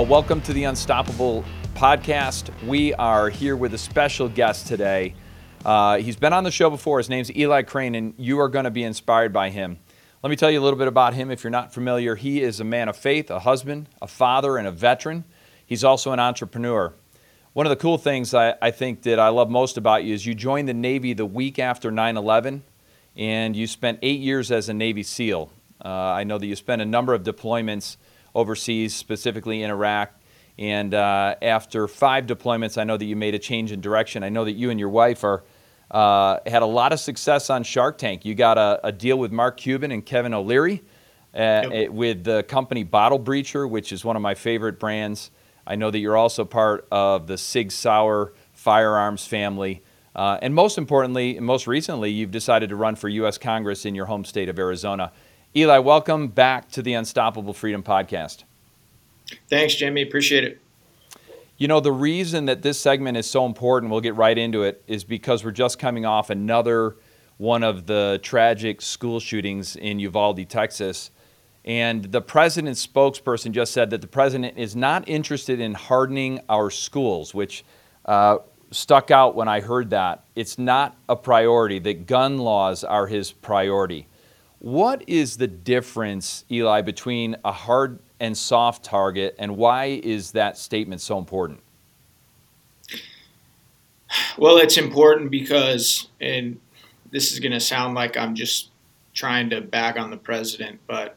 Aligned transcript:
Well, 0.00 0.08
welcome 0.08 0.40
to 0.42 0.54
the 0.54 0.64
Unstoppable 0.64 1.44
podcast. 1.74 2.50
We 2.66 2.94
are 2.94 3.28
here 3.28 3.54
with 3.54 3.74
a 3.74 3.78
special 3.78 4.30
guest 4.30 4.66
today. 4.66 5.14
Uh, 5.62 5.98
he's 5.98 6.16
been 6.16 6.32
on 6.32 6.42
the 6.42 6.50
show 6.50 6.70
before. 6.70 6.96
His 6.96 7.10
name's 7.10 7.30
Eli 7.36 7.60
Crane, 7.60 7.94
and 7.94 8.14
you 8.16 8.40
are 8.40 8.48
going 8.48 8.64
to 8.64 8.70
be 8.70 8.82
inspired 8.82 9.30
by 9.30 9.50
him. 9.50 9.78
Let 10.22 10.30
me 10.30 10.36
tell 10.36 10.50
you 10.50 10.58
a 10.58 10.64
little 10.64 10.78
bit 10.78 10.88
about 10.88 11.12
him 11.12 11.30
if 11.30 11.44
you're 11.44 11.50
not 11.50 11.74
familiar. 11.74 12.14
He 12.14 12.40
is 12.40 12.60
a 12.60 12.64
man 12.64 12.88
of 12.88 12.96
faith, 12.96 13.30
a 13.30 13.40
husband, 13.40 13.90
a 14.00 14.06
father, 14.06 14.56
and 14.56 14.66
a 14.66 14.70
veteran. 14.70 15.24
He's 15.66 15.84
also 15.84 16.12
an 16.12 16.18
entrepreneur. 16.18 16.94
One 17.52 17.66
of 17.66 17.70
the 17.70 17.76
cool 17.76 17.98
things 17.98 18.32
I, 18.32 18.54
I 18.62 18.70
think 18.70 19.02
that 19.02 19.18
I 19.18 19.28
love 19.28 19.50
most 19.50 19.76
about 19.76 20.02
you 20.04 20.14
is 20.14 20.24
you 20.24 20.34
joined 20.34 20.66
the 20.66 20.72
Navy 20.72 21.12
the 21.12 21.26
week 21.26 21.58
after 21.58 21.90
9 21.90 22.16
11, 22.16 22.62
and 23.16 23.54
you 23.54 23.66
spent 23.66 23.98
eight 24.00 24.20
years 24.20 24.50
as 24.50 24.70
a 24.70 24.72
Navy 24.72 25.02
SEAL. 25.02 25.52
Uh, 25.84 25.88
I 25.88 26.24
know 26.24 26.38
that 26.38 26.46
you 26.46 26.56
spent 26.56 26.80
a 26.80 26.86
number 26.86 27.12
of 27.12 27.22
deployments 27.22 27.98
overseas, 28.34 28.94
specifically 28.94 29.62
in 29.62 29.70
Iraq. 29.70 30.12
And 30.58 30.92
uh, 30.92 31.36
after 31.40 31.88
five 31.88 32.26
deployments, 32.26 32.76
I 32.76 32.84
know 32.84 32.96
that 32.96 33.04
you 33.04 33.16
made 33.16 33.34
a 33.34 33.38
change 33.38 33.72
in 33.72 33.80
direction. 33.80 34.22
I 34.22 34.28
know 34.28 34.44
that 34.44 34.52
you 34.52 34.70
and 34.70 34.78
your 34.78 34.90
wife 34.90 35.24
are 35.24 35.42
uh, 35.90 36.38
had 36.46 36.62
a 36.62 36.66
lot 36.66 36.92
of 36.92 37.00
success 37.00 37.50
on 37.50 37.62
Shark 37.62 37.98
Tank. 37.98 38.24
You 38.24 38.34
got 38.34 38.58
a, 38.58 38.80
a 38.84 38.92
deal 38.92 39.18
with 39.18 39.32
Mark 39.32 39.56
Cuban 39.56 39.90
and 39.90 40.04
Kevin 40.04 40.34
O'Leary 40.34 40.82
uh, 41.34 41.68
yep. 41.70 41.90
with 41.90 42.24
the 42.24 42.42
company 42.44 42.84
Bottle 42.84 43.18
Breacher, 43.18 43.68
which 43.68 43.92
is 43.92 44.04
one 44.04 44.16
of 44.16 44.22
my 44.22 44.34
favorite 44.34 44.78
brands. 44.78 45.30
I 45.66 45.76
know 45.76 45.90
that 45.90 45.98
you're 45.98 46.16
also 46.16 46.44
part 46.44 46.86
of 46.90 47.26
the 47.26 47.38
Sig 47.38 47.72
Sauer 47.72 48.32
firearms 48.52 49.26
family. 49.26 49.82
Uh, 50.14 50.38
and 50.42 50.54
most 50.54 50.76
importantly, 50.76 51.38
most 51.38 51.66
recently, 51.66 52.10
you've 52.10 52.32
decided 52.32 52.68
to 52.70 52.76
run 52.76 52.96
for 52.96 53.08
U.S. 53.08 53.38
Congress 53.38 53.84
in 53.84 53.94
your 53.94 54.06
home 54.06 54.24
state 54.24 54.48
of 54.48 54.58
Arizona. 54.58 55.12
Eli, 55.56 55.78
welcome 55.78 56.28
back 56.28 56.70
to 56.70 56.80
the 56.80 56.92
Unstoppable 56.92 57.52
Freedom 57.52 57.82
Podcast. 57.82 58.44
Thanks, 59.48 59.74
Jimmy. 59.74 60.00
Appreciate 60.00 60.44
it. 60.44 60.60
You 61.58 61.66
know, 61.66 61.80
the 61.80 61.90
reason 61.90 62.44
that 62.44 62.62
this 62.62 62.78
segment 62.78 63.16
is 63.16 63.28
so 63.28 63.44
important, 63.46 63.90
we'll 63.90 64.00
get 64.00 64.14
right 64.14 64.38
into 64.38 64.62
it, 64.62 64.80
is 64.86 65.02
because 65.02 65.44
we're 65.44 65.50
just 65.50 65.80
coming 65.80 66.06
off 66.06 66.30
another 66.30 66.94
one 67.38 67.64
of 67.64 67.86
the 67.86 68.20
tragic 68.22 68.80
school 68.80 69.18
shootings 69.18 69.74
in 69.74 69.98
Uvalde, 69.98 70.48
Texas. 70.48 71.10
And 71.64 72.04
the 72.04 72.20
president's 72.20 72.86
spokesperson 72.86 73.50
just 73.50 73.72
said 73.72 73.90
that 73.90 74.02
the 74.02 74.06
president 74.06 74.56
is 74.56 74.76
not 74.76 75.08
interested 75.08 75.58
in 75.58 75.74
hardening 75.74 76.38
our 76.48 76.70
schools, 76.70 77.34
which 77.34 77.64
uh, 78.04 78.38
stuck 78.70 79.10
out 79.10 79.34
when 79.34 79.48
I 79.48 79.60
heard 79.62 79.90
that. 79.90 80.22
It's 80.36 80.60
not 80.60 80.96
a 81.08 81.16
priority, 81.16 81.80
that 81.80 82.06
gun 82.06 82.38
laws 82.38 82.84
are 82.84 83.08
his 83.08 83.32
priority. 83.32 84.06
What 84.60 85.08
is 85.08 85.38
the 85.38 85.46
difference, 85.46 86.44
Eli, 86.50 86.82
between 86.82 87.34
a 87.46 87.50
hard 87.50 87.98
and 88.20 88.36
soft 88.36 88.84
target, 88.84 89.34
and 89.38 89.56
why 89.56 90.00
is 90.02 90.32
that 90.32 90.58
statement 90.58 91.00
so 91.00 91.18
important? 91.18 91.60
Well, 94.36 94.58
it's 94.58 94.76
important 94.76 95.30
because, 95.30 96.08
and 96.20 96.60
this 97.10 97.32
is 97.32 97.40
going 97.40 97.52
to 97.52 97.60
sound 97.60 97.94
like 97.94 98.18
I'm 98.18 98.34
just 98.34 98.68
trying 99.14 99.48
to 99.50 99.62
bag 99.62 99.96
on 99.96 100.10
the 100.10 100.18
president, 100.18 100.78
but 100.86 101.16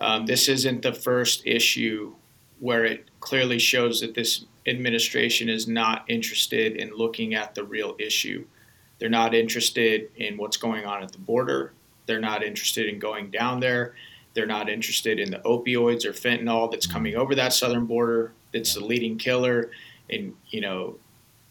um, 0.00 0.24
this 0.24 0.48
isn't 0.48 0.80
the 0.80 0.94
first 0.94 1.46
issue 1.46 2.14
where 2.58 2.86
it 2.86 3.10
clearly 3.20 3.58
shows 3.58 4.00
that 4.00 4.14
this 4.14 4.46
administration 4.66 5.50
is 5.50 5.68
not 5.68 6.04
interested 6.08 6.76
in 6.76 6.90
looking 6.94 7.34
at 7.34 7.54
the 7.54 7.64
real 7.64 7.96
issue. 7.98 8.46
They're 8.98 9.10
not 9.10 9.34
interested 9.34 10.10
in 10.16 10.38
what's 10.38 10.56
going 10.56 10.86
on 10.86 11.02
at 11.02 11.12
the 11.12 11.18
border. 11.18 11.74
They're 12.08 12.18
not 12.18 12.42
interested 12.42 12.88
in 12.88 12.98
going 12.98 13.30
down 13.30 13.60
there. 13.60 13.94
They're 14.34 14.46
not 14.46 14.68
interested 14.68 15.20
in 15.20 15.30
the 15.30 15.38
opioids 15.40 16.04
or 16.04 16.12
fentanyl 16.12 16.70
that's 16.70 16.86
coming 16.86 17.14
over 17.14 17.34
that 17.34 17.52
southern 17.52 17.86
border. 17.86 18.32
That's 18.52 18.74
the 18.74 18.84
leading 18.84 19.18
killer 19.18 19.70
in 20.08 20.34
you 20.48 20.62
know 20.62 20.96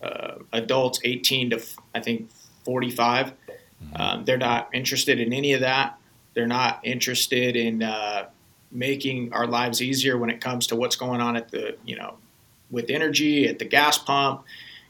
uh, 0.02 0.36
adults 0.52 1.00
18 1.04 1.52
to 1.52 1.62
I 1.94 2.02
think 2.02 2.30
45. 2.66 3.28
Mm-hmm. 3.28 4.02
Um, 4.02 4.26
they're 4.26 4.38
not 4.38 4.70
interested 4.74 5.20
in 5.20 5.32
any 5.32 5.54
of 5.54 5.62
that. 5.62 5.98
They're 6.34 6.48
not 6.48 6.80
interested 6.84 7.56
in 7.56 7.84
uh, 7.84 8.30
making 8.72 9.34
our 9.34 9.48
lives 9.48 9.82
easier 9.82 10.18
when 10.18 10.30
it 10.30 10.42
comes 10.42 10.68
to 10.68 10.76
what's 10.76 10.96
going 10.96 11.22
on 11.22 11.36
at 11.36 11.52
the 11.52 11.78
you 11.86 11.96
know 11.96 12.16
with 12.72 12.90
energy 12.90 13.48
at 13.48 13.60
the 13.60 13.66
gas 13.66 13.98
pump. 14.00 14.44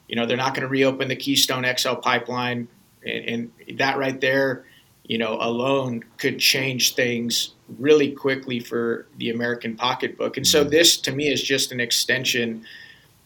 You 0.08 0.16
know 0.16 0.26
they're 0.26 0.38
not 0.38 0.54
going 0.54 0.64
to 0.64 0.70
reopen 0.70 1.10
the 1.10 1.16
Keystone 1.18 1.66
XL 1.78 1.96
pipeline, 1.96 2.70
and, 3.06 3.52
and 3.68 3.80
that 3.80 3.98
right 3.98 4.20
there 4.22 4.66
you 5.08 5.18
know, 5.18 5.38
alone 5.40 6.04
could 6.18 6.40
change 6.40 6.94
things 6.96 7.52
really 7.80 8.12
quickly 8.12 8.60
for 8.60 9.08
the 9.18 9.30
American 9.30 9.76
pocketbook. 9.76 10.38
And 10.38 10.46
so 10.46 10.62
mm-hmm. 10.62 10.70
this 10.70 10.98
to 10.98 11.12
me 11.12 11.32
is 11.32 11.42
just 11.42 11.72
an 11.72 11.80
extension 11.80 12.66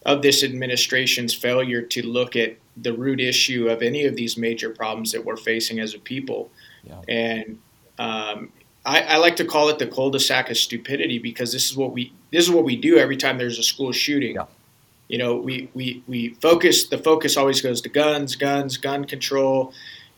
of 0.05 0.21
this 0.21 0.43
administration's 0.43 1.33
failure 1.33 1.81
to 1.81 2.05
look 2.05 2.35
at 2.35 2.55
the 2.77 2.93
root 2.93 3.19
issue 3.19 3.67
of 3.69 3.81
any 3.81 4.05
of 4.05 4.15
these 4.15 4.37
major 4.37 4.69
problems 4.69 5.11
that 5.11 5.23
we're 5.23 5.37
facing 5.37 5.79
as 5.79 5.93
a 5.93 5.99
people. 5.99 6.49
Yeah. 6.83 7.01
And 7.07 7.59
um, 7.99 8.51
I, 8.85 9.01
I, 9.01 9.17
like 9.17 9.35
to 9.35 9.45
call 9.45 9.69
it 9.69 9.77
the 9.77 9.85
cul-de-sac 9.85 10.49
of 10.49 10.57
stupidity 10.57 11.19
because 11.19 11.51
this 11.51 11.69
is 11.69 11.77
what 11.77 11.91
we 11.91 12.11
this 12.31 12.45
is 12.45 12.49
what 12.49 12.63
we 12.63 12.75
do 12.75 12.97
every 12.97 13.17
time 13.17 13.37
there's 13.37 13.59
a 13.59 13.63
school 13.63 13.91
shooting. 13.91 14.35
Yeah. 14.35 14.45
You 15.07 15.17
know, 15.17 15.35
we, 15.35 15.69
we, 15.73 16.03
we 16.07 16.29
focus 16.35 16.87
the 16.87 16.97
focus 16.97 17.35
always 17.37 17.61
goes 17.61 17.81
to 17.81 17.89
guns, 17.89 18.35
guns, 18.35 18.77
gun 18.77 19.03
control 19.05 19.73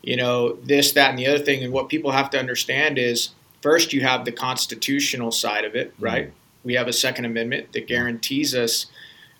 you 0.06 0.16
know, 0.16 0.54
this, 0.62 0.92
that, 0.92 1.10
and 1.10 1.18
the 1.18 1.26
other 1.26 1.38
thing. 1.38 1.62
And 1.62 1.72
what 1.72 1.88
people 1.88 2.10
have 2.10 2.30
to 2.30 2.38
understand 2.38 2.98
is 2.98 3.30
first, 3.62 3.92
you 3.92 4.02
have 4.02 4.24
the 4.24 4.32
constitutional 4.32 5.30
side 5.30 5.64
of 5.64 5.74
it, 5.74 5.94
mm-hmm. 5.94 6.04
right? 6.04 6.26
Mm-hmm. 6.26 6.38
We 6.64 6.74
have 6.74 6.88
a 6.88 6.92
Second 6.92 7.24
Amendment 7.24 7.72
that 7.72 7.86
guarantees 7.86 8.54
us 8.54 8.86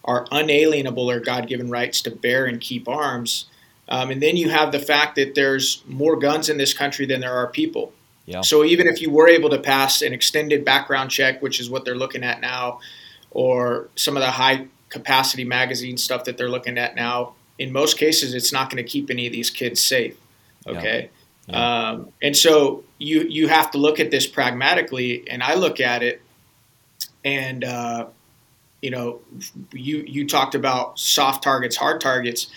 our 0.04 0.26
unalienable 0.30 1.10
or 1.10 1.20
God 1.20 1.48
given 1.48 1.70
rights 1.70 2.02
to 2.02 2.10
bear 2.10 2.44
and 2.44 2.60
keep 2.60 2.88
arms. 2.88 3.46
Um, 3.88 4.10
and 4.10 4.22
then 4.22 4.36
you 4.36 4.50
have 4.50 4.72
the 4.72 4.78
fact 4.78 5.16
that 5.16 5.34
there's 5.34 5.82
more 5.86 6.16
guns 6.16 6.48
in 6.48 6.58
this 6.58 6.74
country 6.74 7.06
than 7.06 7.20
there 7.20 7.34
are 7.34 7.46
people. 7.46 7.92
Yeah. 8.26 8.40
So 8.42 8.64
even 8.64 8.86
if 8.86 9.00
you 9.00 9.10
were 9.10 9.28
able 9.28 9.50
to 9.50 9.58
pass 9.58 10.02
an 10.02 10.12
extended 10.12 10.64
background 10.64 11.10
check, 11.10 11.42
which 11.42 11.60
is 11.60 11.68
what 11.68 11.84
they're 11.84 11.94
looking 11.94 12.24
at 12.24 12.40
now, 12.40 12.80
or 13.30 13.88
some 13.96 14.16
of 14.16 14.22
the 14.22 14.30
high 14.30 14.66
capacity 14.88 15.44
magazine 15.44 15.96
stuff 15.96 16.24
that 16.24 16.38
they're 16.38 16.48
looking 16.48 16.78
at 16.78 16.94
now, 16.94 17.34
in 17.58 17.72
most 17.72 17.98
cases, 17.98 18.34
it's 18.34 18.52
not 18.52 18.70
going 18.70 18.82
to 18.82 18.88
keep 18.88 19.10
any 19.10 19.26
of 19.26 19.32
these 19.32 19.50
kids 19.50 19.82
safe. 19.82 20.16
Okay. 20.66 21.02
Yeah. 21.02 21.08
Yeah. 21.46 21.88
Um, 21.90 22.08
and 22.22 22.36
so 22.36 22.84
you 22.98 23.22
you 23.28 23.48
have 23.48 23.70
to 23.72 23.78
look 23.78 24.00
at 24.00 24.10
this 24.10 24.26
pragmatically, 24.26 25.28
and 25.28 25.42
I 25.42 25.54
look 25.54 25.78
at 25.78 26.02
it, 26.02 26.22
and 27.24 27.62
uh, 27.64 28.06
you 28.80 28.90
know, 28.90 29.20
you 29.72 30.04
you 30.06 30.26
talked 30.26 30.54
about 30.54 30.98
soft 30.98 31.42
targets, 31.42 31.76
hard 31.76 32.00
targets. 32.00 32.48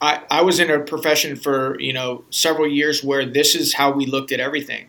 I, 0.00 0.22
I 0.30 0.42
was 0.42 0.58
in 0.58 0.70
a 0.70 0.80
profession 0.80 1.36
for 1.36 1.78
you 1.80 1.92
know 1.92 2.24
several 2.30 2.66
years 2.66 3.04
where 3.04 3.24
this 3.24 3.54
is 3.54 3.74
how 3.74 3.92
we 3.92 4.06
looked 4.06 4.32
at 4.32 4.40
everything. 4.40 4.88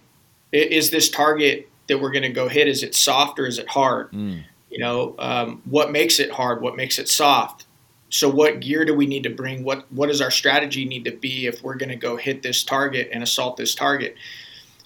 Is 0.51 0.89
this 0.89 1.09
target 1.09 1.69
that 1.87 1.99
we're 1.99 2.11
going 2.11 2.23
to 2.23 2.29
go 2.29 2.47
hit? 2.47 2.67
Is 2.67 2.83
it 2.83 2.95
soft 2.95 3.39
or 3.39 3.45
is 3.45 3.57
it 3.59 3.67
hard? 3.69 4.11
Mm. 4.11 4.43
You 4.69 4.79
know, 4.79 5.15
um, 5.19 5.61
what 5.65 5.91
makes 5.91 6.19
it 6.19 6.31
hard? 6.31 6.61
What 6.61 6.75
makes 6.75 6.97
it 6.97 7.09
soft? 7.09 7.65
So 8.13 8.29
what 8.29 8.59
gear 8.59 8.85
do 8.85 8.93
we 8.93 9.07
need 9.07 9.23
to 9.23 9.31
bring? 9.31 9.63
What 9.63 9.91
what 9.91 10.05
does 10.05 10.21
our 10.21 10.29
strategy 10.29 10.85
need 10.85 11.03
to 11.05 11.11
be 11.11 11.47
if 11.47 11.63
we're 11.63 11.73
going 11.73 11.89
to 11.89 11.95
go 11.95 12.15
hit 12.15 12.43
this 12.43 12.63
target 12.63 13.09
and 13.11 13.23
assault 13.23 13.57
this 13.57 13.73
target? 13.73 14.15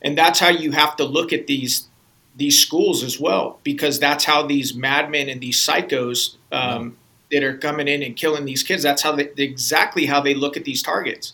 And 0.01 0.17
that's 0.17 0.39
how 0.39 0.47
you 0.47 0.71
have 0.71 0.95
to 0.95 1.03
look 1.03 1.33
at 1.33 1.45
these 1.45 1.89
these 2.37 2.57
schools 2.57 3.03
as 3.03 3.19
well 3.19 3.59
because 3.63 3.99
that's 3.99 4.23
how 4.23 4.47
these 4.47 4.75
madmen 4.75 5.27
and 5.27 5.41
these 5.41 5.59
psychos 5.59 6.35
um, 6.53 6.95
that 7.29 7.43
are 7.43 7.57
coming 7.57 7.89
in 7.89 8.01
and 8.01 8.15
killing 8.15 8.45
these 8.45 8.63
kids 8.63 8.81
that's 8.81 9.01
how 9.01 9.11
they 9.11 9.29
exactly 9.35 10.05
how 10.05 10.21
they 10.21 10.33
look 10.33 10.55
at 10.55 10.63
these 10.63 10.81
targets. 10.81 11.33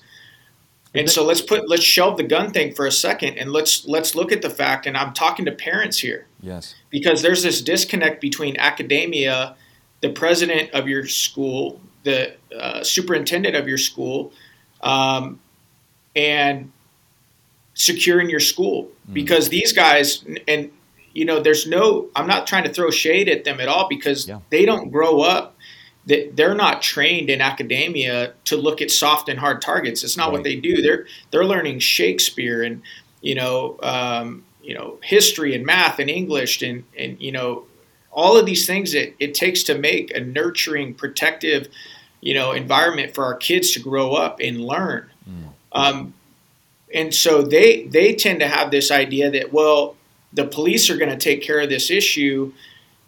And 0.95 1.07
so 1.07 1.23
let's 1.23 1.41
put 1.41 1.69
let's 1.69 1.83
shelve 1.83 2.17
the 2.17 2.23
gun 2.23 2.49
thing 2.49 2.73
for 2.73 2.87
a 2.87 2.91
second 2.91 3.37
and 3.37 3.51
let's 3.51 3.85
let's 3.85 4.15
look 4.15 4.31
at 4.31 4.41
the 4.41 4.49
fact 4.49 4.87
and 4.87 4.97
i'm 4.97 5.13
talking 5.13 5.45
to 5.45 5.51
parents 5.51 5.99
here. 5.99 6.25
Yes. 6.41 6.73
Because 6.89 7.21
there's 7.21 7.43
this 7.43 7.61
disconnect 7.61 8.19
between 8.19 8.57
academia 8.57 9.55
the 10.03 10.09
president 10.09 10.69
of 10.71 10.89
your 10.89 11.07
school, 11.07 11.79
the 12.03 12.35
uh, 12.53 12.83
superintendent 12.83 13.55
of 13.55 13.69
your 13.69 13.77
school, 13.77 14.33
um, 14.81 15.39
and 16.13 16.73
securing 17.73 18.29
your 18.29 18.41
school 18.41 18.91
mm. 19.09 19.13
because 19.13 19.47
these 19.47 19.71
guys 19.71 20.23
and 20.47 20.69
you 21.13 21.25
know 21.25 21.39
there's 21.39 21.65
no 21.65 22.07
i'm 22.15 22.27
not 22.27 22.45
trying 22.45 22.63
to 22.63 22.69
throw 22.69 22.91
shade 22.91 23.27
at 23.27 23.45
them 23.45 23.59
at 23.59 23.67
all 23.67 23.87
because 23.89 24.27
yeah. 24.27 24.37
they 24.51 24.63
don't 24.63 24.91
grow 24.91 25.21
up 25.21 25.55
that 26.05 26.35
they're 26.35 26.53
not 26.53 26.83
trained 26.83 27.31
in 27.31 27.41
academia 27.41 28.33
to 28.45 28.55
look 28.55 28.79
at 28.79 28.91
soft 28.91 29.27
and 29.27 29.39
hard 29.39 29.59
targets 29.59 30.03
it's 30.03 30.15
not 30.15 30.25
right. 30.25 30.33
what 30.33 30.43
they 30.43 30.55
do 30.55 30.83
they're 30.83 31.07
they're 31.31 31.45
learning 31.45 31.79
shakespeare 31.79 32.61
and 32.61 32.83
you 33.21 33.33
know 33.33 33.79
um, 33.81 34.43
you 34.61 34.75
know 34.75 34.99
history 35.01 35.55
and 35.55 35.65
math 35.65 35.97
and 35.97 36.11
english 36.11 36.61
and 36.61 36.83
and 36.95 37.19
you 37.19 37.31
know 37.31 37.65
all 38.13 38.37
of 38.37 38.45
these 38.45 38.65
things 38.65 38.91
that 38.91 39.13
it 39.19 39.33
takes 39.33 39.63
to 39.63 39.77
make 39.77 40.15
a 40.15 40.19
nurturing, 40.19 40.93
protective, 40.93 41.67
you 42.21 42.33
know, 42.33 42.51
environment 42.51 43.13
for 43.13 43.25
our 43.25 43.35
kids 43.35 43.71
to 43.71 43.79
grow 43.79 44.13
up 44.13 44.39
and 44.39 44.61
learn. 44.61 45.09
Mm. 45.27 45.49
Um, 45.71 46.13
and 46.93 47.13
so 47.13 47.41
they 47.41 47.87
they 47.87 48.13
tend 48.15 48.39
to 48.39 48.47
have 48.47 48.69
this 48.69 48.91
idea 48.91 49.31
that 49.31 49.51
well, 49.51 49.95
the 50.31 50.45
police 50.45 50.89
are 50.89 50.97
going 50.97 51.09
to 51.09 51.17
take 51.17 51.41
care 51.41 51.59
of 51.59 51.69
this 51.69 51.89
issue, 51.89 52.53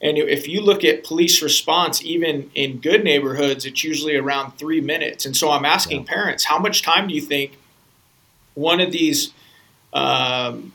And 0.05 0.19
if 0.19 0.47
you 0.47 0.61
look 0.61 0.83
at 0.83 1.03
police 1.03 1.41
response, 1.41 2.03
even 2.03 2.51
in 2.53 2.77
good 2.77 3.03
neighborhoods, 3.03 3.65
it's 3.65 3.83
usually 3.83 4.15
around 4.15 4.51
three 4.51 4.79
minutes. 4.79 5.25
And 5.25 5.35
so 5.35 5.49
I'm 5.49 5.65
asking 5.65 6.01
yeah. 6.01 6.13
parents, 6.13 6.45
how 6.45 6.59
much 6.59 6.83
time 6.83 7.07
do 7.07 7.15
you 7.15 7.21
think 7.21 7.57
one 8.53 8.79
of 8.79 8.91
these 8.91 9.33
um, 9.93 10.73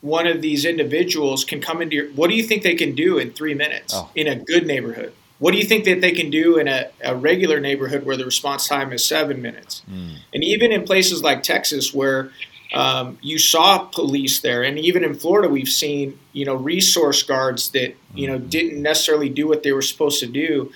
one 0.00 0.26
of 0.26 0.42
these 0.42 0.64
individuals 0.64 1.44
can 1.44 1.60
come 1.60 1.82
into 1.82 1.96
your? 1.96 2.08
What 2.12 2.30
do 2.30 2.36
you 2.36 2.42
think 2.42 2.62
they 2.62 2.74
can 2.74 2.94
do 2.94 3.18
in 3.18 3.32
three 3.32 3.54
minutes 3.54 3.92
oh. 3.94 4.10
in 4.14 4.26
a 4.26 4.36
good 4.36 4.66
neighborhood? 4.66 5.12
What 5.38 5.52
do 5.52 5.58
you 5.58 5.64
think 5.64 5.84
that 5.84 6.00
they 6.00 6.12
can 6.12 6.30
do 6.30 6.58
in 6.58 6.66
a, 6.66 6.88
a 7.02 7.14
regular 7.14 7.60
neighborhood 7.60 8.04
where 8.04 8.16
the 8.16 8.24
response 8.24 8.66
time 8.66 8.92
is 8.92 9.04
seven 9.04 9.40
minutes? 9.40 9.82
Mm. 9.90 10.16
And 10.34 10.44
even 10.44 10.72
in 10.72 10.84
places 10.84 11.22
like 11.22 11.44
Texas, 11.44 11.94
where 11.94 12.30
um, 12.74 13.18
you 13.22 13.38
saw 13.38 13.78
police 13.78 14.40
there, 14.40 14.62
and 14.62 14.78
even 14.78 15.04
in 15.04 15.14
Florida, 15.14 15.48
we've 15.48 15.68
seen 15.68 16.18
you 16.32 16.44
know 16.44 16.54
resource 16.54 17.22
guards 17.22 17.70
that 17.70 17.94
you 18.14 18.26
know 18.26 18.38
mm-hmm. 18.38 18.48
didn't 18.48 18.82
necessarily 18.82 19.28
do 19.28 19.48
what 19.48 19.62
they 19.62 19.72
were 19.72 19.82
supposed 19.82 20.20
to 20.20 20.26
do. 20.26 20.72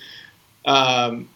Um, 0.65 1.29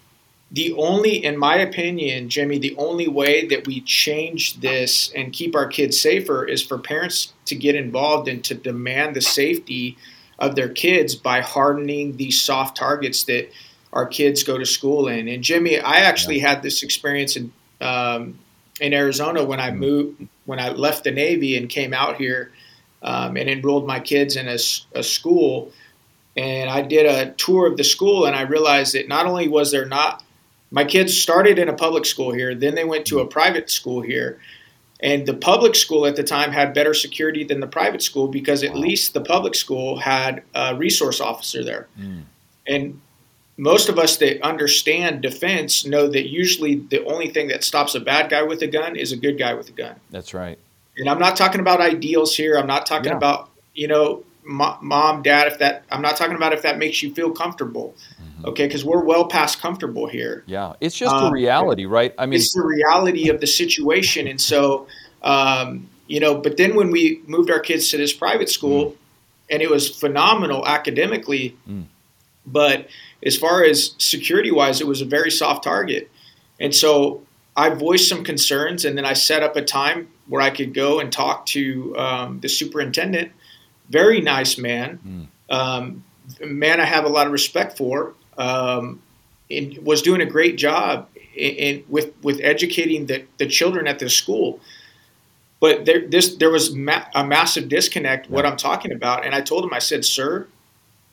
the 0.52 0.74
only, 0.74 1.24
in 1.24 1.38
my 1.38 1.58
opinion, 1.58 2.30
Jimmy, 2.30 2.58
the 2.58 2.76
only 2.78 3.08
way 3.08 3.46
that 3.48 3.68
we 3.68 3.82
change 3.82 4.60
this 4.62 5.12
and 5.14 5.34
keep 5.34 5.56
our 5.56 5.68
kids 5.68 6.00
safer 6.00 6.46
is 6.46 6.64
for 6.64 6.78
parents 6.78 7.34
to 7.46 7.56
get 7.56 7.76
involved 7.76 8.30
and 8.30 8.44
to 8.46 8.56
demand 8.56 9.16
the 9.16 9.22
safety 9.22 9.98
of 10.40 10.56
their 10.56 10.70
kids 10.70 11.16
by 11.16 11.42
hardening 11.42 12.16
these 12.16 12.42
soft 12.42 12.78
targets 12.78 13.24
that 13.24 13.50
our 13.92 14.06
kids 14.06 14.44
go 14.44 14.58
to 14.58 14.66
school 14.66 15.08
in. 15.08 15.28
And 15.28 15.44
Jimmy, 15.44 15.80
I 15.80 15.98
actually 15.98 16.40
had 16.40 16.62
this 16.62 16.84
experience 16.84 17.36
in 17.36 17.52
um, 17.82 18.40
in 18.80 18.94
Arizona 18.94 19.44
when 19.44 19.60
I 19.60 19.72
mm. 19.72 19.78
moved 19.78 20.28
when 20.46 20.60
I 20.60 20.70
left 20.70 21.04
the 21.04 21.12
Navy 21.12 21.58
and 21.58 21.70
came 21.70 21.94
out 21.94 22.16
here 22.16 22.52
um, 23.02 23.36
and 23.36 23.50
enrolled 23.50 23.86
my 23.86 24.00
kids 24.00 24.36
in 24.36 24.48
a, 24.48 24.58
a 24.98 25.04
school. 25.04 25.72
And 26.36 26.70
I 26.70 26.84
did 26.84 27.06
a 27.08 27.32
tour 27.34 27.66
of 27.66 27.78
the 27.78 27.84
school, 27.84 28.26
and 28.26 28.36
I 28.36 28.42
realized 28.42 28.94
that 28.94 29.08
not 29.08 29.26
only 29.26 29.48
was 29.48 29.72
there 29.72 29.88
not 29.88 30.24
my 30.72 30.84
kids 30.84 31.16
started 31.16 31.60
in 31.60 31.69
a 31.69 31.74
public 31.74 32.06
school 32.06 32.34
here, 32.34 32.54
then 32.54 32.75
they 32.75 32.84
went 32.84 33.06
to 33.08 33.19
a 33.19 33.25
private 33.25 33.69
school 33.69 34.02
here. 34.02 34.40
And 35.00 35.28
the 35.28 35.34
public 35.34 35.75
school 35.75 36.08
at 36.08 36.16
the 36.16 36.24
time 36.24 36.52
had 36.52 36.74
better 36.74 36.94
security 36.94 37.44
than 37.44 37.60
the 37.60 37.68
private 37.68 38.02
school 38.02 38.28
because 38.28 38.64
at 38.64 38.74
wow. 38.74 38.80
least 38.80 39.14
the 39.14 39.22
public 39.22 39.54
school 39.54 40.00
had 40.00 40.42
a 40.56 40.75
resource 40.75 41.22
officer 41.22 41.64
there. 41.64 41.88
Mm. 42.00 42.24
And 42.68 43.02
most 43.58 43.90
of 43.90 44.00
us 44.00 44.18
that 44.18 44.42
understand 44.42 45.22
defense 45.22 45.86
know 45.86 46.08
that 46.08 46.30
usually 46.30 46.75
the 46.75 47.04
only 47.06 47.30
thing 47.30 47.48
that 47.50 47.63
stops 47.63 47.96
a 47.96 48.00
bad 48.00 48.30
guy 48.30 48.44
with 48.44 48.62
a 48.62 48.68
gun 48.68 48.96
is 48.96 49.12
a 49.12 49.18
good 49.18 49.38
guy 49.38 49.54
with 49.54 49.70
a 49.70 49.72
gun. 49.72 49.96
That's 50.10 50.34
right. 50.34 50.58
And 50.98 51.10
I'm 51.10 51.20
not 51.20 51.36
talking 51.36 51.62
about 51.62 51.80
ideals 51.80 52.36
here. 52.36 52.58
I'm 52.58 52.68
not 52.68 52.86
talking 52.86 53.12
yeah. 53.12 53.18
about, 53.18 53.50
you 53.74 53.88
know, 53.88 54.24
mom, 54.48 55.22
dad, 55.22 55.48
if 55.48 55.60
that, 55.60 55.84
I'm 55.92 56.02
not 56.02 56.16
talking 56.16 56.36
about 56.36 56.54
if 56.54 56.62
that 56.62 56.78
makes 56.78 57.04
you 57.04 57.14
feel 57.14 57.32
comfortable. 57.32 57.96
Mm-hmm. 58.22 58.46
Okay. 58.46 58.70
Cause 58.70 58.86
we're 58.86 59.04
well 59.04 59.28
past 59.28 59.60
comfortable 59.60 60.08
here. 60.08 60.44
Yeah. 60.46 60.74
It's 60.80 60.96
just 60.96 61.14
um, 61.14 61.26
a 61.26 61.32
reality, 61.32 61.86
right? 61.86 62.14
I 62.18 62.26
mean, 62.26 62.40
it's 62.40 62.54
the 62.54 62.64
reality 62.64 63.30
of 63.30 63.42
the 63.42 63.48
situation. 63.48 64.28
And 64.28 64.40
so, 64.40 64.88
um, 65.22 65.90
you 66.08 66.20
know, 66.20 66.36
but 66.36 66.58
then 66.58 66.76
when 66.76 66.92
we 66.92 67.22
moved 67.28 67.52
our 67.52 67.60
kids 67.60 67.90
to 67.90 67.98
this 67.98 68.14
private 68.14 68.50
school 68.50 68.92
mm. 68.92 68.98
and 69.50 69.62
it 69.62 69.70
was 69.70 69.90
phenomenal 69.90 70.66
academically, 70.66 71.58
mm. 71.68 71.86
but 72.46 72.88
as 73.26 73.36
far 73.36 73.64
as 73.64 73.96
security 73.98 74.52
wise, 74.52 74.80
it 74.80 74.88
was 74.88 75.02
a 75.02 75.06
very 75.06 75.32
soft 75.32 75.64
target. 75.64 76.10
And 76.60 76.74
so 76.74 77.24
I 77.56 77.70
voiced 77.70 78.08
some 78.08 78.24
concerns 78.24 78.86
and 78.86 78.98
then 78.98 79.06
I 79.06 79.14
set 79.14 79.44
up 79.44 79.56
a 79.56 79.64
time 79.64 80.10
where 80.28 80.42
I 80.42 80.52
could 80.52 80.74
go 80.74 81.00
and 81.00 81.12
talk 81.12 81.46
to 81.48 81.96
um, 81.98 82.40
the 82.40 82.50
superintendent 82.50 83.32
very 83.89 84.22
nice 84.22 84.57
man, 84.57 85.00
mm. 85.06 85.56
um, 85.56 86.04
man 86.45 86.80
I 86.80 86.86
have 86.86 87.06
a 87.06 87.10
lot 87.10 87.25
of 87.25 87.34
respect 87.34 87.78
for, 87.78 88.13
um, 88.38 89.01
and 89.50 89.78
was 89.80 90.01
doing 90.01 90.22
a 90.22 90.25
great 90.25 90.57
job 90.57 91.07
in, 91.36 91.56
in, 91.56 91.84
with 91.88 92.13
with 92.24 92.39
educating 92.42 93.06
the, 93.06 93.25
the 93.38 93.48
children 93.48 93.88
at 93.88 94.00
this 94.00 94.13
school. 94.13 94.60
But 95.60 95.86
there 95.86 96.07
this 96.07 96.36
there 96.36 96.50
was 96.50 96.75
ma- 96.75 97.06
a 97.16 97.25
massive 97.25 97.69
disconnect. 97.69 98.28
Yeah. 98.28 98.36
What 98.36 98.45
I'm 98.45 98.57
talking 98.57 98.92
about, 98.92 99.25
and 99.25 99.34
I 99.34 99.42
told 99.42 99.63
him, 99.63 99.74
I 99.74 99.80
said, 99.80 100.06
"Sir, 100.06 100.48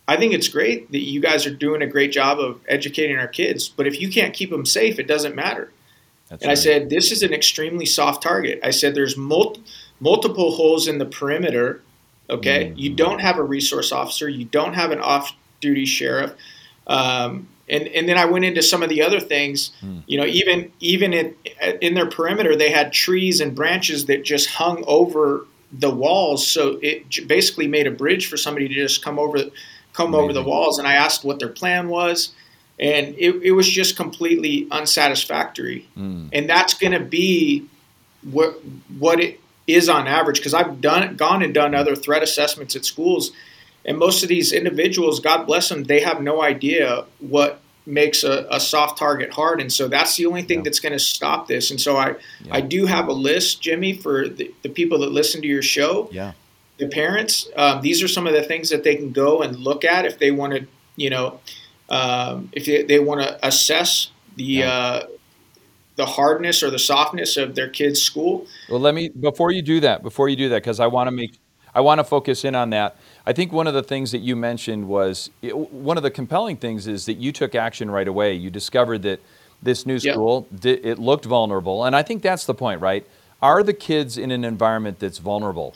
I 0.06 0.16
think 0.16 0.34
it's 0.34 0.48
great 0.48 0.90
that 0.92 1.00
you 1.00 1.20
guys 1.20 1.46
are 1.46 1.54
doing 1.54 1.82
a 1.82 1.86
great 1.86 2.12
job 2.12 2.38
of 2.38 2.60
educating 2.68 3.16
our 3.16 3.28
kids, 3.28 3.68
but 3.68 3.86
if 3.86 4.00
you 4.00 4.10
can't 4.10 4.34
keep 4.34 4.50
them 4.50 4.66
safe, 4.66 4.98
it 4.98 5.06
doesn't 5.06 5.34
matter." 5.34 5.70
That's 6.28 6.42
and 6.42 6.48
right. 6.48 6.58
I 6.58 6.60
said, 6.60 6.90
"This 6.90 7.12
is 7.12 7.22
an 7.22 7.32
extremely 7.32 7.86
soft 7.86 8.22
target." 8.22 8.60
I 8.62 8.70
said, 8.70 8.94
"There's 8.94 9.16
mul- 9.16 9.58
multiple 10.00 10.52
holes 10.52 10.88
in 10.88 10.98
the 10.98 11.06
perimeter." 11.06 11.80
Okay, 12.30 12.66
mm-hmm. 12.66 12.78
you 12.78 12.94
don't 12.94 13.20
have 13.20 13.38
a 13.38 13.42
resource 13.42 13.92
officer, 13.92 14.28
you 14.28 14.46
don't 14.46 14.74
have 14.74 14.90
an 14.92 15.00
off-duty 15.00 15.84
sheriff, 15.84 16.34
um, 16.86 17.48
and 17.68 17.86
and 17.88 18.08
then 18.08 18.16
I 18.16 18.24
went 18.24 18.44
into 18.44 18.62
some 18.62 18.82
of 18.82 18.88
the 18.88 19.02
other 19.02 19.20
things. 19.20 19.72
Mm. 19.82 20.02
You 20.06 20.18
know, 20.18 20.26
even 20.26 20.72
even 20.80 21.12
in 21.12 21.34
in 21.80 21.94
their 21.94 22.08
perimeter, 22.08 22.56
they 22.56 22.70
had 22.70 22.92
trees 22.92 23.40
and 23.40 23.54
branches 23.54 24.06
that 24.06 24.24
just 24.24 24.48
hung 24.48 24.84
over 24.86 25.46
the 25.70 25.90
walls, 25.90 26.46
so 26.46 26.78
it 26.82 27.26
basically 27.26 27.66
made 27.66 27.86
a 27.86 27.90
bridge 27.90 28.28
for 28.28 28.36
somebody 28.36 28.68
to 28.68 28.74
just 28.74 29.04
come 29.04 29.18
over 29.18 29.38
come 29.92 30.14
Amazing. 30.14 30.24
over 30.24 30.32
the 30.32 30.42
walls. 30.42 30.78
And 30.78 30.88
I 30.88 30.94
asked 30.94 31.24
what 31.24 31.38
their 31.38 31.48
plan 31.48 31.88
was, 31.88 32.32
and 32.78 33.14
it, 33.18 33.36
it 33.42 33.52
was 33.52 33.68
just 33.68 33.96
completely 33.96 34.66
unsatisfactory. 34.70 35.88
Mm. 35.96 36.30
And 36.32 36.48
that's 36.48 36.74
going 36.74 36.92
to 36.92 37.00
be 37.04 37.66
what 38.30 38.60
what 38.98 39.20
it 39.20 39.40
is 39.66 39.88
on 39.88 40.06
average 40.06 40.38
because 40.38 40.54
I've 40.54 40.80
done 40.80 41.16
gone 41.16 41.42
and 41.42 41.54
done 41.54 41.74
other 41.74 41.96
threat 41.96 42.22
assessments 42.22 42.76
at 42.76 42.84
schools, 42.84 43.32
and 43.84 43.98
most 43.98 44.22
of 44.22 44.28
these 44.28 44.52
individuals, 44.52 45.20
God 45.20 45.46
bless 45.46 45.68
them, 45.68 45.84
they 45.84 46.00
have 46.00 46.20
no 46.20 46.42
idea 46.42 47.04
what 47.18 47.60
makes 47.86 48.24
a, 48.24 48.46
a 48.50 48.58
soft 48.58 48.98
target 48.98 49.32
hard, 49.32 49.60
and 49.60 49.72
so 49.72 49.88
that's 49.88 50.16
the 50.16 50.26
only 50.26 50.42
thing 50.42 50.58
yeah. 50.58 50.64
that's 50.64 50.80
going 50.80 50.92
to 50.92 50.98
stop 50.98 51.48
this. 51.48 51.70
And 51.70 51.80
so 51.80 51.96
I 51.96 52.16
yeah. 52.42 52.54
I 52.54 52.60
do 52.60 52.86
have 52.86 53.08
a 53.08 53.12
list, 53.12 53.60
Jimmy, 53.60 53.92
for 53.92 54.28
the, 54.28 54.54
the 54.62 54.68
people 54.68 54.98
that 55.00 55.12
listen 55.12 55.42
to 55.42 55.48
your 55.48 55.62
show. 55.62 56.08
Yeah. 56.10 56.32
The 56.78 56.88
parents, 56.88 57.48
um, 57.54 57.82
these 57.82 58.02
are 58.02 58.08
some 58.08 58.26
of 58.26 58.32
the 58.32 58.42
things 58.42 58.68
that 58.70 58.82
they 58.82 58.96
can 58.96 59.12
go 59.12 59.42
and 59.42 59.56
look 59.56 59.84
at 59.84 60.06
if 60.06 60.18
they 60.18 60.32
want 60.32 60.54
to, 60.54 60.66
you 60.96 61.08
know, 61.08 61.38
um, 61.88 62.48
if 62.52 62.66
they, 62.66 62.82
they 62.82 62.98
want 62.98 63.20
to 63.20 63.46
assess 63.46 64.10
the 64.34 64.42
yeah. 64.42 64.70
uh, 64.70 65.06
the 65.96 66.06
hardness 66.06 66.62
or 66.62 66.70
the 66.70 66.78
softness 66.78 67.36
of 67.36 67.54
their 67.54 67.68
kids' 67.68 68.00
school. 68.00 68.46
Well, 68.68 68.80
let 68.80 68.94
me 68.94 69.08
before 69.08 69.52
you 69.52 69.62
do 69.62 69.80
that, 69.80 70.02
before 70.02 70.28
you 70.28 70.36
do 70.36 70.48
that, 70.50 70.62
because 70.62 70.80
I 70.80 70.86
want 70.86 71.08
to 71.08 71.12
make 71.12 71.38
I 71.74 71.80
want 71.80 71.98
to 71.98 72.04
focus 72.04 72.44
in 72.44 72.54
on 72.54 72.70
that. 72.70 72.96
I 73.26 73.32
think 73.32 73.52
one 73.52 73.66
of 73.66 73.74
the 73.74 73.82
things 73.82 74.12
that 74.12 74.18
you 74.18 74.36
mentioned 74.36 74.86
was 74.86 75.30
one 75.42 75.96
of 75.96 76.02
the 76.02 76.10
compelling 76.10 76.56
things 76.56 76.86
is 76.86 77.06
that 77.06 77.14
you 77.14 77.32
took 77.32 77.54
action 77.54 77.90
right 77.90 78.06
away. 78.06 78.34
You 78.34 78.50
discovered 78.50 79.02
that 79.02 79.20
this 79.62 79.86
new 79.86 79.98
school 79.98 80.46
yep. 80.62 80.80
it 80.84 80.98
looked 80.98 81.24
vulnerable, 81.24 81.84
and 81.84 81.96
I 81.96 82.02
think 82.02 82.22
that's 82.22 82.46
the 82.46 82.54
point, 82.54 82.80
right? 82.80 83.06
Are 83.42 83.62
the 83.62 83.74
kids 83.74 84.16
in 84.16 84.30
an 84.30 84.44
environment 84.44 84.98
that's 84.98 85.18
vulnerable? 85.18 85.74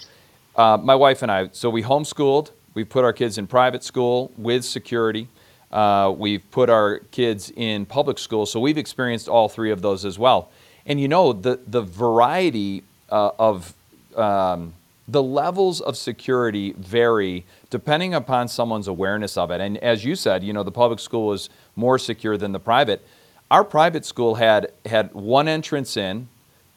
Uh, 0.56 0.76
my 0.76 0.94
wife 0.94 1.22
and 1.22 1.30
I, 1.30 1.50
so 1.52 1.70
we 1.70 1.82
homeschooled. 1.82 2.50
We 2.74 2.84
put 2.84 3.04
our 3.04 3.12
kids 3.12 3.38
in 3.38 3.46
private 3.46 3.82
school 3.82 4.30
with 4.36 4.64
security. 4.64 5.28
Uh, 5.70 6.14
we've 6.16 6.50
put 6.50 6.70
our 6.70 7.00
kids 7.10 7.52
in 7.56 7.84
public 7.84 8.18
school, 8.18 8.46
so 8.46 8.58
we've 8.58 8.78
experienced 8.78 9.28
all 9.28 9.48
three 9.48 9.70
of 9.70 9.82
those 9.82 10.04
as 10.04 10.18
well. 10.18 10.50
And 10.86 11.00
you 11.00 11.08
know, 11.08 11.32
the, 11.32 11.60
the 11.66 11.82
variety 11.82 12.82
uh, 13.10 13.30
of 13.38 13.74
um, 14.16 14.74
the 15.06 15.22
levels 15.22 15.80
of 15.80 15.96
security 15.96 16.72
vary 16.72 17.44
depending 17.70 18.14
upon 18.14 18.48
someone's 18.48 18.88
awareness 18.88 19.36
of 19.36 19.50
it. 19.50 19.60
And 19.60 19.78
as 19.78 20.04
you 20.04 20.16
said, 20.16 20.42
you 20.42 20.52
know, 20.52 20.62
the 20.62 20.72
public 20.72 21.00
school 21.00 21.32
is 21.32 21.50
more 21.76 21.98
secure 21.98 22.36
than 22.36 22.52
the 22.52 22.60
private. 22.60 23.06
Our 23.50 23.64
private 23.64 24.04
school 24.04 24.34
had, 24.36 24.72
had 24.86 25.12
one 25.14 25.48
entrance 25.48 25.96
in, 25.96 26.28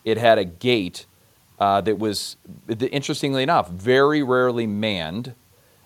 it 0.04 0.18
had 0.18 0.38
a 0.38 0.46
gate 0.46 1.06
uh, 1.60 1.82
that 1.82 2.00
was, 2.00 2.38
interestingly 2.68 3.44
enough, 3.44 3.70
very 3.70 4.24
rarely 4.24 4.66
manned. 4.66 5.36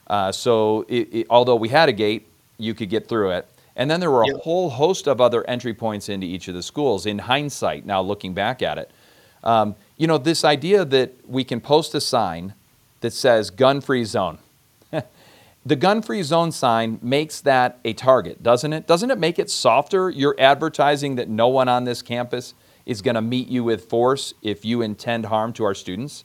Uh, 0.07 0.31
so, 0.31 0.85
it, 0.87 1.09
it, 1.11 1.27
although 1.29 1.55
we 1.55 1.69
had 1.69 1.89
a 1.89 1.91
gate, 1.91 2.27
you 2.57 2.73
could 2.73 2.89
get 2.89 3.07
through 3.07 3.31
it. 3.31 3.47
And 3.75 3.91
then 3.91 3.99
there 3.99 4.11
were 4.11 4.23
a 4.23 4.27
yep. 4.27 4.37
whole 4.37 4.69
host 4.69 5.07
of 5.07 5.19
other 5.19 5.47
entry 5.49 5.73
points 5.73 6.07
into 6.07 6.25
each 6.25 6.47
of 6.47 6.55
the 6.55 6.63
schools. 6.63 7.05
In 7.05 7.19
hindsight, 7.19 7.85
now 7.85 8.01
looking 8.01 8.33
back 8.33 8.61
at 8.61 8.77
it, 8.77 8.89
um, 9.43 9.75
you 9.97 10.07
know, 10.07 10.17
this 10.17 10.45
idea 10.45 10.85
that 10.85 11.13
we 11.27 11.43
can 11.43 11.59
post 11.59 11.93
a 11.93 12.01
sign 12.01 12.53
that 13.01 13.11
says 13.11 13.49
gun 13.49 13.81
free 13.81 14.05
zone. 14.05 14.39
the 15.65 15.75
gun 15.75 16.01
free 16.01 16.23
zone 16.23 16.51
sign 16.51 16.99
makes 17.01 17.41
that 17.41 17.79
a 17.83 17.93
target, 17.93 18.41
doesn't 18.41 18.73
it? 18.73 18.87
Doesn't 18.87 19.11
it 19.11 19.19
make 19.19 19.39
it 19.39 19.49
softer? 19.49 20.09
You're 20.09 20.35
advertising 20.39 21.15
that 21.15 21.29
no 21.29 21.49
one 21.49 21.67
on 21.67 21.83
this 21.83 22.01
campus 22.01 22.53
is 22.85 23.01
going 23.01 23.15
to 23.15 23.21
meet 23.21 23.47
you 23.47 23.63
with 23.63 23.89
force 23.89 24.33
if 24.41 24.63
you 24.63 24.81
intend 24.81 25.25
harm 25.25 25.53
to 25.53 25.65
our 25.65 25.73
students? 25.73 26.23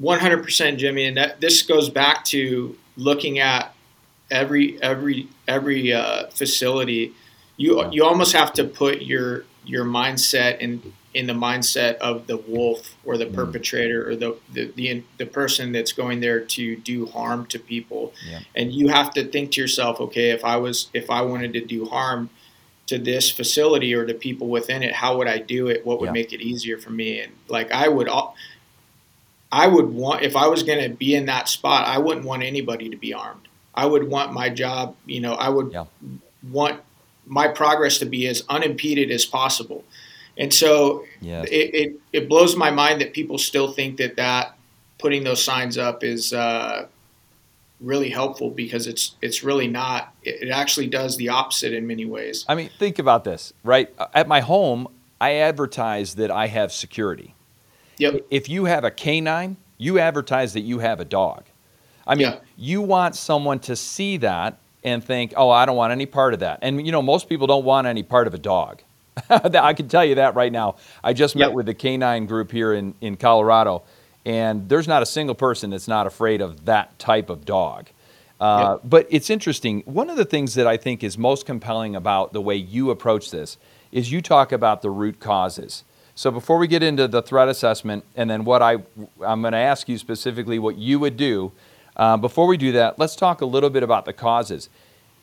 100% 0.00 0.78
Jimmy 0.78 1.04
and 1.04 1.16
that, 1.16 1.40
this 1.40 1.62
goes 1.62 1.90
back 1.90 2.24
to 2.24 2.76
looking 2.96 3.38
at 3.38 3.74
every 4.32 4.82
every 4.82 5.28
every 5.46 5.92
uh, 5.92 6.26
facility, 6.30 7.12
you 7.56 7.88
you 7.92 8.04
almost 8.04 8.32
have 8.32 8.52
to 8.54 8.64
put 8.64 9.02
your 9.02 9.44
your 9.64 9.84
mindset 9.84 10.56
and 10.60 10.92
in 11.14 11.26
the 11.26 11.32
mindset 11.34 11.96
of 11.98 12.26
the 12.26 12.38
wolf 12.38 12.96
or 13.04 13.18
the 13.18 13.26
Mm. 13.26 13.34
perpetrator 13.34 14.08
or 14.08 14.16
the, 14.16 14.34
the 14.52 14.72
the 14.74 15.02
the 15.18 15.26
person 15.26 15.70
that's 15.70 15.92
going 15.92 16.20
there 16.20 16.40
to 16.40 16.76
do 16.76 17.04
harm 17.06 17.44
to 17.46 17.58
people. 17.58 18.14
Yeah. 18.28 18.40
And 18.56 18.72
you 18.72 18.88
have 18.88 19.12
to 19.14 19.24
think 19.24 19.52
to 19.52 19.60
yourself, 19.60 20.00
okay, 20.00 20.30
if 20.30 20.42
I 20.44 20.56
was 20.56 20.88
if 20.94 21.10
I 21.10 21.20
wanted 21.22 21.52
to 21.52 21.60
do 21.64 21.84
harm 21.84 22.30
to 22.86 22.98
this 22.98 23.30
facility 23.30 23.94
or 23.94 24.04
to 24.06 24.14
people 24.14 24.48
within 24.48 24.82
it, 24.82 24.94
how 24.94 25.16
would 25.18 25.28
I 25.28 25.38
do 25.38 25.68
it? 25.68 25.84
What 25.86 26.00
would 26.00 26.06
Yeah. 26.06 26.12
make 26.20 26.32
it 26.32 26.40
easier 26.40 26.78
for 26.78 26.90
me? 26.90 27.20
And 27.20 27.32
like 27.48 27.70
I 27.70 27.88
would 27.88 28.08
al- 28.08 28.34
I 29.52 29.66
would 29.68 29.90
want 29.90 30.22
if 30.22 30.34
I 30.34 30.46
was 30.48 30.62
going 30.62 30.82
to 30.82 30.88
be 30.96 31.14
in 31.14 31.26
that 31.26 31.46
spot, 31.48 31.86
I 31.86 31.98
wouldn't 31.98 32.24
want 32.26 32.42
anybody 32.42 32.88
to 32.88 32.96
be 32.96 33.12
armed. 33.12 33.48
I 33.74 33.86
would 33.86 34.08
want 34.08 34.32
my 34.32 34.48
job, 34.48 34.96
you 35.06 35.20
know, 35.20 35.34
I 35.34 35.48
would 35.48 35.72
Yeah. 35.72 35.84
want 36.50 36.80
my 37.26 37.48
progress 37.48 37.98
to 37.98 38.06
be 38.06 38.26
as 38.26 38.42
unimpeded 38.48 39.10
as 39.10 39.24
possible. 39.24 39.84
And 40.36 40.52
so 40.52 41.04
Yes. 41.20 41.48
it, 41.50 41.74
it, 41.74 41.96
it 42.12 42.28
blows 42.28 42.56
my 42.56 42.70
mind 42.70 43.00
that 43.00 43.12
people 43.12 43.38
still 43.38 43.72
think 43.72 43.98
that 43.98 44.16
that 44.16 44.56
putting 44.98 45.24
those 45.24 45.42
signs 45.42 45.76
up 45.78 46.02
is 46.04 46.32
uh, 46.32 46.86
really 47.80 48.10
helpful 48.10 48.50
because 48.50 48.86
it's 48.86 49.16
it's 49.20 49.42
really 49.42 49.68
not. 49.68 50.14
It, 50.22 50.48
it 50.48 50.50
actually 50.50 50.86
does 50.86 51.16
the 51.16 51.28
opposite 51.28 51.72
in 51.72 51.86
many 51.86 52.04
ways. 52.04 52.44
I 52.48 52.54
mean, 52.54 52.70
think 52.78 52.98
about 52.98 53.24
this, 53.24 53.52
right? 53.64 53.92
At 54.14 54.28
my 54.28 54.40
home, 54.40 54.88
I 55.20 55.34
advertise 55.34 56.14
that 56.16 56.30
I 56.30 56.46
have 56.46 56.72
security. 56.72 57.34
Yep. 57.98 58.26
If 58.30 58.48
you 58.48 58.64
have 58.66 58.84
a 58.84 58.90
canine, 58.90 59.56
you 59.78 59.98
advertise 59.98 60.52
that 60.54 60.60
you 60.60 60.78
have 60.78 61.00
a 61.00 61.04
dog. 61.04 61.44
I 62.06 62.14
mean, 62.14 62.26
Yeah. 62.28 62.38
you 62.56 62.82
want 62.82 63.16
someone 63.16 63.58
to 63.60 63.76
see 63.76 64.16
that 64.18 64.58
and 64.84 65.02
think, 65.04 65.32
"Oh, 65.36 65.50
I 65.50 65.64
don't 65.66 65.76
want 65.76 65.92
any 65.92 66.06
part 66.06 66.34
of 66.34 66.40
that." 66.40 66.58
And 66.62 66.84
you 66.84 66.92
know, 66.92 67.02
most 67.02 67.28
people 67.28 67.46
don't 67.46 67.64
want 67.64 67.86
any 67.86 68.02
part 68.02 68.26
of 68.26 68.34
a 68.34 68.38
dog. 68.38 68.82
I 69.30 69.74
can 69.74 69.88
tell 69.88 70.04
you 70.04 70.14
that 70.16 70.34
right 70.34 70.50
now. 70.52 70.76
I 71.04 71.12
just 71.12 71.36
met 71.36 71.52
with 71.52 71.66
the 71.66 71.74
canine 71.74 72.26
group 72.26 72.50
here 72.50 72.72
in 72.72 72.94
in 73.00 73.16
Colorado, 73.16 73.82
and 74.24 74.68
there's 74.68 74.88
not 74.88 75.02
a 75.02 75.06
single 75.06 75.34
person 75.34 75.70
that's 75.70 75.88
not 75.88 76.06
afraid 76.06 76.40
of 76.40 76.64
that 76.64 76.98
type 76.98 77.28
of 77.30 77.44
dog. 77.44 77.88
Uh, 78.40 78.78
But 78.82 79.06
it's 79.08 79.30
interesting. 79.30 79.82
One 79.86 80.10
of 80.10 80.16
the 80.16 80.24
things 80.24 80.54
that 80.54 80.66
I 80.66 80.76
think 80.76 81.04
is 81.04 81.16
most 81.16 81.46
compelling 81.46 81.94
about 81.94 82.32
the 82.32 82.40
way 82.40 82.56
you 82.56 82.90
approach 82.90 83.30
this 83.30 83.56
is 83.92 84.10
you 84.10 84.20
talk 84.20 84.50
about 84.50 84.82
the 84.82 84.90
root 84.90 85.20
causes. 85.20 85.84
So 86.16 86.30
before 86.32 86.58
we 86.58 86.66
get 86.66 86.82
into 86.82 87.06
the 87.06 87.22
threat 87.22 87.48
assessment, 87.48 88.04
and 88.16 88.28
then 88.28 88.44
what 88.44 88.60
I 88.60 88.78
I'm 89.24 89.42
going 89.42 89.52
to 89.52 89.58
ask 89.58 89.88
you 89.88 89.96
specifically 89.98 90.58
what 90.58 90.76
you 90.76 90.98
would 90.98 91.16
do. 91.16 91.52
Uh, 91.96 92.16
before 92.16 92.46
we 92.46 92.56
do 92.56 92.72
that, 92.72 92.98
let's 92.98 93.16
talk 93.16 93.40
a 93.40 93.46
little 93.46 93.70
bit 93.70 93.82
about 93.82 94.04
the 94.04 94.12
causes. 94.12 94.68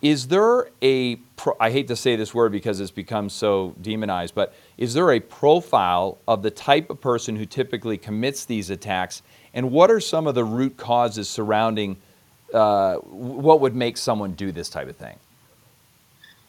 Is 0.01 0.27
there 0.27 0.69
a 0.81 1.17
pro- 1.35 1.57
I 1.59 1.71
hate 1.71 1.87
to 1.89 1.95
say 1.95 2.15
this 2.15 2.33
word 2.33 2.51
because 2.51 2.79
it's 2.79 2.91
become 2.91 3.29
so 3.29 3.75
demonized, 3.81 4.33
but 4.33 4.53
is 4.77 4.93
there 4.93 5.11
a 5.11 5.19
profile 5.19 6.19
of 6.27 6.41
the 6.41 6.51
type 6.51 6.89
of 6.89 7.01
person 7.01 7.35
who 7.35 7.45
typically 7.45 7.97
commits 7.97 8.45
these 8.45 8.69
attacks, 8.69 9.21
and 9.53 9.71
what 9.71 9.91
are 9.91 9.99
some 9.99 10.25
of 10.25 10.35
the 10.35 10.45
root 10.45 10.77
causes 10.77 11.27
surrounding 11.27 11.97
uh, 12.53 12.95
what 12.97 13.59
would 13.59 13.75
make 13.75 13.97
someone 13.97 14.33
do 14.33 14.51
this 14.51 14.69
type 14.69 14.87
of 14.87 14.95
thing? 14.95 15.17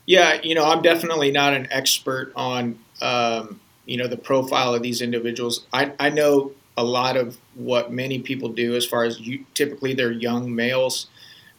Yeah, 0.07 0.41
you 0.43 0.55
know, 0.55 0.65
I'm 0.65 0.83
definitely 0.83 1.31
not 1.31 1.53
an 1.53 1.69
expert 1.71 2.33
on 2.37 2.79
um, 3.03 3.61
you 3.85 3.97
know 3.97 4.07
the 4.07 4.17
profile 4.17 4.75
of 4.75 4.83
these 4.83 5.03
individuals. 5.03 5.67
I, 5.73 5.93
I 5.99 6.11
know 6.11 6.53
a 6.81 6.83
lot 6.83 7.17
of 7.17 7.37
what 7.55 7.93
many 7.93 8.19
people 8.19 8.49
do 8.49 8.75
as 8.75 8.87
far 8.87 9.05
as 9.05 9.21
you, 9.21 9.45
typically 9.53 9.93
they're 9.93 10.11
young 10.11 10.55
males, 10.55 11.09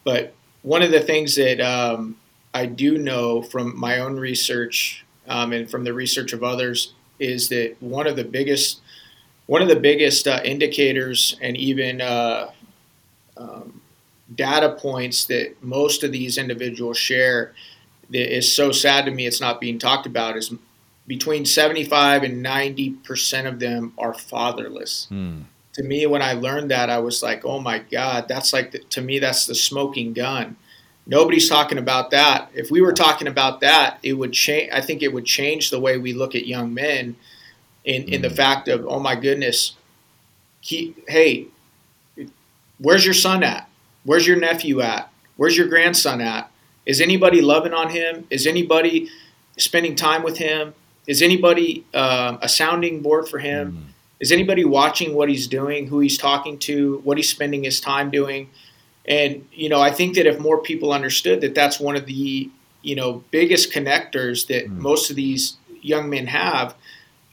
but 0.04 0.34
one 0.64 0.82
of 0.82 0.90
the 0.90 1.00
things 1.00 1.36
that 1.36 1.62
um, 1.62 2.18
I 2.56 2.66
do 2.66 2.98
know 2.98 3.44
from 3.44 3.80
my 3.80 4.00
own 4.00 4.18
research 4.18 5.06
um, 5.28 5.54
and 5.54 5.70
from 5.70 5.84
the 5.84 5.94
research 5.94 6.34
of 6.34 6.44
others 6.44 6.94
is 7.20 7.50
that 7.50 7.76
one 7.80 8.08
of 8.08 8.16
the 8.16 8.24
biggest 8.24 8.82
one 9.46 9.62
of 9.62 9.68
the 9.68 9.76
biggest 9.76 10.28
uh, 10.28 10.40
indicators 10.44 11.38
and 11.42 11.58
even 11.58 12.00
uh, 12.02 12.50
um, 13.38 13.82
data 14.34 14.70
points 14.70 15.26
that 15.26 15.62
most 15.62 16.04
of 16.04 16.12
these 16.12 16.38
individuals 16.38 16.98
share 16.98 17.54
that 18.10 18.36
is 18.36 18.52
so 18.54 18.72
sad 18.72 19.06
to 19.06 19.12
me 19.12 19.28
it's 19.28 19.42
not 19.42 19.62
being 19.62 19.78
talked 19.78 20.08
about 20.08 20.36
is 20.36 20.54
between 21.12 21.46
75 21.46 22.24
and 22.24 22.42
90 22.42 22.92
percent 23.04 23.46
of 23.46 23.60
them 23.60 23.92
are 23.98 24.14
fatherless. 24.14 25.08
Hmm. 25.10 25.42
to 25.74 25.84
me 25.84 26.06
when 26.06 26.22
i 26.22 26.32
learned 26.32 26.72
that 26.72 26.90
i 26.90 27.00
was 27.00 27.22
like 27.22 27.44
oh 27.44 27.60
my 27.60 27.80
god 27.80 28.28
that's 28.30 28.54
like 28.54 28.72
the, 28.72 28.80
to 28.96 29.02
me 29.02 29.20
that's 29.20 29.46
the 29.46 29.56
smoking 29.56 30.14
gun. 30.14 30.56
Nobody's 31.08 31.50
talking 31.50 31.80
about 31.80 32.12
that. 32.12 32.50
If 32.54 32.70
we 32.72 32.80
were 32.80 32.94
talking 32.94 33.28
about 33.28 33.60
that 33.60 33.98
it 34.10 34.14
would 34.14 34.32
change 34.32 34.70
i 34.72 34.80
think 34.80 35.02
it 35.04 35.12
would 35.14 35.26
change 35.26 35.70
the 35.70 35.82
way 35.86 35.98
we 35.98 36.14
look 36.14 36.34
at 36.34 36.48
young 36.48 36.74
men 36.74 37.16
in, 37.84 38.04
in 38.14 38.22
the 38.22 38.30
Mhm. 38.30 38.36
fact 38.44 38.68
of 38.70 38.86
oh 38.88 39.00
my 39.00 39.16
goodness 39.16 39.74
he, 40.62 40.96
hey 41.10 41.48
where's 42.80 43.04
your 43.06 43.14
son 43.28 43.44
at? 43.44 43.68
Where's 44.06 44.26
your 44.26 44.38
nephew 44.38 44.80
at? 44.82 45.12
Where's 45.38 45.58
your 45.58 45.68
grandson 45.68 46.22
at? 46.22 46.50
Is 46.86 47.00
anybody 47.02 47.42
loving 47.42 47.74
on 47.74 47.90
him? 47.90 48.26
Is 48.30 48.48
anybody 48.48 49.10
spending 49.58 49.96
time 49.96 50.24
with 50.24 50.38
him 50.38 50.74
is 51.08 51.22
anybody 51.22 51.84
um, 51.94 52.38
a 52.42 52.50
sounding 52.50 53.02
board 53.02 53.28
for 53.28 53.40
him 53.40 53.72
Mm. 53.72 53.92
is 54.20 54.32
anybody 54.32 54.64
watching 54.66 55.14
what 55.16 55.30
he's 55.30 55.48
doing 55.48 55.88
who 55.88 56.00
he's 56.00 56.18
talking 56.18 56.58
to 56.60 57.00
what 57.04 57.18
he's 57.18 57.30
spending 57.30 57.64
his 57.64 57.80
time 57.82 58.10
doing 58.12 58.50
and 59.06 59.46
you 59.52 59.68
know 59.70 59.82
i 59.82 59.92
think 59.92 60.16
that 60.16 60.26
if 60.28 60.40
more 60.40 60.60
people 60.62 60.94
understood 60.94 61.42
that 61.42 61.56
that's 61.56 61.80
one 61.80 61.96
of 61.96 62.06
the 62.06 62.50
you 62.84 62.96
know 62.96 63.24
biggest 63.32 63.72
connectors 63.74 64.48
that 64.48 64.66
Mm. 64.68 64.78
most 64.78 65.10
of 65.10 65.16
these 65.16 65.58
young 65.82 66.10
men 66.10 66.28
have 66.28 66.76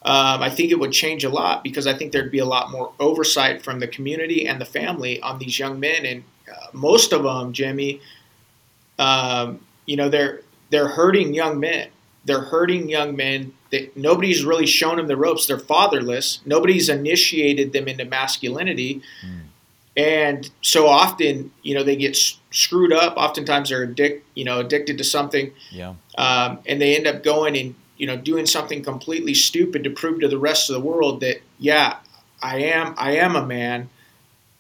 um, 0.03 0.43
i 0.43 0.49
think 0.49 0.71
it 0.71 0.79
would 0.81 0.93
change 0.93 1.25
a 1.25 1.29
lot 1.29 1.63
because 1.63 1.87
i 1.87 1.93
think 1.97 2.13
there'd 2.13 2.31
be 2.33 2.39
a 2.39 2.47
lot 2.57 2.71
more 2.71 2.91
oversight 2.99 3.63
from 3.63 3.81
the 3.81 3.89
community 3.89 4.47
and 4.49 4.59
the 4.61 4.65
family 4.65 5.21
on 5.21 5.39
these 5.39 5.59
young 5.59 5.79
men 5.79 6.07
and 6.07 6.25
uh, 6.51 6.67
most 6.73 7.13
of 7.13 7.23
them 7.25 7.53
jimmy 7.53 8.01
um, 8.99 9.61
you 9.87 9.97
know 9.97 10.09
they're 10.09 10.41
they're 10.71 10.89
hurting 10.89 11.35
young 11.35 11.61
men 11.61 11.89
they're 12.25 12.41
hurting 12.43 12.89
young 12.89 13.15
men 13.17 13.53
that 13.71 13.97
nobody's 13.97 14.45
really 14.45 14.67
shown 14.67 14.97
them 14.97 15.07
the 15.09 15.17
ropes. 15.17 15.47
They're 15.47 15.59
fatherless. 15.59 16.41
Nobody's 16.47 16.89
initiated 16.89 17.73
them 17.73 17.89
into 17.89 18.05
masculinity. 18.05 19.03
Mm. 19.25 19.41
and 19.97 20.51
so 20.63 20.87
often 20.87 21.51
you 21.63 21.75
know 21.75 21.83
they 21.83 21.97
get 21.97 22.13
s- 22.17 22.39
screwed 22.51 22.93
up. 22.93 23.17
Oftentimes 23.17 23.71
they're 23.71 23.87
addic- 23.87 24.21
you 24.35 24.45
know 24.45 24.61
addicted 24.61 24.99
to 24.99 25.05
something. 25.05 25.53
Yeah. 25.71 25.95
um, 26.17 26.59
and 26.67 26.81
they 26.81 26.97
end 26.97 27.07
up 27.07 27.23
going 27.23 27.57
and 27.57 27.75
you 27.97 28.07
know 28.07 28.17
doing 28.17 28.47
something 28.47 28.83
completely 28.83 29.35
stupid 29.35 29.85
to 29.85 29.91
prove 29.91 30.21
to 30.21 30.29
the 30.29 30.39
rest 30.39 30.71
of 30.71 30.75
the 30.75 30.81
world 30.81 31.21
that 31.21 31.39
yeah 31.59 31.97
i 32.41 32.59
am 32.59 32.95
i 32.97 33.17
am 33.17 33.35
a 33.37 33.45
man. 33.45 33.91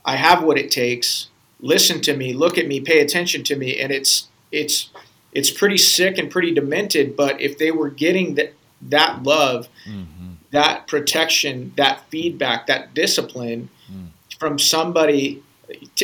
I 0.05 0.17
have 0.17 0.43
what 0.43 0.57
it 0.59 0.71
takes. 0.71 1.29
Listen 1.61 2.01
to 2.03 2.17
me. 2.17 2.33
Look 2.33 2.57
at 2.57 2.67
me. 2.67 2.81
Pay 2.81 3.01
attention 3.01 3.43
to 3.45 3.57
me. 3.57 3.79
And 3.79 3.93
it's 3.93 4.29
it's 4.51 4.89
it's 5.33 5.51
pretty 5.51 5.77
sick 5.77 6.17
and 6.19 6.31
pretty 6.31 6.53
demented. 6.53 7.15
But 7.15 7.41
if 7.41 7.59
they 7.59 7.71
were 7.71 7.91
getting 7.91 8.35
that 8.37 8.55
that 8.83 9.23
love 9.23 9.69
hmm 9.85 10.05
that 10.51 10.87
protection 10.87 11.73
that 11.77 12.01
feedback 12.09 12.67
that 12.67 12.95
discipline 12.95 13.69
Mm. 13.91 14.09
from 14.39 14.59
somebody 14.59 15.43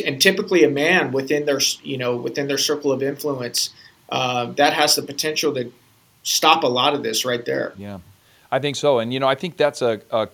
and 0.05 0.21
typically 0.21 0.63
a 0.63 0.69
man 0.69 1.11
within 1.11 1.45
their 1.45 1.59
you 1.83 1.97
know 1.97 2.15
within 2.15 2.47
their 2.47 2.57
circle 2.57 2.91
of 2.91 3.01
influence 3.03 3.69
uh, 4.09 4.45
that 4.53 4.73
has 4.73 4.95
the 4.95 5.01
potential 5.01 5.53
to 5.53 5.71
stop 6.23 6.63
a 6.63 6.67
lot 6.67 6.93
of 6.93 7.03
this 7.03 7.25
right 7.25 7.45
there 7.45 7.73
Yeah, 7.77 7.99
I 8.51 8.59
think 8.59 8.75
so. 8.75 8.99
And 8.99 9.13
you 9.13 9.19
know, 9.19 9.27
I 9.27 9.35
think 9.35 9.57
that's 9.57 9.81
a, 9.81 10.01
a 10.11 10.29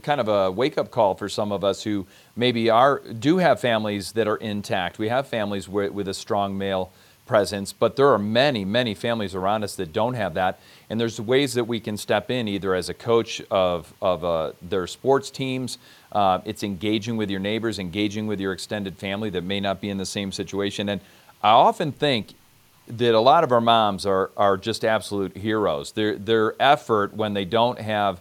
kind 0.00 0.20
of 0.20 0.28
a 0.28 0.50
wake 0.50 0.78
up 0.78 0.90
call 0.90 1.14
for 1.14 1.28
some 1.28 1.50
of 1.52 1.64
us 1.64 1.82
who 1.82 2.06
maybe 2.36 2.70
are 2.70 3.00
do 3.00 3.38
have 3.38 3.60
families 3.60 4.12
that 4.12 4.28
are 4.28 4.36
intact. 4.36 4.98
We 4.98 5.08
have 5.08 5.26
families 5.26 5.68
with, 5.68 5.92
with 5.92 6.08
a 6.08 6.14
strong 6.14 6.56
male 6.56 6.92
presence, 7.26 7.72
but 7.72 7.96
there 7.96 8.08
are 8.08 8.18
many, 8.18 8.64
many 8.64 8.94
families 8.94 9.34
around 9.34 9.64
us 9.64 9.76
that 9.76 9.92
don't 9.92 10.14
have 10.14 10.34
that. 10.34 10.60
And 10.90 11.00
there's 11.00 11.20
ways 11.20 11.54
that 11.54 11.64
we 11.64 11.80
can 11.80 11.96
step 11.96 12.30
in, 12.30 12.48
either 12.48 12.74
as 12.74 12.88
a 12.88 12.94
coach 12.94 13.40
of 13.50 13.92
of 14.02 14.24
uh, 14.24 14.52
their 14.60 14.86
sports 14.86 15.30
teams. 15.30 15.78
Uh, 16.10 16.40
it's 16.44 16.62
engaging 16.62 17.16
with 17.16 17.30
your 17.30 17.40
neighbors, 17.40 17.78
engaging 17.78 18.26
with 18.26 18.40
your 18.40 18.52
extended 18.52 18.98
family 18.98 19.30
that 19.30 19.44
may 19.44 19.60
not 19.60 19.80
be 19.80 19.88
in 19.88 19.98
the 19.98 20.06
same 20.06 20.32
situation. 20.32 20.88
And 20.88 21.00
I 21.42 21.50
often 21.50 21.92
think 21.92 22.34
that 22.86 23.14
a 23.14 23.20
lot 23.20 23.44
of 23.44 23.52
our 23.52 23.60
moms 23.60 24.04
are, 24.04 24.30
are 24.36 24.56
just 24.56 24.84
absolute 24.84 25.36
heroes. 25.36 25.92
Their, 25.92 26.18
their 26.18 26.60
effort 26.60 27.14
when 27.14 27.34
they 27.34 27.44
don't 27.44 27.80
have 27.80 28.20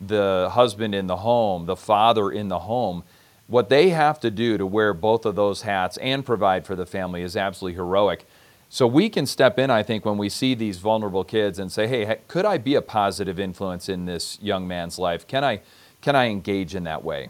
the 0.00 0.50
husband 0.52 0.94
in 0.94 1.06
the 1.06 1.16
home, 1.16 1.66
the 1.66 1.76
father 1.76 2.30
in 2.30 2.48
the 2.48 2.60
home, 2.60 3.04
what 3.46 3.68
they 3.68 3.90
have 3.90 4.20
to 4.20 4.30
do 4.30 4.56
to 4.58 4.66
wear 4.66 4.94
both 4.94 5.26
of 5.26 5.34
those 5.34 5.62
hats 5.62 5.96
and 5.98 6.24
provide 6.24 6.66
for 6.66 6.76
the 6.76 6.86
family 6.86 7.22
is 7.22 7.36
absolutely 7.36 7.76
heroic. 7.76 8.24
So 8.72 8.86
we 8.86 9.10
can 9.10 9.26
step 9.26 9.58
in, 9.58 9.70
I 9.70 9.82
think, 9.82 10.06
when 10.06 10.16
we 10.16 10.30
see 10.30 10.54
these 10.54 10.78
vulnerable 10.78 11.24
kids 11.24 11.58
and 11.58 11.70
say, 11.70 11.86
hey, 11.86 12.20
could 12.26 12.46
I 12.46 12.56
be 12.56 12.74
a 12.74 12.80
positive 12.80 13.38
influence 13.38 13.86
in 13.86 14.06
this 14.06 14.38
young 14.40 14.66
man's 14.66 14.98
life? 14.98 15.26
Can 15.26 15.44
I, 15.44 15.60
can 16.00 16.16
I 16.16 16.28
engage 16.30 16.74
in 16.74 16.84
that 16.84 17.04
way? 17.04 17.28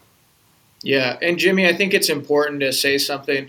yeah 0.84 1.16
and 1.22 1.38
jimmy 1.38 1.64
i 1.68 1.72
think 1.72 1.94
it's 1.94 2.08
important 2.08 2.58
to 2.58 2.72
say 2.72 2.98
something 2.98 3.48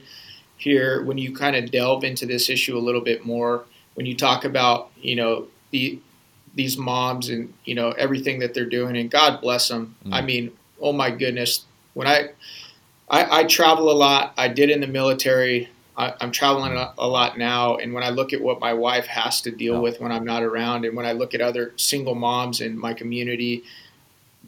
here 0.58 1.04
when 1.04 1.18
you 1.18 1.36
kind 1.36 1.56
of 1.56 1.72
delve 1.72 2.04
into 2.04 2.28
this 2.28 2.48
issue 2.48 2.78
a 2.78 2.80
little 2.80 3.02
bit 3.02 3.26
more 3.26 3.66
when 3.96 4.06
you 4.06 4.16
talk 4.16 4.46
about 4.46 4.92
you 5.02 5.16
know 5.16 5.48
the 5.72 6.00
these 6.56 6.78
moms 6.78 7.30
and 7.30 7.54
you 7.66 7.76
know 7.76 7.92
everything 7.92 8.40
that 8.40 8.54
they're 8.54 8.66
doing, 8.66 8.96
and 8.96 9.10
God 9.10 9.42
bless 9.42 9.68
them. 9.68 9.96
Mm. 10.06 10.14
I 10.14 10.22
mean, 10.22 10.52
oh 10.80 10.94
my 10.94 11.10
goodness, 11.10 11.66
when 11.94 12.08
I, 12.08 12.30
I 13.10 13.40
I 13.40 13.44
travel 13.46 13.92
a 13.92 13.94
lot. 13.94 14.34
I 14.38 14.48
did 14.48 14.70
in 14.70 14.82
the 14.82 14.88
military. 14.88 15.70
I, 15.96 16.14
am 16.22 16.32
traveling 16.32 16.74
a, 16.76 17.08
lot 17.08 17.38
now, 17.38 17.78
and 17.78 17.94
when 17.94 18.04
I 18.04 18.10
look 18.10 18.34
at 18.34 18.42
what 18.42 18.60
my 18.60 18.74
wife 18.74 19.06
has 19.06 19.42
to 19.42 19.52
deal 19.52 19.82
with 19.82 20.00
when 20.00 20.12
I'm 20.12 20.26
not 20.26 20.42
around, 20.42 20.86
and 20.86 20.96
when 20.96 21.06
I 21.06 21.12
look 21.12 21.34
at 21.34 21.42
other 21.42 21.74
single 21.76 22.16
moms 22.16 22.62
in 22.62 22.78
my 22.78 22.94
community, 22.94 23.64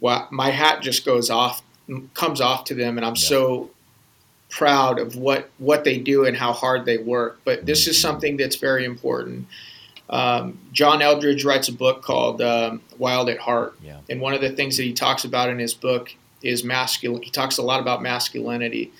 well, 0.00 0.26
my 0.30 0.50
hat 0.50 0.82
just 0.82 1.04
goes 1.04 1.30
off, 1.30 1.62
comes 2.14 2.40
off 2.40 2.64
to 2.64 2.74
them, 2.74 2.98
and 2.98 3.06
I'm 3.06 3.14
yeah. 3.14 3.28
so 3.28 3.70
proud 4.48 4.98
of 4.98 5.16
what 5.16 5.50
what 5.58 5.84
they 5.84 5.98
do 5.98 6.24
and 6.24 6.36
how 6.36 6.52
hard 6.52 6.84
they 6.84 6.98
work. 6.98 7.38
But 7.44 7.66
this 7.66 7.86
is 7.86 8.00
something 8.00 8.36
that's 8.36 8.56
very 8.56 8.84
important. 8.84 9.46
Um, 10.08 10.58
John 10.72 11.00
Eldredge 11.00 11.44
writes 11.44 11.68
a 11.68 11.72
book 11.72 12.02
called 12.02 12.40
um, 12.40 12.80
Wild 12.98 13.28
at 13.28 13.38
Heart, 13.38 13.76
yeah. 13.82 14.00
and 14.08 14.20
one 14.20 14.34
of 14.34 14.40
the 14.40 14.50
things 14.50 14.76
that 14.76 14.84
he 14.84 14.92
talks 14.92 15.24
about 15.24 15.48
in 15.48 15.58
his 15.58 15.74
book 15.74 16.14
is 16.42 16.62
masculine. 16.64 17.22
He 17.22 17.30
talks 17.30 17.58
a 17.58 17.62
lot 17.62 17.80
about 17.80 18.02
masculinity, 18.02 18.92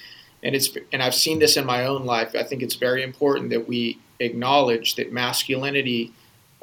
and 0.43 0.55
it's 0.55 0.76
and 0.93 1.02
I've 1.02 1.14
seen 1.14 1.38
this 1.38 1.57
in 1.57 1.64
my 1.64 1.87
own 1.87 2.05
life. 2.05 2.35
I 2.35 2.43
think 2.43 2.62
it's 2.62 2.76
very 2.76 3.02
important 3.02 3.50
that 3.50 3.69
we 3.69 3.99
acknowledge 4.21 4.95
that 4.97 5.12
masculinity 5.12 6.12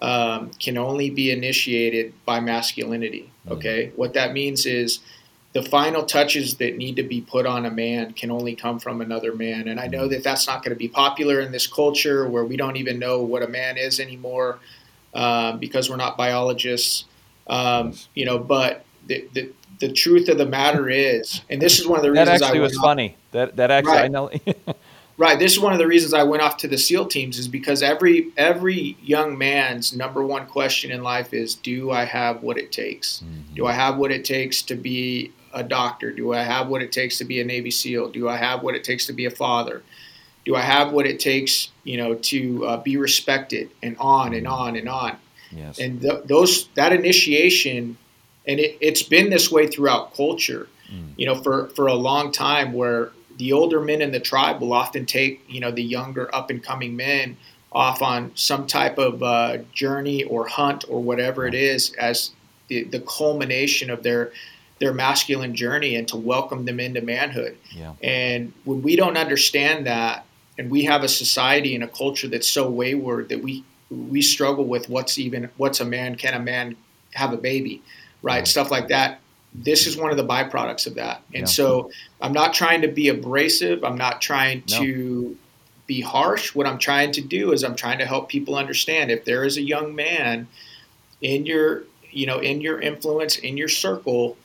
um, 0.01 0.51
can 0.59 0.77
only 0.77 1.09
be 1.09 1.31
initiated 1.31 2.13
by 2.25 2.39
masculinity. 2.39 3.31
Mm-hmm. 3.45 3.53
Okay, 3.53 3.87
mm-hmm. 3.87 3.97
what 3.97 4.13
that 4.13 4.33
means 4.33 4.65
is 4.65 4.99
the 5.53 5.61
final 5.61 6.03
touches 6.03 6.55
that 6.55 6.77
need 6.77 6.95
to 6.95 7.03
be 7.03 7.21
put 7.21 7.45
on 7.45 7.65
a 7.65 7.71
man 7.71 8.13
can 8.13 8.31
only 8.31 8.55
come 8.55 8.79
from 8.79 9.01
another 9.01 9.33
man. 9.35 9.67
And 9.67 9.79
I 9.79 9.87
know 9.87 10.07
that 10.07 10.23
that's 10.23 10.47
not 10.47 10.63
going 10.63 10.71
to 10.71 10.79
be 10.79 10.87
popular 10.87 11.39
in 11.39 11.51
this 11.51 11.67
culture 11.67 12.27
where 12.27 12.43
we 12.43 12.57
don't 12.57 12.75
even 12.75 12.97
know 12.97 13.21
what 13.21 13.43
a 13.43 13.47
man 13.47 13.77
is 13.77 13.99
anymore 13.99 14.57
uh, 15.13 15.55
because 15.57 15.91
we're 15.91 15.95
not 15.95 16.17
biologists. 16.17 17.05
Um, 17.45 17.93
you 18.15 18.25
know, 18.25 18.39
but 18.39 18.83
the, 19.05 19.27
the, 19.33 19.51
the 19.83 19.91
truth 19.91 20.29
of 20.29 20.37
the 20.37 20.45
matter 20.45 20.89
is, 20.89 21.41
and 21.49 21.61
this 21.61 21.77
is 21.77 21.85
one 21.85 21.99
of 21.99 22.03
the 22.03 22.11
reasons 22.11 22.39
that 22.39 22.45
actually 22.45 22.61
was 22.61 22.77
off, 22.77 22.83
funny. 22.83 23.17
That 23.31 23.57
that 23.57 23.69
actually 23.69 23.91
right. 23.91 24.05
I 24.05 24.07
know. 24.07 24.31
right. 25.17 25.37
This 25.37 25.51
is 25.51 25.59
one 25.59 25.73
of 25.73 25.79
the 25.79 25.87
reasons 25.87 26.13
I 26.13 26.23
went 26.23 26.41
off 26.41 26.55
to 26.57 26.69
the 26.69 26.77
SEAL 26.77 27.07
teams 27.07 27.37
is 27.37 27.49
because 27.49 27.83
every 27.83 28.31
every 28.37 28.95
young 29.03 29.37
man's 29.37 29.93
number 29.93 30.25
one 30.25 30.47
question 30.47 30.89
in 30.89 31.03
life 31.03 31.33
is, 31.33 31.55
do 31.55 31.91
I 31.91 32.05
have 32.05 32.43
what 32.43 32.57
it 32.57 32.71
takes? 32.71 33.19
Mm-hmm. 33.19 33.55
Do 33.55 33.65
I 33.65 33.73
have 33.73 33.97
what 33.97 34.11
it 34.11 34.23
takes 34.23 34.61
to 34.63 34.75
be 34.75 35.33
a 35.53 35.63
doctor? 35.63 36.11
Do 36.11 36.33
I 36.33 36.43
have 36.43 36.69
what 36.69 36.81
it 36.81 36.93
takes 36.93 37.17
to 37.17 37.25
be 37.25 37.41
a 37.41 37.43
Navy 37.43 37.69
SEAL? 37.69 38.11
Do 38.11 38.29
I 38.29 38.37
have 38.37 38.63
what 38.63 38.75
it 38.75 38.85
takes 38.85 39.05
to 39.07 39.13
be 39.13 39.25
a 39.25 39.31
father? 39.31 39.83
Do 40.45 40.55
I 40.55 40.61
have 40.61 40.93
what 40.93 41.05
it 41.05 41.19
takes, 41.19 41.71
you 41.83 41.97
know, 41.97 42.15
to 42.15 42.65
uh, 42.65 42.77
be 42.77 42.95
respected 42.95 43.69
and 43.81 43.97
on 43.97 44.33
and 44.33 44.47
on 44.47 44.77
and 44.77 44.87
on? 44.87 45.17
Yes. 45.51 45.77
And 45.77 46.01
th- 46.01 46.23
those 46.23 46.69
that 46.75 46.93
initiation, 46.93 47.97
and 48.47 48.59
it, 48.59 48.77
it's 48.81 49.03
been 49.03 49.29
this 49.29 49.51
way 49.51 49.67
throughout 49.67 50.13
culture, 50.15 50.67
mm. 50.91 51.09
you 51.17 51.25
know, 51.25 51.35
for 51.41 51.67
for 51.69 51.87
a 51.87 51.93
long 51.93 52.31
time, 52.31 52.73
where 52.73 53.11
the 53.37 53.53
older 53.53 53.81
men 53.81 54.01
in 54.01 54.11
the 54.11 54.19
tribe 54.19 54.61
will 54.61 54.73
often 54.73 55.05
take, 55.05 55.43
you 55.47 55.59
know, 55.59 55.71
the 55.71 55.83
younger 55.83 56.33
up 56.35 56.49
and 56.49 56.63
coming 56.63 56.95
men 56.95 57.37
off 57.71 58.01
on 58.01 58.31
some 58.35 58.67
type 58.67 58.97
of 58.97 59.23
uh, 59.23 59.57
journey 59.73 60.23
or 60.23 60.47
hunt 60.47 60.85
or 60.87 61.01
whatever 61.01 61.47
it 61.47 61.55
is 61.55 61.93
as 61.93 62.31
the, 62.67 62.83
the 62.83 62.99
culmination 63.01 63.89
of 63.89 64.03
their 64.03 64.31
their 64.79 64.93
masculine 64.93 65.55
journey 65.55 65.95
and 65.95 66.07
to 66.07 66.17
welcome 66.17 66.65
them 66.65 66.79
into 66.79 67.01
manhood. 67.01 67.57
Yeah. 67.71 67.93
And 68.03 68.51
when 68.65 68.81
we 68.81 68.95
don't 68.95 69.17
understand 69.17 69.85
that, 69.85 70.25
and 70.57 70.69
we 70.69 70.83
have 70.83 71.03
a 71.03 71.07
society 71.07 71.73
and 71.73 71.83
a 71.83 71.87
culture 71.87 72.27
that's 72.27 72.47
so 72.47 72.69
wayward 72.69 73.29
that 73.29 73.41
we 73.41 73.63
we 73.89 74.21
struggle 74.21 74.65
with 74.65 74.89
what's 74.89 75.17
even 75.17 75.49
what's 75.57 75.79
a 75.79 75.85
man 75.85 76.15
can 76.15 76.33
a 76.33 76.39
man 76.39 76.75
have 77.13 77.33
a 77.33 77.37
baby, 77.37 77.81
right? 78.23 78.47
Stuff 78.47 78.71
like 78.71 78.87
that. 78.87 79.19
This 79.53 79.85
is 79.85 79.95
one 79.95 80.09
of 80.09 80.17
the 80.17 80.25
byproducts 80.25 80.87
of 80.87 80.95
that. 80.95 81.21
And 81.27 81.41
yeah. 81.41 81.45
so 81.45 81.91
I'm 82.19 82.33
not 82.33 82.55
trying 82.55 82.81
to 82.81 82.87
be 82.87 83.09
abrasive. 83.09 83.83
I'm 83.83 83.97
not 83.97 84.19
trying 84.19 84.63
no. 84.71 84.79
to 84.79 85.37
be 85.85 86.01
harsh. 86.01 86.55
What 86.55 86.65
I'm 86.65 86.79
trying 86.79 87.11
to 87.11 87.21
do 87.21 87.51
is 87.51 87.63
I'm 87.63 87.75
trying 87.75 87.99
to 87.99 88.05
help 88.05 88.29
people 88.29 88.55
understand 88.55 89.11
if 89.11 89.25
there 89.25 89.43
is 89.43 89.57
a 89.57 89.61
young 89.61 89.93
man 89.93 90.47
in 91.21 91.45
your 91.45 91.83
you 92.09 92.25
know 92.25 92.39
in 92.39 92.61
your 92.61 92.79
influence 92.79 93.37
in 93.37 93.57
your 93.57 93.67
circle 93.67 94.37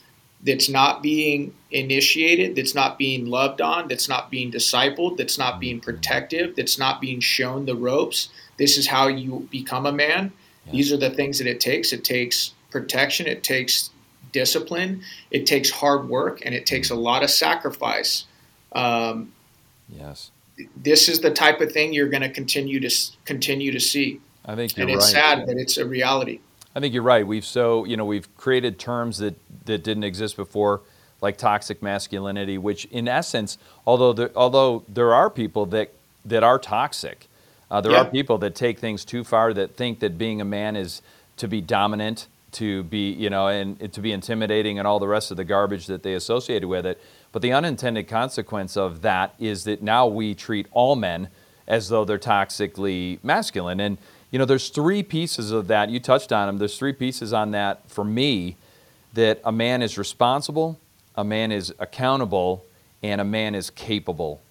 that's 0.43 0.69
not 0.69 1.03
being 1.03 1.53
initiated, 1.71 2.55
that's 2.55 2.75
not 2.75 2.97
being 2.97 3.27
loved 3.27 3.61
on, 3.61 3.89
that's 3.89 4.09
not 4.09 4.31
being 4.31 4.53
discipled, 4.53 5.17
that's 5.17 5.39
not 5.39 5.55
mm-hmm. 5.55 5.61
being 5.61 5.81
protective, 5.81 6.55
that's 6.55 6.79
not 6.79 7.01
being 7.01 7.21
shown 7.21 7.67
the 7.67 7.75
ropes. 7.75 8.29
This 8.57 8.77
is 8.77 8.87
how 8.87 9.09
you 9.09 9.49
become 9.51 9.87
a 9.87 9.93
man. 9.93 10.33
Yeah. 10.67 10.73
These 10.73 10.93
are 10.93 10.97
the 10.97 11.11
things 11.11 11.39
that 11.39 11.49
it 11.49 11.61
takes. 11.61 11.93
It 11.93 12.05
takes 12.05 12.53
protection, 12.71 13.27
it 13.27 13.43
takes 13.43 13.91
discipline, 14.33 15.03
it 15.31 15.47
takes 15.47 15.71
hard 15.71 16.09
work, 16.09 16.41
and 16.45 16.55
it 16.55 16.67
takes 16.67 16.91
a 16.91 16.95
lot 16.95 17.23
of 17.23 17.31
sacrifice. 17.31 18.25
Um, 18.73 19.33
yes. 19.89 20.31
This 20.77 21.09
is 21.09 21.21
the 21.21 21.31
type 21.31 21.61
of 21.61 21.73
thing 21.73 21.93
you're 21.93 22.09
going 22.09 22.23
to 22.23 22.31
continue 22.31 22.81
to 22.81 22.91
continue 23.25 23.71
to 23.73 23.81
see. 23.81 24.21
I 24.45 24.57
think 24.57 24.77
you're 24.77 24.89
and 24.89 24.97
it's 24.97 25.13
right. 25.15 25.23
sad, 25.23 25.47
but 25.47 25.57
it's 25.57 25.77
a 25.77 25.87
reality. 25.87 26.41
I 26.75 26.81
think 26.81 26.95
you're 26.95 27.03
right. 27.03 27.27
We've 27.27 27.45
so 27.45 27.85
you 27.85 27.97
know 27.97 28.05
we've 28.05 28.35
created 28.37 28.79
terms 28.79 29.19
that 29.19 29.37
that 29.67 29.85
didn't 29.85 30.05
exist 30.05 30.37
before, 30.37 30.81
like 31.21 31.37
toxic 31.37 31.83
masculinity, 31.83 32.59
which 32.59 32.87
in 32.87 33.09
essence, 33.09 33.59
although 33.87 34.13
there, 34.13 34.31
although 34.35 34.85
there 34.89 35.15
are 35.15 35.31
people 35.31 35.67
that 35.67 35.93
that 36.25 36.43
are 36.43 36.59
toxic, 36.59 37.29
uh, 37.71 37.81
there 37.81 37.93
yeah. 37.93 38.03
are 38.03 38.05
people 38.05 38.39
that 38.39 38.55
take 38.55 38.79
things 38.79 39.05
too 39.05 39.23
far 39.23 39.53
that 39.55 39.77
think 39.77 40.01
that 40.01 40.19
being 40.19 40.41
a 40.41 40.45
man 40.45 40.77
is 40.77 41.03
to 41.37 41.47
be 41.47 41.61
dominant, 41.61 42.27
to 42.53 42.83
be 42.85 43.11
you 43.13 43.31
know, 43.31 43.49
and 43.49 43.93
to 43.93 44.01
be 44.01 44.13
intimidating, 44.13 44.79
and 44.79 44.87
all 44.87 44.99
the 44.99 45.09
rest 45.09 45.31
of 45.31 45.37
the 45.37 45.45
garbage 45.45 45.87
that 45.87 46.03
they 46.03 46.15
associated 46.15 46.69
with 46.69 46.87
it. 46.87 47.01
But 47.33 47.43
the 47.43 47.53
unintended 47.53 48.09
consequence 48.09 48.77
of 48.77 49.03
that 49.03 49.35
is 49.39 49.65
that 49.65 49.83
now 49.83 50.07
we 50.07 50.35
treat 50.35 50.67
all 50.73 50.97
men 50.97 51.29
as 51.67 51.89
though 51.91 52.05
they're 52.05 52.19
toxically 52.19 53.19
masculine 53.23 53.81
and 53.81 53.99
you 54.31 54.39
know, 54.39 54.45
there's 54.45 54.69
three 54.69 55.03
pieces 55.03 55.53
of 55.53 55.69
that. 55.69 55.89
You 55.89 56.01
touched 56.01 56.33
on 56.33 56.47
them. 56.47 56.59
There's 56.59 56.77
three 56.77 56.93
pieces 56.93 57.33
on 57.33 57.53
that 57.53 57.89
for 57.89 58.05
me 58.05 58.57
that 59.15 59.41
a 59.45 59.53
man 59.53 59.81
is 59.81 59.97
responsible, 59.97 60.79
a 61.17 61.25
man 61.25 61.51
is 61.51 61.73
accountable, 61.79 62.65
and 63.03 63.21
a 63.21 63.25
man 63.25 63.55
is 63.55 63.71
capable. 63.71 64.43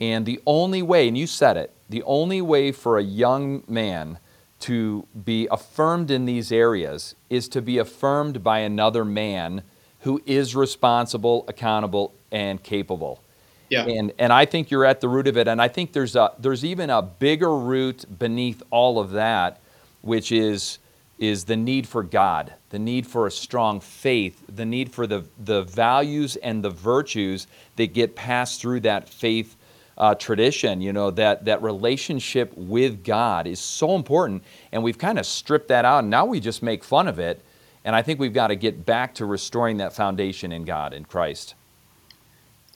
And 0.00 0.24
the 0.24 0.40
only 0.46 0.82
way, 0.82 1.06
and 1.06 1.18
you 1.18 1.26
said 1.26 1.56
it, 1.56 1.72
the 1.88 2.02
only 2.04 2.40
way 2.40 2.72
for 2.72 2.98
a 2.98 3.02
young 3.02 3.62
man 3.68 4.18
to 4.66 5.06
be 5.24 5.46
affirmed 5.52 6.10
in 6.10 6.24
these 6.24 6.50
areas 6.50 7.14
is 7.30 7.48
to 7.48 7.62
be 7.62 7.78
affirmed 7.78 8.42
by 8.42 8.58
another 8.58 9.04
man 9.04 9.62
who 10.00 10.20
is 10.26 10.56
responsible, 10.56 11.44
accountable, 11.46 12.12
and 12.32 12.60
capable. 12.60 13.22
Yeah. 13.68 13.84
And 13.86 14.12
and 14.18 14.32
I 14.32 14.44
think 14.44 14.70
you're 14.70 14.84
at 14.84 15.00
the 15.00 15.08
root 15.08 15.28
of 15.28 15.36
it. 15.36 15.46
And 15.46 15.62
I 15.62 15.68
think 15.68 15.92
there's 15.92 16.16
a 16.16 16.32
there's 16.40 16.64
even 16.64 16.90
a 16.90 17.00
bigger 17.00 17.56
root 17.56 18.04
beneath 18.18 18.60
all 18.70 18.98
of 18.98 19.12
that, 19.12 19.60
which 20.02 20.32
is 20.32 20.78
is 21.18 21.44
the 21.44 21.56
need 21.56 21.86
for 21.86 22.02
God, 22.02 22.52
the 22.70 22.78
need 22.78 23.06
for 23.06 23.26
a 23.26 23.30
strong 23.30 23.80
faith, 23.80 24.42
the 24.48 24.66
need 24.66 24.92
for 24.92 25.06
the, 25.06 25.24
the 25.38 25.62
values 25.62 26.36
and 26.36 26.62
the 26.62 26.70
virtues 26.70 27.46
that 27.76 27.94
get 27.94 28.14
passed 28.14 28.60
through 28.60 28.80
that 28.80 29.08
faith 29.08 29.55
uh, 29.98 30.14
tradition. 30.14 30.80
You 30.80 30.92
know, 30.92 31.10
that, 31.12 31.44
that 31.44 31.62
relationship 31.62 32.52
with 32.56 33.04
God 33.04 33.46
is 33.46 33.60
so 33.60 33.94
important. 33.94 34.42
And 34.72 34.82
we've 34.82 34.98
kind 34.98 35.18
of 35.18 35.26
stripped 35.26 35.68
that 35.68 35.84
out. 35.84 36.00
And 36.00 36.10
now 36.10 36.26
we 36.26 36.40
just 36.40 36.62
make 36.62 36.84
fun 36.84 37.08
of 37.08 37.18
it. 37.18 37.42
And 37.84 37.94
I 37.94 38.02
think 38.02 38.18
we've 38.18 38.34
got 38.34 38.48
to 38.48 38.56
get 38.56 38.84
back 38.84 39.14
to 39.14 39.26
restoring 39.26 39.76
that 39.76 39.94
foundation 39.94 40.50
in 40.52 40.64
God, 40.64 40.92
in 40.92 41.04
Christ. 41.04 41.54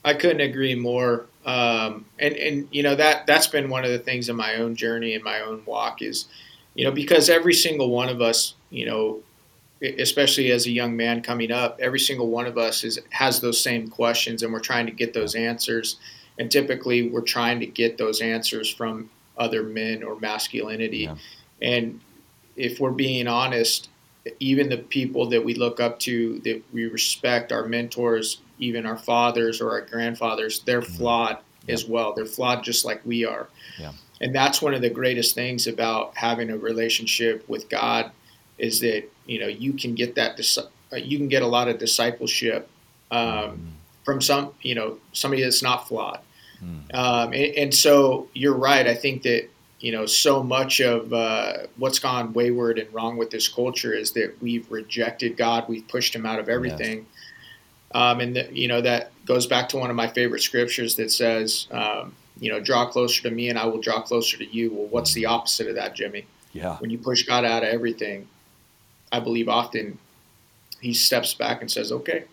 I 0.04 0.14
couldn't 0.14 0.40
agree 0.40 0.74
more. 0.74 1.26
Um, 1.44 2.04
and 2.18 2.34
and 2.36 2.68
you 2.70 2.82
know 2.82 2.94
that 2.94 3.26
that's 3.26 3.46
been 3.46 3.70
one 3.70 3.84
of 3.84 3.90
the 3.90 3.98
things 3.98 4.28
in 4.28 4.36
my 4.36 4.56
own 4.56 4.76
journey 4.76 5.14
and 5.14 5.24
my 5.24 5.40
own 5.40 5.62
walk 5.64 6.02
is, 6.02 6.26
you 6.74 6.84
know, 6.84 6.90
because 6.90 7.30
every 7.30 7.54
single 7.54 7.90
one 7.90 8.08
of 8.08 8.20
us, 8.20 8.54
you 8.70 8.86
know, 8.86 9.20
especially 9.82 10.50
as 10.50 10.66
a 10.66 10.70
young 10.70 10.96
man 10.96 11.22
coming 11.22 11.50
up, 11.50 11.78
every 11.80 11.98
single 11.98 12.28
one 12.28 12.46
of 12.46 12.58
us 12.58 12.84
is 12.84 13.00
has 13.10 13.40
those 13.40 13.60
same 13.60 13.88
questions, 13.88 14.42
and 14.42 14.52
we're 14.52 14.60
trying 14.60 14.86
to 14.86 14.92
get 14.92 15.14
those 15.14 15.34
answers. 15.34 15.96
And 16.38 16.50
typically, 16.50 17.08
we're 17.08 17.20
trying 17.20 17.60
to 17.60 17.66
get 17.66 17.98
those 17.98 18.20
answers 18.20 18.72
from 18.72 19.10
other 19.36 19.62
men 19.62 20.02
or 20.02 20.18
masculinity. 20.18 20.98
Yeah. 20.98 21.16
And 21.60 22.00
if 22.56 22.80
we're 22.80 22.90
being 22.90 23.26
honest, 23.26 23.88
even 24.38 24.68
the 24.68 24.78
people 24.78 25.28
that 25.30 25.44
we 25.44 25.54
look 25.54 25.80
up 25.80 25.98
to, 26.00 26.38
that 26.40 26.62
we 26.72 26.86
respect, 26.86 27.52
our 27.52 27.66
mentors, 27.66 28.40
even 28.58 28.86
our 28.86 28.98
fathers 28.98 29.60
or 29.60 29.70
our 29.70 29.80
grandfathers, 29.82 30.60
they're 30.60 30.82
mm-hmm. 30.82 30.94
flawed 30.94 31.38
yeah. 31.66 31.74
as 31.74 31.86
well. 31.86 32.12
They're 32.12 32.26
flawed 32.26 32.62
just 32.62 32.84
like 32.84 33.04
we 33.04 33.24
are. 33.24 33.48
Yeah. 33.78 33.92
And 34.20 34.34
that's 34.34 34.60
one 34.60 34.74
of 34.74 34.82
the 34.82 34.90
greatest 34.90 35.34
things 35.34 35.66
about 35.66 36.16
having 36.16 36.50
a 36.50 36.56
relationship 36.56 37.48
with 37.48 37.68
God 37.70 38.12
is 38.58 38.80
that 38.80 39.04
you 39.26 39.40
know 39.40 39.46
you 39.46 39.72
can 39.72 39.94
get 39.94 40.14
that 40.16 40.38
uh, 40.92 40.96
you 40.96 41.16
can 41.16 41.28
get 41.28 41.42
a 41.42 41.46
lot 41.46 41.68
of 41.68 41.78
discipleship 41.78 42.68
um, 43.10 43.22
mm. 43.26 43.58
From 44.10 44.20
some 44.20 44.52
you 44.62 44.74
know 44.74 44.98
somebody 45.12 45.42
that's 45.42 45.62
not 45.62 45.86
flawed. 45.86 46.18
Mm. 46.60 46.94
Um, 46.94 47.32
and, 47.32 47.54
and, 47.56 47.74
so 47.74 48.28
you're 48.34 48.56
right. 48.56 48.86
I 48.86 48.94
think 48.94 49.22
that 49.22 49.48
you 49.78 49.92
know, 49.92 50.04
so 50.04 50.42
much 50.42 50.80
of 50.80 51.12
uh, 51.12 51.66
what's 51.76 52.00
gone 52.00 52.32
wayward 52.32 52.78
and 52.78 52.92
wrong 52.92 53.16
with 53.16 53.30
this 53.30 53.48
culture 53.48 53.94
is 53.94 54.10
that 54.12 54.34
we've 54.42 54.70
rejected 54.70 55.36
God, 55.36 55.68
we've 55.68 55.86
pushed 55.86 56.14
Him 56.14 56.26
out 56.26 56.40
of 56.40 56.48
everything. 56.48 56.98
Yes. 56.98 57.06
Um, 57.92 58.20
and 58.20 58.36
the, 58.36 58.48
you 58.52 58.66
know 58.66 58.80
that 58.80 59.12
goes 59.26 59.46
back 59.46 59.68
to 59.68 59.76
one 59.76 59.90
of 59.90 59.96
my 59.96 60.08
favorite 60.08 60.42
scriptures 60.42 60.96
that 60.96 61.12
says, 61.12 61.68
um, 61.70 62.14
you 62.40 62.50
know, 62.50 62.60
draw 62.60 62.86
closer 62.86 63.22
to 63.22 63.30
me, 63.30 63.48
and 63.48 63.58
I 63.58 63.66
will 63.66 63.80
draw 63.80 64.02
closer 64.02 64.36
to 64.38 64.44
you. 64.44 64.74
Well, 64.74 64.86
what's 64.88 65.14
the 65.14 65.26
opposite 65.26 65.68
of 65.68 65.76
that, 65.76 65.94
Jimmy? 65.94 66.26
Yeah. 66.52 66.76
When 66.78 66.90
you 66.90 66.98
push 66.98 67.22
God 67.22 67.44
out 67.44 67.62
of 67.62 67.68
everything, 67.68 68.26
I 69.12 69.20
believe 69.20 69.48
often 69.48 69.98
He 70.80 70.94
steps 70.94 71.32
back 71.32 71.60
and 71.60 71.70
says, 71.70 71.92
"Okay, 71.92 72.24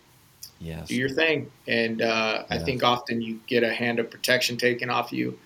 yes. 0.60 0.88
do 0.88 0.94
your 0.94 1.08
thing." 1.08 1.50
And 1.66 2.02
uh, 2.02 2.44
yes. 2.50 2.62
I 2.62 2.64
think 2.64 2.82
often 2.82 3.20
you 3.22 3.40
get 3.46 3.62
a 3.62 3.72
hand 3.72 3.98
of 3.98 4.10
protection 4.10 4.56
taken 4.56 4.90
off 4.90 5.12
you. 5.12 5.38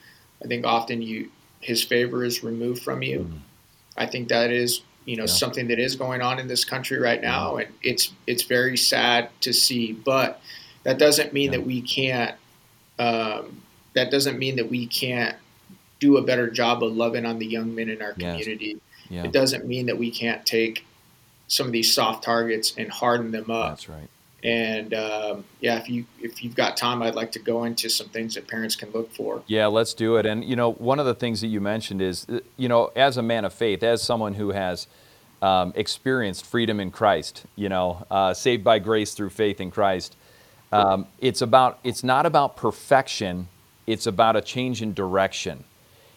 I 0.42 0.48
think 0.48 0.66
often 0.66 1.03
you 1.03 1.31
his 1.61 1.83
favor 1.83 2.25
is 2.25 2.42
removed 2.42 2.83
from 2.83 3.03
you. 3.03 3.20
Mm. 3.20 3.38
I 3.96 4.07
think 4.07 4.29
that 4.29 4.51
is 4.51 4.83
you 5.05 5.16
know 5.16 5.25
yeah. 5.25 5.33
something 5.33 5.68
that 5.68 5.79
is 5.79 5.96
going 5.96 6.22
on 6.22 6.38
in 6.38 6.48
this 6.48 6.64
country 6.64 6.98
right 6.98 7.20
now, 7.20 7.57
and 7.57 7.72
it's 7.83 8.12
it's 8.27 8.42
very 8.42 8.77
sad 8.77 9.31
to 9.40 9.53
see. 9.53 9.92
But 9.92 10.40
that 10.85 10.98
doesn't 10.98 11.33
mean 11.33 11.53
yeah. 11.53 11.59
that 11.59 11.66
we 11.66 11.81
can't. 11.81 12.37
Um, 12.98 13.62
that 13.94 14.11
doesn't 14.11 14.38
mean 14.38 14.57
that 14.57 14.70
we 14.70 14.87
can't 14.87 15.37
do 16.01 16.16
a 16.16 16.22
better 16.22 16.51
job 16.51 16.83
of 16.83 16.92
loving 16.92 17.25
on 17.25 17.38
the 17.38 17.46
young 17.46 17.75
men 17.75 17.88
in 17.88 18.03
our 18.03 18.14
yes. 18.16 18.38
community. 18.38 18.81
Yeah. 19.09 19.25
It 19.25 19.33
doesn't 19.33 19.66
mean 19.66 19.87
that 19.87 19.98
we 19.98 20.11
can't 20.11 20.44
take 20.46 20.85
some 21.46 21.66
of 21.66 21.72
these 21.72 21.94
soft 21.94 22.25
targets 22.25 22.75
and 22.77 22.90
harden 22.90 23.31
them 23.31 23.51
up. 23.51 23.70
That's 23.70 23.88
right. 23.88 24.09
And 24.44 24.92
um, 24.92 25.44
yeah, 25.61 25.78
if 25.78 25.88
you 25.88 26.05
if 26.20 26.42
you've 26.42 26.57
got 26.57 26.76
time, 26.76 27.00
I'd 27.02 27.14
like 27.14 27.31
to 27.33 27.38
go 27.38 27.64
into 27.64 27.88
some 27.88 28.09
things 28.09 28.35
that 28.35 28.48
parents 28.48 28.74
can 28.74 28.90
look 28.90 29.12
for. 29.12 29.42
Yeah, 29.46 29.66
let's 29.66 29.94
do 29.94 30.16
it. 30.16 30.26
And 30.26 30.44
you 30.44 30.57
know, 30.57 30.72
one 30.72 30.98
of 30.98 31.07
the 31.07 31.14
things 31.14 31.40
that 31.42 31.46
you 31.46 31.61
mentioned 31.61 32.02
is, 32.02 32.26
uh, 32.28 32.40
you 32.57 32.68
know, 32.68 32.90
as 32.96 33.16
a 33.16 33.22
man 33.22 33.44
of 33.44 33.55
faith, 33.55 33.85
as 33.85 34.02
someone 34.02 34.35
who 34.35 34.50
has 34.50 34.88
um, 35.42 35.72
experienced 35.76 36.44
freedom 36.44 36.81
in 36.81 36.90
Christ, 36.90 37.44
you 37.55 37.68
know, 37.68 38.05
uh, 38.11 38.35
saved 38.35 38.64
by 38.64 38.81
grace 38.81 39.14
through 39.14 39.31
faith 39.31 39.61
in 39.61 39.70
Christ, 39.70 40.16
um, 40.72 41.07
it's 41.20 41.40
about 41.40 41.78
it's 41.85 42.02
not 42.02 42.26
about 42.26 42.57
perfection. 42.57 43.46
It's 43.87 44.09
about 44.09 44.35
a 44.35 44.40
change 44.40 44.83
in 44.83 44.92
direction. 44.92 45.64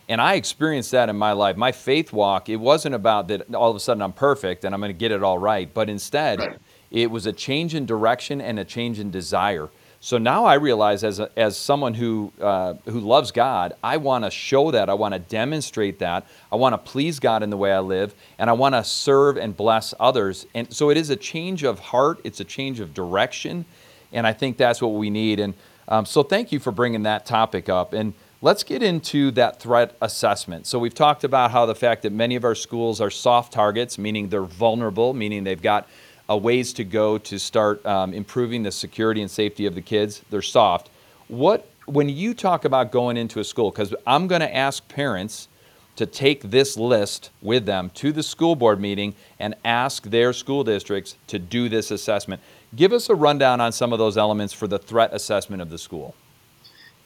And 0.08 0.22
I 0.22 0.36
experienced 0.36 0.92
that 0.92 1.10
in 1.10 1.16
my 1.16 1.32
life. 1.32 1.58
My 1.58 1.72
faith 1.72 2.14
walk, 2.14 2.50
it 2.50 2.58
wasn't 2.58 2.96
about 2.96 3.28
that 3.28 3.54
all 3.54 3.70
of 3.70 3.76
a 3.76 3.80
sudden 3.80 4.02
I'm 4.02 4.14
perfect 4.14 4.64
and 4.64 4.74
I'm 4.74 4.82
going 4.82 4.90
to 4.90 4.98
get 4.98 5.12
it 5.12 5.22
all 5.22 5.38
right, 5.38 5.72
but 5.72 5.92
instead. 5.92 6.40
Right 6.40 6.58
it 6.92 7.12
was 7.12 7.26
a 7.26 7.34
change 7.34 7.76
in 7.76 7.86
direction 7.86 8.42
and 8.42 8.60
a 8.60 8.66
change 8.66 9.00
in 9.00 9.12
desire. 9.12 9.70
So 10.02 10.20
now 10.20 10.46
I 10.46 10.54
realize, 10.54 11.04
as, 11.04 11.20
a, 11.20 11.32
as 11.36 11.58
someone 11.58 11.96
who, 11.96 12.32
uh, 12.40 12.76
who 12.86 13.00
loves 13.00 13.32
God, 13.32 13.74
I 13.84 13.98
want 13.98 14.24
to 14.24 14.30
show 14.30 14.70
that. 14.70 14.88
I 14.88 14.94
want 14.94 15.16
to 15.16 15.20
demonstrate 15.20 15.98
that. 15.98 16.28
I 16.52 16.58
want 16.58 16.74
to 16.74 16.78
please 16.78 17.20
God 17.20 17.42
in 17.42 17.50
the 17.50 17.58
way 17.58 17.74
I 17.74 17.80
live, 17.80 18.14
and 18.38 18.48
I 18.48 18.54
want 18.54 18.76
to 18.76 18.84
serve 18.84 19.36
and 19.36 19.58
bless 19.58 19.96
others. 20.00 20.46
And 20.54 20.72
so 20.72 20.92
it 20.92 20.98
is 20.98 21.10
a 21.10 21.16
change 21.16 21.64
of 21.64 21.80
heart, 21.80 22.20
it's 22.24 22.40
a 22.40 22.44
change 22.44 22.80
of 22.80 22.94
direction, 22.94 23.66
and 24.14 24.28
I 24.28 24.34
think 24.34 24.58
that's 24.58 24.80
what 24.80 24.94
we 24.94 25.10
need. 25.10 25.40
And 25.40 25.56
um, 25.88 26.06
so 26.06 26.22
thank 26.22 26.52
you 26.52 26.60
for 26.60 26.72
bringing 26.72 27.02
that 27.04 27.26
topic 27.26 27.68
up. 27.68 27.94
And 27.94 28.14
let's 28.44 28.64
get 28.64 28.84
into 28.84 29.32
that 29.32 29.60
threat 29.60 29.96
assessment. 30.02 30.68
So 30.68 30.78
we've 30.78 30.94
talked 30.94 31.24
about 31.24 31.50
how 31.50 31.66
the 31.66 31.74
fact 31.74 32.04
that 32.04 32.12
many 32.12 32.36
of 32.36 32.44
our 32.44 32.54
schools 32.54 33.02
are 33.02 33.10
soft 33.10 33.54
targets, 33.54 33.98
meaning 33.98 34.30
they're 34.30 34.44
vulnerable, 34.44 35.16
meaning 35.16 35.46
they've 35.46 35.60
got 35.60 35.88
uh, 36.30 36.38
ways 36.38 36.74
to 36.74 36.84
go 36.84 37.18
to 37.18 37.40
start 37.40 37.86
um, 37.86 38.14
improving 38.14 38.64
the 38.64 38.72
security 38.72 39.22
and 39.22 39.30
safety 39.30 39.66
of 39.66 39.76
the 39.76 39.82
kids. 39.82 40.22
They're 40.30 40.42
soft. 40.42 40.90
What 41.28 41.70
when 41.86 42.10
you 42.10 42.34
talk 42.34 42.66
about 42.66 42.92
going 42.92 43.16
into 43.16 43.40
a 43.40 43.44
school, 43.44 43.70
because 43.72 43.94
I'm 44.08 44.28
going 44.28 44.42
to 44.42 44.56
ask 44.56 44.88
parents 44.88 45.48
to 45.96 46.06
take 46.06 46.42
this 46.42 46.78
list 46.78 47.30
with 47.42 47.66
them 47.66 47.90
to 47.96 48.12
the 48.12 48.24
school 48.24 48.56
board 48.56 48.80
meeting 48.80 49.16
and 49.40 49.56
ask 49.64 50.04
their 50.04 50.34
school 50.34 50.64
districts 50.64 51.16
to 51.28 51.40
do 51.40 51.70
this 51.70 51.92
assessment. 51.92 52.42
Give 52.76 52.92
us 52.92 53.10
a 53.10 53.16
rundown 53.16 53.62
on 53.62 53.72
some 53.72 53.94
of 53.94 54.00
those 54.00 54.18
elements 54.18 54.54
for 54.54 54.68
the 54.68 54.80
threat 54.80 55.14
assessment 55.14 55.62
of 55.62 55.70
the 55.70 55.78
school. 55.78 56.16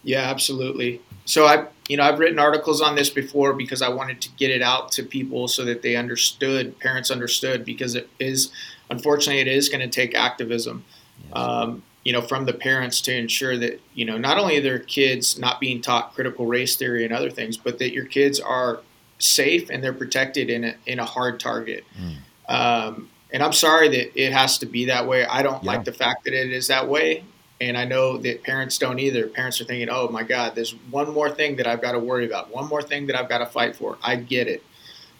Yeah, 0.01 0.21
absolutely. 0.21 1.01
So 1.25 1.45
I, 1.45 1.65
you 1.87 1.97
know, 1.97 2.03
I've 2.03 2.19
written 2.19 2.39
articles 2.39 2.81
on 2.81 2.95
this 2.95 3.09
before 3.09 3.53
because 3.53 3.81
I 3.81 3.89
wanted 3.89 4.21
to 4.21 4.29
get 4.37 4.49
it 4.49 4.61
out 4.61 4.91
to 4.93 5.03
people 5.03 5.47
so 5.47 5.65
that 5.65 5.81
they 5.81 5.95
understood, 5.95 6.79
parents 6.79 7.11
understood, 7.11 7.65
because 7.65 7.95
it 7.95 8.09
is 8.17 8.51
unfortunately, 8.89 9.41
it 9.41 9.47
is 9.47 9.69
going 9.69 9.81
to 9.81 9.87
take 9.87 10.15
activism, 10.15 10.83
yes. 11.23 11.33
um, 11.35 11.83
you 12.03 12.13
know, 12.13 12.21
from 12.21 12.45
the 12.45 12.53
parents 12.53 13.01
to 13.01 13.15
ensure 13.15 13.57
that 13.57 13.81
you 13.93 14.05
know 14.05 14.17
not 14.17 14.37
only 14.37 14.59
their 14.59 14.79
kids 14.79 15.37
not 15.37 15.59
being 15.59 15.81
taught 15.81 16.13
critical 16.13 16.45
race 16.45 16.75
theory 16.75 17.03
and 17.03 17.13
other 17.13 17.29
things, 17.29 17.57
but 17.57 17.79
that 17.79 17.93
your 17.93 18.05
kids 18.05 18.39
are 18.39 18.81
safe 19.19 19.69
and 19.69 19.83
they're 19.83 19.93
protected 19.93 20.49
in 20.49 20.63
a 20.63 20.75
in 20.85 20.99
a 20.99 21.05
hard 21.05 21.39
target. 21.39 21.83
Mm. 21.99 22.15
Um, 22.53 23.09
and 23.31 23.43
I'm 23.43 23.53
sorry 23.53 23.89
that 23.89 24.19
it 24.19 24.31
has 24.31 24.57
to 24.59 24.65
be 24.65 24.85
that 24.85 25.07
way. 25.07 25.25
I 25.25 25.43
don't 25.43 25.63
yeah. 25.63 25.71
like 25.71 25.85
the 25.85 25.91
fact 25.91 26.23
that 26.25 26.33
it 26.33 26.51
is 26.51 26.67
that 26.67 26.87
way. 26.87 27.23
And 27.61 27.77
I 27.77 27.83
know 27.83 28.17
that 28.17 28.41
parents 28.43 28.77
don't 28.77 28.99
either. 28.99 29.27
Parents 29.27 29.59
are 29.59 29.65
thinking, 29.65 29.89
oh 29.89 30.07
my 30.07 30.23
God, 30.23 30.55
there's 30.55 30.71
one 30.89 31.13
more 31.13 31.29
thing 31.29 31.57
that 31.57 31.67
I've 31.67 31.81
got 31.81 31.91
to 31.91 31.99
worry 31.99 32.25
about, 32.25 32.53
one 32.53 32.67
more 32.69 32.81
thing 32.81 33.07
that 33.07 33.19
I've 33.19 33.27
got 33.27 33.39
to 33.39 33.45
fight 33.45 33.75
for. 33.75 33.97
I 34.01 34.15
get 34.15 34.47
it. 34.47 34.63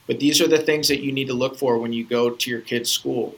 But 0.08 0.20
these 0.20 0.42
are 0.42 0.48
the 0.48 0.58
things 0.58 0.88
that 0.88 1.04
you 1.04 1.12
need 1.12 1.28
to 1.28 1.34
look 1.34 1.58
for 1.58 1.78
when 1.78 1.94
you 1.94 2.06
go 2.06 2.30
to 2.32 2.50
your 2.50 2.62
kid's 2.62 2.90
school. 2.90 3.36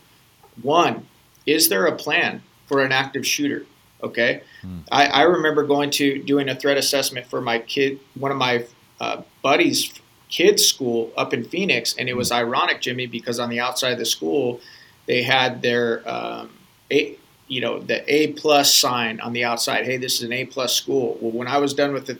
One, 0.61 1.07
is 1.45 1.69
there 1.69 1.85
a 1.85 1.95
plan 1.95 2.41
for 2.67 2.81
an 2.81 2.91
active 2.91 3.25
shooter? 3.25 3.65
Okay. 4.03 4.41
Hmm. 4.61 4.79
I, 4.91 5.05
I, 5.07 5.21
remember 5.23 5.63
going 5.63 5.91
to 5.91 6.21
doing 6.23 6.49
a 6.49 6.55
threat 6.55 6.77
assessment 6.77 7.27
for 7.27 7.39
my 7.39 7.59
kid, 7.59 7.99
one 8.15 8.31
of 8.31 8.37
my 8.37 8.65
uh, 8.99 9.21
buddies' 9.43 9.93
kids' 10.29 10.65
school 10.65 11.11
up 11.15 11.33
in 11.33 11.43
Phoenix. 11.43 11.95
And 11.97 12.09
it 12.09 12.17
was 12.17 12.29
hmm. 12.29 12.35
ironic, 12.35 12.81
Jimmy, 12.81 13.05
because 13.05 13.39
on 13.39 13.49
the 13.49 13.59
outside 13.59 13.93
of 13.93 13.99
the 13.99 14.05
school, 14.05 14.59
they 15.05 15.23
had 15.23 15.61
their, 15.61 16.07
um, 16.09 16.49
a, 16.91 17.17
you 17.47 17.61
know, 17.61 17.79
the 17.79 18.03
A 18.11 18.33
plus 18.33 18.73
sign 18.73 19.19
on 19.19 19.33
the 19.33 19.43
outside. 19.43 19.85
Hey, 19.85 19.97
this 19.97 20.15
is 20.15 20.23
an 20.23 20.33
A 20.33 20.45
plus 20.45 20.75
school. 20.75 21.17
Well, 21.21 21.31
when 21.31 21.47
I 21.47 21.57
was 21.57 21.73
done 21.73 21.93
with 21.93 22.07
the 22.07 22.19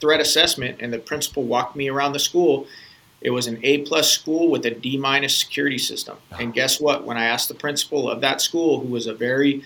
threat 0.00 0.20
assessment 0.20 0.78
and 0.80 0.92
the 0.92 0.98
principal 0.98 1.44
walked 1.44 1.76
me 1.76 1.88
around 1.88 2.12
the 2.12 2.18
school, 2.18 2.66
it 3.20 3.30
was 3.30 3.46
an 3.46 3.58
A 3.62 3.78
plus 3.78 4.10
school 4.10 4.50
with 4.50 4.64
a 4.64 4.70
D 4.70 4.96
minus 4.96 5.36
security 5.36 5.78
system. 5.78 6.16
And 6.38 6.54
guess 6.54 6.80
what? 6.80 7.04
When 7.04 7.16
I 7.16 7.24
asked 7.24 7.48
the 7.48 7.54
principal 7.54 8.10
of 8.10 8.20
that 8.22 8.40
school, 8.40 8.80
who 8.80 8.88
was 8.88 9.06
a 9.06 9.14
very 9.14 9.64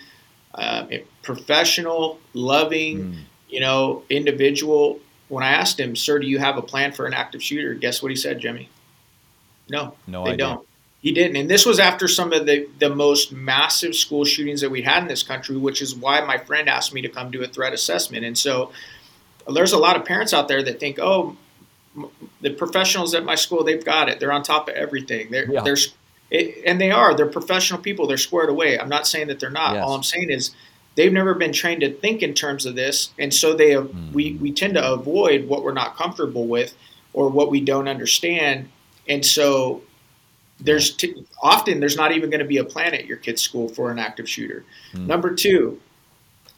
uh, 0.54 0.86
professional, 1.22 2.18
loving, 2.32 2.98
mm. 2.98 3.18
you 3.48 3.60
know, 3.60 4.02
individual, 4.10 5.00
when 5.28 5.44
I 5.44 5.52
asked 5.52 5.78
him, 5.78 5.94
"Sir, 5.94 6.18
do 6.18 6.26
you 6.26 6.38
have 6.38 6.56
a 6.56 6.62
plan 6.62 6.92
for 6.92 7.06
an 7.06 7.14
active 7.14 7.42
shooter?" 7.42 7.74
Guess 7.74 8.02
what 8.02 8.10
he 8.10 8.16
said, 8.16 8.40
Jimmy? 8.40 8.68
No, 9.68 9.94
no, 10.06 10.24
they 10.24 10.32
idea. 10.32 10.46
don't. 10.46 10.68
He 11.00 11.12
didn't. 11.12 11.36
And 11.36 11.50
this 11.50 11.66
was 11.66 11.78
after 11.78 12.08
some 12.08 12.32
of 12.32 12.46
the, 12.46 12.66
the 12.78 12.88
most 12.88 13.30
massive 13.30 13.94
school 13.94 14.24
shootings 14.24 14.62
that 14.62 14.70
we 14.70 14.80
had 14.80 15.02
in 15.02 15.08
this 15.08 15.22
country, 15.22 15.54
which 15.54 15.82
is 15.82 15.94
why 15.94 16.22
my 16.22 16.38
friend 16.38 16.66
asked 16.66 16.94
me 16.94 17.02
to 17.02 17.10
come 17.10 17.30
do 17.30 17.42
a 17.44 17.46
threat 17.46 17.74
assessment. 17.74 18.24
And 18.24 18.38
so 18.38 18.72
there's 19.46 19.72
a 19.72 19.78
lot 19.78 19.96
of 19.96 20.06
parents 20.06 20.32
out 20.32 20.48
there 20.48 20.62
that 20.62 20.80
think, 20.80 20.98
oh, 20.98 21.36
the 22.44 22.50
professionals 22.50 23.14
at 23.14 23.24
my 23.24 23.34
school, 23.34 23.64
they've 23.64 23.84
got 23.84 24.10
it. 24.10 24.20
They're 24.20 24.30
on 24.30 24.42
top 24.42 24.68
of 24.68 24.74
everything. 24.74 25.30
They're, 25.30 25.50
yeah. 25.50 25.62
they're 25.62 25.78
it, 26.30 26.62
and 26.66 26.78
they 26.78 26.90
are. 26.90 27.16
They're 27.16 27.26
professional 27.26 27.80
people. 27.80 28.06
They're 28.06 28.18
squared 28.18 28.50
away. 28.50 28.78
I'm 28.78 28.88
not 28.88 29.06
saying 29.06 29.28
that 29.28 29.40
they're 29.40 29.50
not. 29.50 29.74
Yes. 29.74 29.84
All 29.84 29.94
I'm 29.94 30.02
saying 30.02 30.30
is 30.30 30.50
they've 30.94 31.12
never 31.12 31.32
been 31.34 31.54
trained 31.54 31.80
to 31.80 31.90
think 31.90 32.22
in 32.22 32.34
terms 32.34 32.66
of 32.66 32.74
this, 32.74 33.10
and 33.18 33.32
so 33.32 33.54
they 33.54 33.70
have, 33.70 33.86
mm. 33.86 34.12
we 34.12 34.34
we 34.34 34.52
tend 34.52 34.74
to 34.74 34.92
avoid 34.92 35.48
what 35.48 35.64
we're 35.64 35.72
not 35.72 35.96
comfortable 35.96 36.46
with 36.46 36.74
or 37.14 37.30
what 37.30 37.50
we 37.50 37.62
don't 37.62 37.88
understand, 37.88 38.68
and 39.08 39.24
so 39.24 39.82
there's 40.60 40.94
t- 40.94 41.24
often 41.42 41.80
there's 41.80 41.96
not 41.96 42.12
even 42.12 42.28
going 42.28 42.40
to 42.40 42.46
be 42.46 42.58
a 42.58 42.64
plan 42.64 42.92
at 42.92 43.06
your 43.06 43.16
kid's 43.16 43.40
school 43.40 43.70
for 43.70 43.90
an 43.90 43.98
active 43.98 44.28
shooter. 44.28 44.64
Mm. 44.92 45.06
Number 45.06 45.34
two, 45.34 45.80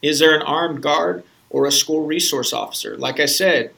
is 0.02 0.18
there 0.18 0.34
an 0.34 0.42
armed 0.42 0.82
guard 0.82 1.22
or 1.48 1.64
a 1.64 1.72
school 1.72 2.04
resource 2.04 2.52
officer? 2.52 2.96
Like 2.96 3.20
I 3.20 3.26
said, 3.26 3.72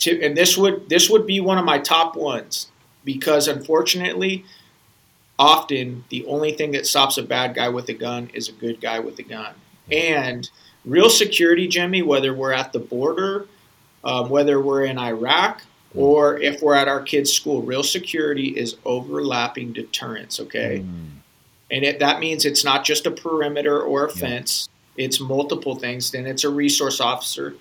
to, 0.00 0.22
and 0.22 0.36
this 0.36 0.56
would 0.56 0.88
this 0.88 1.08
would 1.08 1.26
be 1.26 1.40
one 1.40 1.58
of 1.58 1.64
my 1.64 1.78
top 1.78 2.16
ones 2.16 2.70
because 3.04 3.48
unfortunately, 3.48 4.44
often 5.38 6.04
the 6.10 6.24
only 6.26 6.52
thing 6.52 6.72
that 6.72 6.86
stops 6.86 7.18
a 7.18 7.22
bad 7.22 7.54
guy 7.54 7.68
with 7.68 7.88
a 7.88 7.94
gun 7.94 8.30
is 8.34 8.48
a 8.48 8.52
good 8.52 8.80
guy 8.80 8.98
with 8.98 9.18
a 9.18 9.22
gun. 9.22 9.54
And 9.90 10.50
real 10.84 11.08
security, 11.08 11.68
Jimmy, 11.68 12.02
whether 12.02 12.34
we're 12.34 12.52
at 12.52 12.72
the 12.72 12.78
border, 12.78 13.46
um, 14.04 14.28
whether 14.28 14.60
we're 14.60 14.84
in 14.84 14.98
Iraq, 14.98 15.62
or 15.94 16.38
if 16.38 16.60
we're 16.60 16.74
at 16.74 16.88
our 16.88 17.00
kids' 17.00 17.32
school, 17.32 17.62
real 17.62 17.82
security 17.82 18.48
is 18.48 18.76
overlapping 18.84 19.72
deterrence. 19.72 20.40
Okay. 20.40 20.84
Mm. 20.84 21.10
And 21.70 21.84
it, 21.84 21.98
that 22.00 22.20
means 22.20 22.44
it's 22.44 22.64
not 22.64 22.84
just 22.84 23.06
a 23.06 23.10
perimeter 23.10 23.80
or 23.80 24.06
a 24.06 24.10
fence, 24.10 24.68
yeah. 24.94 25.06
it's 25.06 25.20
multiple 25.20 25.74
things. 25.74 26.10
Then 26.10 26.26
it's 26.26 26.44
a 26.44 26.50
resource 26.50 27.00
officer 27.00 27.56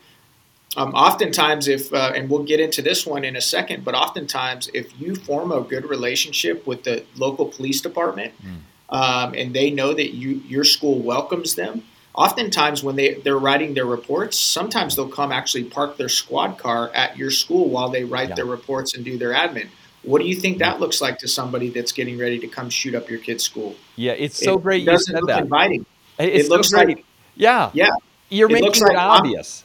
um, 0.76 0.94
oftentimes, 0.94 1.68
if 1.68 1.94
uh, 1.94 2.12
and 2.16 2.30
we'll 2.30 2.44
get 2.44 2.60
into 2.60 2.82
this 2.82 3.06
one 3.06 3.24
in 3.24 3.36
a 3.36 3.42
second, 3.42 3.84
but 3.86 3.96
oftentimes, 3.96 4.70
if 4.74 5.00
you 5.00 5.16
form 5.16 5.52
a 5.52 5.62
good 5.62 5.86
relationship 5.90 6.68
with 6.68 6.84
the 6.84 7.04
local 7.16 7.46
police 7.46 7.82
department, 7.82 8.34
mm. 8.44 8.58
um, 8.96 9.34
and 9.36 9.54
they 9.56 9.72
know 9.72 9.94
that 9.94 10.14
you 10.14 10.42
your 10.48 10.64
school 10.64 11.00
welcomes 11.00 11.56
them, 11.56 11.84
oftentimes 12.14 12.84
when 12.84 12.96
they, 12.96 13.16
they're 13.16 13.38
writing 13.40 13.74
their 13.74 13.86
reports, 13.86 14.38
sometimes 14.40 14.96
they'll 14.96 15.08
come 15.10 15.32
actually 15.32 15.64
park 15.66 15.98
their 15.98 16.10
squad 16.10 16.58
car 16.58 16.90
at 16.94 17.18
your 17.18 17.32
school 17.32 17.70
while 17.70 17.90
they 17.90 18.04
write 18.04 18.30
Yeah. 18.30 18.36
their 18.36 18.46
reports 18.46 18.96
and 18.96 19.04
do 19.04 19.18
their 19.18 19.34
admin. 19.34 19.68
What 20.04 20.22
do 20.22 20.28
you 20.28 20.36
think 20.36 20.60
that 20.60 20.80
looks 20.80 21.02
like 21.02 21.18
to 21.20 21.28
somebody 21.28 21.70
that's 21.70 21.92
getting 21.92 22.18
ready 22.18 22.38
to 22.40 22.48
come 22.48 22.70
shoot 22.70 22.94
up 22.96 23.10
your 23.10 23.20
kid's 23.20 23.44
school? 23.44 23.76
Yeah, 23.96 24.12
it's 24.14 24.38
so 24.42 24.56
It 24.58 24.62
great 24.64 24.80
you 24.82 24.86
doesn't 24.86 25.14
said 25.14 25.22
look 25.22 25.30
that. 25.30 25.42
inviting. 25.44 25.86
It's 26.20 26.46
it 26.46 26.50
looks 26.50 26.70
so 26.70 26.78
great. 26.78 26.98
like 26.98 27.06
yeah, 27.36 27.70
yeah, 27.74 27.90
you're 28.30 28.50
it 28.50 28.54
making 28.54 28.66
looks 28.66 28.82
it 28.82 28.86
like 28.86 28.98
I'm- 28.98 29.10
obvious. 29.12 29.64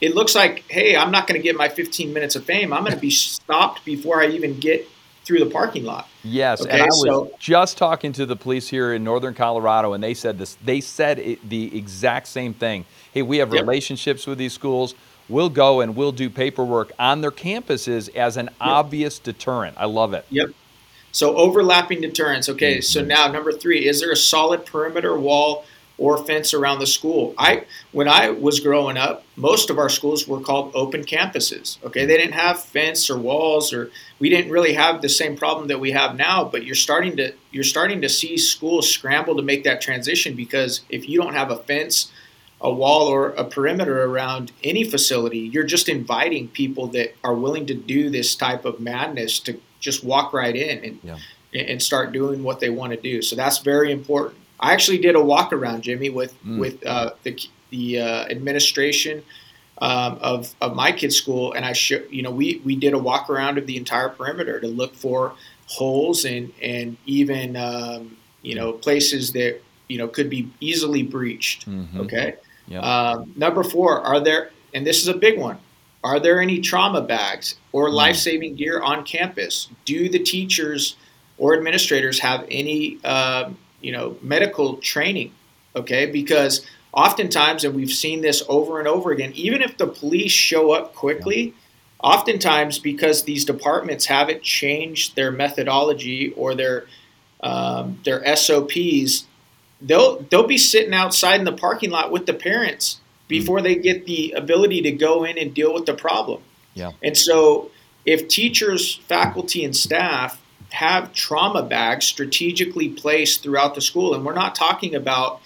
It 0.00 0.14
looks 0.14 0.34
like 0.34 0.64
hey, 0.68 0.96
I'm 0.96 1.10
not 1.10 1.26
going 1.26 1.40
to 1.40 1.42
get 1.42 1.56
my 1.56 1.68
15 1.68 2.12
minutes 2.12 2.36
of 2.36 2.44
fame. 2.44 2.72
I'm 2.72 2.82
going 2.82 2.94
to 2.94 3.00
be 3.00 3.10
stopped 3.10 3.84
before 3.84 4.20
I 4.20 4.26
even 4.28 4.58
get 4.58 4.86
through 5.24 5.40
the 5.40 5.50
parking 5.50 5.84
lot. 5.84 6.08
Yes, 6.22 6.60
and 6.60 6.70
Okay, 6.70 6.80
I 6.82 6.84
was 6.86 7.02
so- 7.02 7.30
just 7.40 7.76
talking 7.78 8.12
to 8.12 8.26
the 8.26 8.36
police 8.36 8.68
here 8.68 8.92
in 8.94 9.02
northern 9.02 9.34
Colorado, 9.34 9.92
and 9.92 10.02
they 10.02 10.14
said 10.14 10.38
this. 10.38 10.56
They 10.64 10.80
said 10.80 11.18
it, 11.18 11.48
the 11.48 11.76
exact 11.76 12.28
same 12.28 12.54
thing. 12.54 12.84
Hey, 13.12 13.22
we 13.22 13.38
have 13.38 13.52
Yep. 13.52 13.60
relationships 13.62 14.26
with 14.26 14.38
these 14.38 14.52
schools. 14.52 14.94
We'll 15.28 15.48
go 15.48 15.80
and 15.80 15.96
we'll 15.96 16.12
do 16.12 16.30
paperwork 16.30 16.92
on 17.00 17.20
their 17.22 17.32
campuses 17.32 18.14
as 18.14 18.36
an 18.36 18.50
obvious 18.60 19.18
deterrent. 19.18 19.74
I 19.78 19.86
love 19.86 20.14
it. 20.14 20.24
Yep. 20.30 20.50
So 21.10 21.34
overlapping 21.36 22.02
deterrence. 22.02 22.48
Okay. 22.48 22.80
So 22.80 23.00
Mm-hmm. 23.00 23.08
now 23.08 23.26
number 23.32 23.50
three, 23.50 23.88
is 23.88 24.00
there 24.00 24.12
a 24.12 24.16
solid 24.16 24.64
perimeter 24.64 25.18
wall 25.18 25.64
or 25.98 26.18
fence 26.24 26.52
around 26.52 26.78
the 26.80 26.86
school? 26.86 27.34
I 27.38 27.64
when 27.92 28.08
I 28.08 28.30
was 28.30 28.60
growing 28.60 28.96
up, 28.96 29.24
most 29.36 29.70
of 29.70 29.78
our 29.78 29.88
schools 29.88 30.26
were 30.28 30.40
called 30.40 30.72
open 30.74 31.04
campuses. 31.04 31.82
Okay. 31.84 32.04
They 32.04 32.16
didn't 32.16 32.34
have 32.34 32.62
fence 32.62 33.08
or 33.10 33.18
walls 33.18 33.72
or 33.72 33.90
we 34.18 34.28
didn't 34.28 34.50
really 34.50 34.74
have 34.74 35.02
the 35.02 35.08
same 35.08 35.36
problem 35.36 35.68
that 35.68 35.80
we 35.80 35.92
have 35.92 36.16
now, 36.16 36.44
but 36.44 36.64
you're 36.64 36.74
starting 36.74 37.16
to 37.16 37.32
you're 37.50 37.64
starting 37.64 38.02
to 38.02 38.08
see 38.08 38.36
schools 38.36 38.90
scramble 38.92 39.36
to 39.36 39.42
make 39.42 39.64
that 39.64 39.80
transition 39.80 40.34
because 40.36 40.82
if 40.88 41.08
you 41.08 41.20
don't 41.20 41.34
have 41.34 41.50
a 41.50 41.56
fence, 41.56 42.10
a 42.60 42.72
wall 42.72 43.06
or 43.08 43.30
a 43.30 43.44
perimeter 43.44 44.04
around 44.04 44.52
any 44.64 44.82
facility, 44.84 45.38
you're 45.38 45.64
just 45.64 45.88
inviting 45.88 46.48
people 46.48 46.86
that 46.88 47.14
are 47.24 47.34
willing 47.34 47.66
to 47.66 47.74
do 47.74 48.08
this 48.10 48.34
type 48.34 48.64
of 48.64 48.80
madness 48.80 49.38
to 49.40 49.60
just 49.80 50.02
walk 50.04 50.32
right 50.32 50.56
in 50.56 50.84
and 50.84 50.98
Yeah. 51.02 51.18
and 51.54 51.82
start 51.82 52.12
doing 52.12 52.42
what 52.42 52.60
they 52.60 52.70
want 52.70 52.92
to 52.92 53.00
do. 53.00 53.22
So 53.22 53.36
that's 53.36 53.58
very 53.58 53.90
important. 53.92 54.36
I 54.60 54.72
actually 54.72 54.98
did 54.98 55.14
a 55.16 55.20
walk 55.22 55.52
around, 55.52 55.82
Jimmy, 55.82 56.10
with 56.10 56.34
Mm. 56.44 56.58
with 56.58 56.86
uh, 56.86 57.10
the 57.22 57.38
the 57.70 58.00
uh, 58.00 58.24
administration 58.30 59.22
um, 59.78 60.18
of 60.20 60.54
of 60.60 60.74
my 60.74 60.92
kid's 60.92 61.16
school, 61.16 61.52
and 61.52 61.64
I 61.64 61.72
show 61.72 62.00
you 62.10 62.22
know 62.22 62.30
we 62.30 62.60
we 62.64 62.76
did 62.76 62.94
a 62.94 62.98
walk 62.98 63.28
around 63.28 63.58
of 63.58 63.66
the 63.66 63.76
entire 63.76 64.08
perimeter 64.08 64.60
to 64.60 64.66
look 64.68 64.94
for 64.94 65.34
holes 65.66 66.24
and 66.24 66.52
and 66.62 66.96
even 67.06 67.56
um, 67.56 68.16
you 68.42 68.54
know 68.54 68.72
places 68.72 69.32
that 69.32 69.60
you 69.88 69.98
know 69.98 70.08
could 70.08 70.30
be 70.30 70.48
easily 70.60 71.02
breached. 71.02 71.68
Mhm. 71.68 71.98
Okay. 72.04 72.34
Yep. 72.68 72.82
Um, 72.82 73.32
number 73.36 73.62
four, 73.62 74.00
are 74.00 74.18
there, 74.18 74.50
and 74.74 74.84
this 74.86 75.00
is 75.02 75.06
a 75.08 75.14
big 75.14 75.38
one, 75.38 75.58
are 76.02 76.18
there 76.18 76.40
any 76.40 76.60
trauma 76.60 77.00
bags 77.00 77.54
or 77.70 77.88
Mm. 77.88 77.92
life 77.92 78.16
saving 78.16 78.56
gear 78.56 78.80
on 78.80 79.04
campus? 79.04 79.68
Do 79.84 80.08
the 80.08 80.18
teachers 80.18 80.96
or 81.38 81.54
administrators 81.56 82.18
have 82.20 82.44
any, 82.50 82.98
um, 83.04 83.56
you 83.80 83.92
know, 83.92 84.16
medical 84.22 84.76
training? 84.78 85.32
Okay, 85.74 86.06
because 86.06 86.66
oftentimes, 86.92 87.64
and 87.64 87.74
we've 87.74 87.90
seen 87.90 88.22
this 88.22 88.42
over 88.48 88.78
and 88.78 88.88
over 88.88 89.12
again, 89.12 89.32
even 89.34 89.62
if 89.62 89.76
the 89.76 89.86
police 89.86 90.32
show 90.32 90.72
up 90.72 90.94
quickly, 90.94 91.54
oftentimes 92.02 92.78
because 92.78 93.24
these 93.24 93.44
departments 93.44 94.06
haven't 94.06 94.42
changed 94.42 95.16
their 95.16 95.30
methodology 95.30 96.32
or 96.36 96.54
their 96.54 96.86
um, 97.42 98.00
their 98.04 98.36
SOPs, 98.36 99.26
they'll 99.80 100.20
they'll 100.22 100.46
be 100.46 100.58
sitting 100.58 100.94
outside 100.94 101.38
in 101.38 101.44
the 101.44 101.52
parking 101.52 101.90
lot 101.90 102.10
with 102.10 102.26
the 102.26 102.34
parents 102.34 103.00
before 103.28 103.60
they 103.60 103.74
get 103.74 104.06
the 104.06 104.32
ability 104.32 104.82
to 104.82 104.92
go 104.92 105.24
in 105.24 105.36
and 105.36 105.52
deal 105.52 105.74
with 105.74 105.84
the 105.86 105.94
problem. 105.94 106.42
Yeah. 106.74 106.92
And 107.02 107.16
so 107.16 107.70
if 108.04 108.28
teachers, 108.28 108.96
faculty 109.08 109.64
and 109.64 109.74
staff 109.74 110.40
have 110.72 111.12
trauma 111.12 111.62
bags 111.62 112.04
strategically 112.04 112.88
placed 112.88 113.42
throughout 113.42 113.74
the 113.74 113.80
school 113.80 114.14
and 114.14 114.24
we're 114.24 114.34
not 114.34 114.54
talking 114.54 114.94
about 114.94 115.40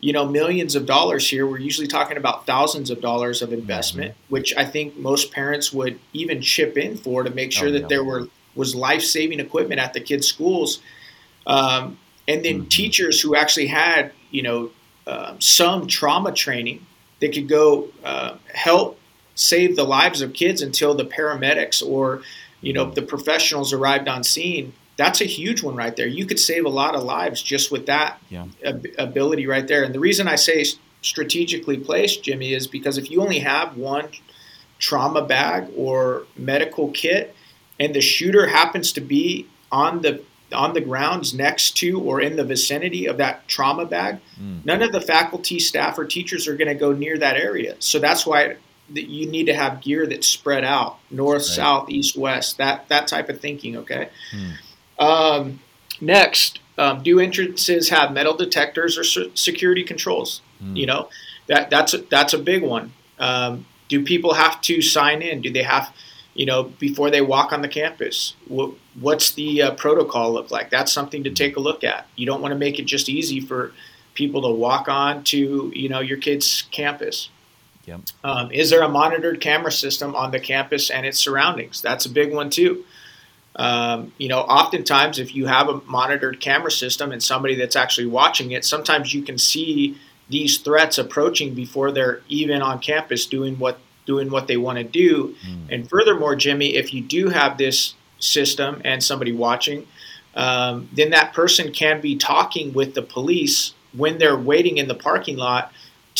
you 0.00 0.12
know 0.12 0.26
millions 0.26 0.74
of 0.74 0.86
dollars 0.86 1.28
here 1.28 1.46
we're 1.46 1.58
usually 1.58 1.86
talking 1.86 2.16
about 2.16 2.46
thousands 2.46 2.90
of 2.90 3.00
dollars 3.00 3.42
of 3.42 3.52
investment 3.52 4.14
which 4.28 4.54
i 4.56 4.64
think 4.64 4.96
most 4.96 5.30
parents 5.30 5.72
would 5.72 5.98
even 6.12 6.40
chip 6.40 6.76
in 6.76 6.96
for 6.96 7.22
to 7.22 7.30
make 7.30 7.52
sure 7.52 7.68
Oh, 7.68 7.72
that 7.72 7.80
yeah. 7.82 7.86
there 7.88 8.04
were 8.04 8.28
was 8.54 8.74
life-saving 8.74 9.40
equipment 9.40 9.80
at 9.80 9.92
the 9.94 10.00
kids 10.00 10.26
schools 10.26 10.80
um, 11.46 11.98
and 12.28 12.44
then 12.44 12.62
Mhm. 12.62 12.68
teachers 12.70 13.20
who 13.20 13.34
actually 13.36 13.66
had 13.66 14.12
you 14.30 14.42
know 14.42 14.70
um, 15.06 15.40
some 15.40 15.86
trauma 15.86 16.32
training 16.32 16.86
that 17.20 17.32
could 17.32 17.48
go 17.48 17.88
uh, 18.04 18.34
help 18.54 18.98
save 19.34 19.76
the 19.76 19.84
lives 19.84 20.20
of 20.20 20.32
kids 20.32 20.60
until 20.62 20.94
the 20.94 21.04
paramedics 21.04 21.82
or 21.86 22.22
you 22.62 22.72
know 22.72 22.90
the 22.90 23.02
professionals 23.02 23.72
arrived 23.72 24.08
on 24.08 24.22
scene 24.24 24.72
that's 24.96 25.20
a 25.20 25.24
huge 25.24 25.62
one 25.62 25.74
right 25.76 25.96
there 25.96 26.06
you 26.06 26.24
could 26.26 26.38
save 26.38 26.64
a 26.64 26.68
lot 26.70 26.94
of 26.94 27.02
lives 27.02 27.42
just 27.42 27.70
with 27.72 27.86
that 27.86 28.18
Yeah. 28.30 28.46
ab- 28.64 28.86
ability 28.98 29.46
right 29.46 29.66
there 29.66 29.82
and 29.84 29.94
the 29.94 30.00
reason 30.00 30.28
i 30.28 30.36
say 30.36 30.64
strategically 31.02 31.76
placed 31.78 32.22
jimmy 32.22 32.52
is 32.54 32.66
because 32.66 32.96
if 32.98 33.10
you 33.10 33.20
only 33.20 33.40
have 33.40 33.76
one 33.76 34.08
trauma 34.78 35.22
bag 35.22 35.68
or 35.76 36.24
medical 36.36 36.88
kit 36.90 37.34
and 37.80 37.94
the 37.94 38.00
shooter 38.00 38.46
happens 38.46 38.92
to 38.92 39.00
be 39.00 39.46
on 39.70 40.02
the 40.02 40.22
on 40.52 40.74
the 40.74 40.80
grounds 40.82 41.32
next 41.32 41.72
to 41.78 41.98
or 41.98 42.20
in 42.20 42.36
the 42.36 42.44
vicinity 42.44 43.06
of 43.06 43.16
that 43.16 43.46
trauma 43.48 43.86
bag 43.86 44.18
Mm. 44.40 44.64
none 44.64 44.82
of 44.82 44.92
the 44.92 45.00
faculty 45.00 45.58
staff 45.58 45.98
or 45.98 46.04
teachers 46.04 46.46
are 46.48 46.56
going 46.56 46.68
to 46.68 46.74
go 46.74 46.92
near 46.92 47.16
that 47.18 47.36
area 47.36 47.76
so 47.80 47.98
that's 47.98 48.26
why 48.26 48.56
that 48.94 49.08
you 49.08 49.26
need 49.26 49.46
to 49.46 49.54
have 49.54 49.80
gear 49.80 50.06
that's 50.06 50.26
spread 50.26 50.64
out 50.64 50.98
north 51.10 51.42
Right. 51.42 51.56
south 51.56 51.90
east 51.90 52.16
west 52.16 52.58
that 52.58 52.88
that 52.88 53.06
type 53.08 53.28
of 53.28 53.40
thinking 53.40 53.76
okay? 53.78 54.08
Hmm. 54.30 54.50
um, 55.04 55.60
next 56.00 56.58
um, 56.78 57.02
do 57.02 57.20
entrances 57.20 57.90
have 57.90 58.12
metal 58.12 58.34
detectors 58.36 58.96
or 58.98 59.04
se- 59.04 59.32
security 59.34 59.82
controls? 59.84 60.40
Hmm. 60.60 60.76
you 60.76 60.86
know 60.86 61.08
that 61.48 61.70
that's 61.70 61.92
a, 61.94 61.98
that's 61.98 62.34
a 62.34 62.38
big 62.38 62.62
one. 62.62 62.92
Um, 63.18 63.66
do 63.88 64.02
people 64.04 64.34
have 64.34 64.60
to 64.62 64.80
sign 64.80 65.20
in? 65.22 65.42
Do 65.42 65.50
they 65.50 65.64
have 65.64 65.92
you 66.34 66.46
know 66.46 66.62
before 66.64 67.10
they 67.10 67.20
walk 67.20 67.52
on 67.52 67.62
the 67.62 67.68
campus? 67.68 68.34
What, 68.48 68.70
what's 69.00 69.32
the 69.32 69.62
uh, 69.62 69.70
protocol 69.72 70.32
look 70.32 70.50
like? 70.50 70.70
That's 70.70 70.92
something 70.92 71.24
to 71.24 71.30
take 71.30 71.56
a 71.56 71.60
look 71.60 71.82
at. 71.84 72.06
You 72.16 72.26
don't 72.26 72.40
want 72.40 72.52
to 72.52 72.58
make 72.58 72.78
it 72.78 72.84
just 72.84 73.08
easy 73.08 73.40
for 73.40 73.72
people 74.14 74.42
to 74.42 74.50
walk 74.50 74.88
on 74.88 75.24
to 75.24 75.72
you 75.74 75.88
know 75.88 76.00
your 76.00 76.18
kid's 76.18 76.62
campus 76.70 77.28
Yep. 77.86 78.00
um, 78.22 78.52
is 78.52 78.70
there 78.70 78.82
a 78.82 78.88
monitored 78.88 79.40
camera 79.40 79.72
system 79.72 80.14
on 80.14 80.30
the 80.30 80.38
campus 80.40 80.88
and 80.90 81.04
its 81.04 81.18
surroundings 81.18 81.82
that's 81.82 82.06
a 82.06 82.10
big 82.10 82.32
one 82.32 82.48
too 82.50 82.84
um, 83.56 84.12
you 84.18 84.28
know 84.28 84.40
oftentimes 84.40 85.18
if 85.18 85.34
you 85.34 85.46
have 85.46 85.68
a 85.68 85.80
monitored 85.82 86.40
camera 86.40 86.70
system 86.70 87.12
and 87.12 87.22
somebody 87.22 87.54
that's 87.54 87.76
actually 87.76 88.06
watching 88.06 88.52
it 88.52 88.64
sometimes 88.64 89.12
you 89.12 89.22
can 89.22 89.36
see 89.36 89.98
these 90.30 90.58
threats 90.58 90.96
approaching 90.96 91.54
before 91.54 91.90
they're 91.90 92.20
even 92.28 92.62
on 92.62 92.78
campus 92.78 93.26
doing 93.26 93.58
what 93.58 93.78
doing 94.06 94.30
what 94.30 94.46
they 94.46 94.56
want 94.56 94.78
to 94.78 94.84
do 94.84 95.34
Mm. 95.46 95.72
and 95.74 95.88
furthermore 95.90 96.34
jimmy 96.36 96.76
if 96.76 96.94
you 96.94 97.02
do 97.02 97.28
have 97.28 97.58
this 97.58 97.94
system 98.18 98.80
and 98.84 99.02
somebody 99.02 99.32
watching 99.32 99.86
um, 100.34 100.88
then 100.94 101.10
that 101.10 101.34
person 101.34 101.72
can 101.72 102.00
be 102.00 102.16
talking 102.16 102.72
with 102.72 102.94
the 102.94 103.02
police 103.02 103.74
when 103.92 104.16
they're 104.18 104.38
waiting 104.38 104.78
in 104.78 104.88
the 104.88 104.94
parking 104.94 105.36
lot 105.36 105.72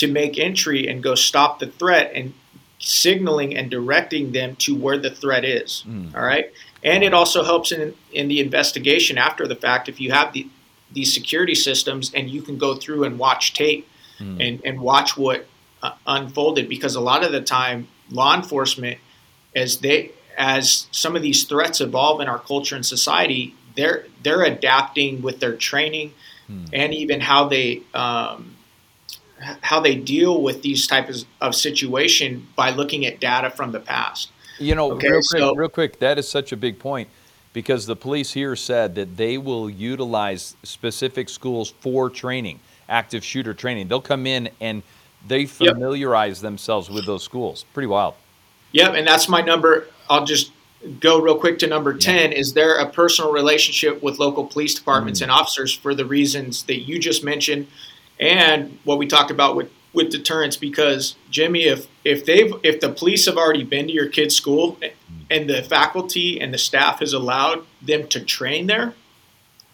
to 0.03 0.09
make 0.21 0.38
entry 0.38 0.88
and 0.88 1.03
go 1.03 1.15
stop 1.15 1.59
the 1.61 1.67
threat 1.81 2.11
and 2.15 2.35
signaling 2.79 3.57
and 3.57 3.71
directing 3.71 4.33
them 4.33 4.57
to 4.57 4.75
where 4.75 4.99
the 4.99 5.11
threat 5.11 5.45
is 5.45 5.85
Mm. 5.88 6.15
all 6.17 6.23
right 6.25 6.47
and 6.83 7.05
it 7.05 7.15
also 7.15 7.45
helps 7.45 7.71
in 7.73 7.95
in 8.12 8.27
the 8.29 8.41
investigation 8.41 9.17
after 9.19 9.47
the 9.47 9.55
fact 9.55 9.88
if 9.88 10.01
you 10.01 10.11
have 10.19 10.33
the 10.33 10.47
these 10.93 11.12
security 11.15 11.55
systems 11.55 12.12
and 12.15 12.29
you 12.29 12.43
can 12.43 12.59
go 12.59 12.75
through 12.75 13.05
and 13.05 13.19
watch 13.19 13.45
tape 13.55 13.85
Mm. 14.21 14.37
and 14.47 14.55
and 14.69 14.81
watch 14.81 15.17
what 15.17 15.47
uh, 15.83 15.93
unfolded 16.07 16.69
because 16.69 16.95
a 16.97 17.01
lot 17.01 17.25
of 17.25 17.31
the 17.33 17.41
time 17.41 17.87
law 18.11 18.35
enforcement 18.35 18.99
as 19.55 19.79
they 19.79 20.11
as 20.37 20.87
some 20.91 21.15
of 21.17 21.23
these 21.23 21.45
threats 21.45 21.81
evolve 21.81 22.21
in 22.21 22.29
our 22.29 22.38
culture 22.53 22.75
and 22.77 22.85
society 22.85 23.55
they're 23.77 24.05
they're 24.25 24.43
adapting 24.55 25.23
with 25.23 25.38
their 25.41 25.55
training 25.71 26.12
Hmm. 26.49 26.65
and 26.73 26.93
even 27.03 27.21
how 27.21 27.47
they 27.49 27.83
um, 27.95 28.52
how 29.61 29.81
they 29.81 29.95
deal 29.95 30.41
with 30.43 30.63
these 30.63 30.87
types 30.87 31.25
of 31.41 31.55
situation 31.55 32.47
by 32.57 32.71
looking 32.71 33.05
at 33.07 33.21
data 33.21 33.51
from 33.51 33.73
the 33.73 33.81
past 33.81 34.31
You 34.59 34.75
know, 34.75 34.93
Okay, 34.93 35.09
real 35.09 35.21
quick, 35.21 35.41
so- 35.41 35.55
real 35.55 35.69
quick, 35.69 35.99
that 35.99 36.19
is 36.19 36.29
such 36.29 36.53
a 36.53 36.57
big 36.57 36.79
point 36.79 37.09
because 37.53 37.87
the 37.87 37.97
police 37.97 38.33
here 38.33 38.55
said 38.57 38.95
that 38.95 39.17
they 39.17 39.37
will 39.39 39.69
utilize 39.69 40.57
specific 40.63 41.29
schools 41.29 41.75
for 41.81 42.09
training, 42.09 42.61
active 42.89 43.25
shooter 43.25 43.55
training. 43.55 43.89
They'll 43.89 44.01
come 44.01 44.27
in 44.27 44.51
and 44.61 44.83
they 45.27 45.47
familiarize 45.47 46.41
themselves 46.41 46.89
with 46.91 47.07
those 47.07 47.23
schools. 47.23 47.65
Pretty 47.75 47.87
wild. 47.87 48.15
Yep, 48.73 48.95
and 48.95 49.07
that's 49.07 49.29
my 49.29 49.41
number. 49.41 49.87
I'll 50.09 50.25
just 50.25 50.51
go 51.01 51.21
real 51.21 51.37
quick 51.37 51.59
to 51.61 51.67
number 51.67 51.95
10. 51.95 52.33
Is 52.33 52.55
there 52.55 52.77
a 52.77 52.89
personal 52.89 53.31
relationship 53.33 54.03
with 54.03 54.19
local 54.19 54.45
police 54.47 54.75
departments 54.75 55.21
Mm. 55.21 55.25
and 55.25 55.31
officers 55.31 55.73
for 55.73 55.95
the 55.95 56.05
reasons 56.05 56.65
that 56.65 56.81
you 56.89 56.99
just 56.99 57.23
mentioned? 57.23 57.67
And 58.20 58.79
what 58.85 58.98
we 58.98 59.07
talk 59.07 59.31
about 59.31 59.57
with 59.57 59.70
with 59.92 60.11
deterrence 60.11 60.57
because 60.57 61.16
Jimmy, 61.31 61.64
if 61.64 61.87
if 62.05 62.25
they've 62.25 62.53
if 62.62 62.81
the 62.81 62.90
police 62.90 63.27
have 63.27 63.37
already 63.37 63.64
been 63.64 63.87
to 63.87 63.92
your 63.92 64.09
kid's 64.09 64.35
school 64.35 64.79
and 65.31 65.48
the 65.48 65.62
faculty 65.62 66.40
and 66.40 66.53
the 66.53 66.59
staff 66.59 67.01
has 67.01 67.12
allowed 67.12 67.64
them 67.81 68.09
to 68.09 68.20
train 68.20 68.66
there, 68.66 68.94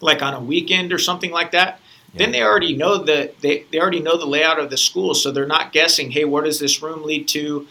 like 0.00 0.22
on 0.22 0.34
a 0.34 0.40
weekend 0.40 0.92
or 0.92 0.98
something 0.98 1.30
like 1.30 1.52
that, 1.52 1.80
yeah. 2.12 2.18
then 2.18 2.32
they 2.32 2.42
already 2.42 2.76
know 2.76 2.98
the 2.98 3.32
they, 3.40 3.64
they 3.70 3.78
already 3.78 4.00
know 4.00 4.16
the 4.16 4.26
layout 4.26 4.58
of 4.58 4.70
the 4.70 4.76
school, 4.76 5.14
so 5.14 5.30
they're 5.30 5.46
not 5.46 5.72
guessing. 5.72 6.10
Hey, 6.10 6.24
where 6.24 6.42
does 6.42 6.58
this 6.58 6.82
room 6.82 7.04
lead 7.04 7.28
to? 7.28 7.66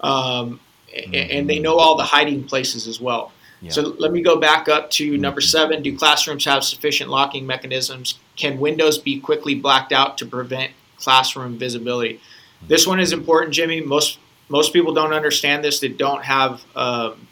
Um, 0.00 0.60
mm-hmm. 0.94 1.14
And 1.14 1.50
they 1.50 1.58
know 1.58 1.76
all 1.76 1.96
the 1.96 2.04
hiding 2.04 2.44
places 2.44 2.86
as 2.86 3.00
well. 3.00 3.32
Yeah. 3.60 3.70
So 3.70 3.82
let 3.98 4.12
me 4.12 4.22
go 4.22 4.36
back 4.36 4.68
up 4.68 4.90
to 4.92 5.12
mm-hmm. 5.12 5.20
number 5.20 5.40
seven. 5.40 5.82
Do 5.82 5.96
classrooms 5.96 6.44
have 6.44 6.64
sufficient 6.64 7.10
locking 7.10 7.46
mechanisms? 7.46 8.18
Can 8.36 8.60
windows 8.60 8.98
be 8.98 9.18
quickly 9.18 9.54
blacked 9.54 9.92
out 9.92 10.18
to 10.18 10.26
prevent 10.26 10.72
classroom 10.96 11.58
visibility? 11.58 12.20
This 12.66 12.86
one 12.86 13.00
is 13.00 13.12
important, 13.12 13.54
Jimmy. 13.54 13.80
Most 13.80 14.18
most 14.48 14.72
people 14.72 14.94
don't 14.94 15.12
understand 15.12 15.64
this 15.64 15.80
that 15.80 15.98
don't 15.98 16.24
have 16.24 16.62
um, 16.74 17.28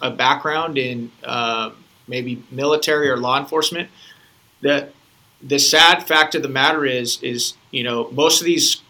a 0.00 0.10
background 0.10 0.78
in 0.78 1.10
uh, 1.24 1.70
maybe 2.08 2.42
military 2.50 3.08
or 3.08 3.16
law 3.16 3.38
enforcement. 3.38 3.88
The 4.60 4.88
the 5.42 5.58
sad 5.58 6.06
fact 6.06 6.34
of 6.34 6.42
the 6.42 6.48
matter 6.48 6.84
is 6.84 7.22
is 7.22 7.54
you 7.70 7.84
know 7.84 8.10
most 8.10 8.40
of 8.40 8.46
these 8.46 8.82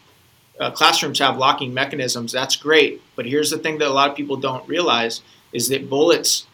uh, 0.58 0.70
classrooms 0.70 1.18
have 1.18 1.36
locking 1.36 1.74
mechanisms. 1.74 2.32
That's 2.32 2.56
great, 2.56 3.02
but 3.14 3.26
here's 3.26 3.50
the 3.50 3.58
thing 3.58 3.78
that 3.78 3.88
a 3.88 3.92
lot 3.92 4.10
of 4.10 4.16
people 4.16 4.36
don't 4.36 4.66
realize 4.68 5.20
is 5.52 5.68
that 5.68 5.90
bullets 5.90 6.46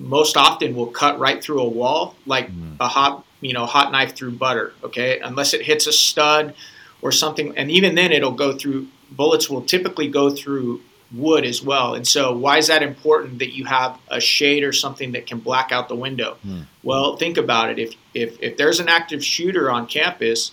most 0.00 0.36
often 0.36 0.74
will 0.74 0.86
cut 0.86 1.18
right 1.18 1.42
through 1.42 1.60
a 1.60 1.68
wall 1.68 2.16
like 2.24 2.50
mm. 2.50 2.76
a 2.80 2.88
hot 2.88 3.24
you 3.40 3.52
know 3.52 3.66
hot 3.66 3.92
knife 3.92 4.16
through 4.16 4.32
butter. 4.32 4.72
Okay, 4.82 5.20
unless 5.20 5.54
it 5.54 5.62
hits 5.62 5.86
a 5.86 5.92
stud 5.92 6.54
or 7.02 7.12
something, 7.12 7.56
and 7.56 7.70
even 7.70 7.94
then 7.94 8.10
it'll 8.10 8.32
go 8.32 8.56
through. 8.56 8.88
Bullets 9.12 9.50
will 9.50 9.62
typically 9.62 10.06
go 10.06 10.30
through 10.30 10.82
wood 11.12 11.44
as 11.44 11.62
well. 11.62 11.94
And 11.94 12.06
so, 12.06 12.32
why 12.36 12.58
is 12.58 12.68
that 12.68 12.82
important 12.82 13.40
that 13.40 13.54
you 13.54 13.64
have 13.64 13.98
a 14.08 14.20
shade 14.20 14.62
or 14.62 14.72
something 14.72 15.12
that 15.12 15.26
can 15.26 15.40
black 15.40 15.72
out 15.72 15.88
the 15.88 15.96
window? 15.96 16.36
Hmm. 16.42 16.62
Well, 16.82 17.16
think 17.16 17.36
about 17.36 17.70
it. 17.70 17.78
If, 17.78 17.94
if, 18.14 18.40
if 18.40 18.56
there's 18.56 18.80
an 18.80 18.88
active 18.88 19.24
shooter 19.24 19.70
on 19.70 19.86
campus 19.86 20.52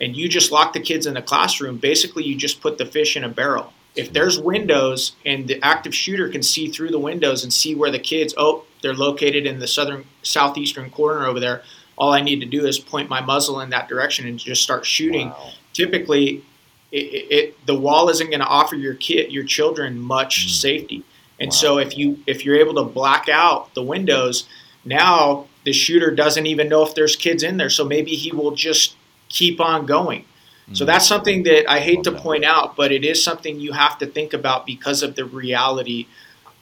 and 0.00 0.16
you 0.16 0.28
just 0.28 0.50
lock 0.50 0.72
the 0.72 0.80
kids 0.80 1.06
in 1.06 1.14
the 1.14 1.22
classroom, 1.22 1.76
basically 1.76 2.24
you 2.24 2.36
just 2.36 2.60
put 2.60 2.78
the 2.78 2.86
fish 2.86 3.16
in 3.16 3.24
a 3.24 3.28
barrel. 3.28 3.72
If 3.94 4.12
there's 4.12 4.38
windows 4.38 5.12
and 5.24 5.46
the 5.46 5.62
active 5.64 5.94
shooter 5.94 6.28
can 6.28 6.42
see 6.42 6.68
through 6.68 6.90
the 6.90 6.98
windows 6.98 7.44
and 7.44 7.52
see 7.52 7.74
where 7.74 7.90
the 7.90 7.98
kids, 7.98 8.34
oh, 8.36 8.64
they're 8.82 8.94
located 8.94 9.46
in 9.46 9.60
the 9.60 9.68
southern, 9.68 10.04
southeastern 10.22 10.90
corner 10.90 11.26
over 11.26 11.38
there. 11.38 11.62
All 11.96 12.12
I 12.12 12.20
need 12.20 12.40
to 12.40 12.46
do 12.46 12.66
is 12.66 12.78
point 12.78 13.08
my 13.08 13.20
muzzle 13.20 13.60
in 13.60 13.70
that 13.70 13.88
direction 13.88 14.26
and 14.26 14.38
just 14.38 14.62
start 14.62 14.84
shooting. 14.84 15.28
Wow. 15.28 15.50
Typically, 15.72 16.44
it, 16.90 17.26
it, 17.30 17.66
the 17.66 17.78
wall 17.78 18.08
isn't 18.08 18.30
going 18.30 18.40
to 18.40 18.46
offer 18.46 18.76
your 18.76 18.94
kid 18.94 19.32
your 19.32 19.44
children 19.44 19.98
much 19.98 20.46
mm. 20.46 20.50
safety. 20.50 21.04
And 21.40 21.48
wow. 21.48 21.54
so 21.56 21.78
if 21.78 21.96
you 21.96 22.22
if 22.26 22.44
you're 22.44 22.56
able 22.56 22.74
to 22.74 22.84
black 22.84 23.28
out 23.28 23.74
the 23.74 23.82
windows, 23.82 24.48
now 24.84 25.46
the 25.64 25.72
shooter 25.72 26.10
doesn't 26.10 26.46
even 26.46 26.68
know 26.68 26.84
if 26.84 26.94
there's 26.94 27.16
kids 27.16 27.42
in 27.42 27.56
there. 27.56 27.70
So 27.70 27.84
maybe 27.84 28.12
he 28.12 28.32
will 28.32 28.52
just 28.52 28.96
keep 29.28 29.60
on 29.60 29.86
going. 29.86 30.24
So 30.72 30.84
that's 30.84 31.06
something 31.06 31.42
that 31.42 31.70
I 31.70 31.80
hate 31.80 31.96
Love 31.96 32.04
to 32.04 32.10
that. 32.12 32.22
point 32.22 32.44
out, 32.44 32.74
but 32.74 32.90
it 32.90 33.04
is 33.04 33.22
something 33.22 33.60
you 33.60 33.72
have 33.72 33.98
to 33.98 34.06
think 34.06 34.32
about 34.32 34.64
because 34.64 35.02
of 35.02 35.14
the 35.14 35.24
reality 35.24 36.06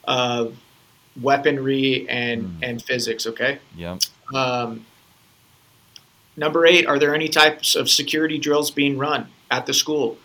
of 0.03 0.57
weaponry 1.21 2.07
and 2.09 2.43
mm. 2.43 2.59
and 2.61 2.81
physics. 2.81 3.25
Okay. 3.25 3.59
Yeah. 3.75 3.97
Um, 4.33 4.85
number 6.35 6.65
eight: 6.65 6.85
Are 6.85 6.99
there 6.99 7.15
any 7.15 7.29
types 7.29 7.75
of 7.75 7.89
security 7.89 8.37
drills 8.37 8.71
being 8.71 8.97
run 8.97 9.27
at 9.49 9.65
the 9.65 9.73
school? 9.73 10.17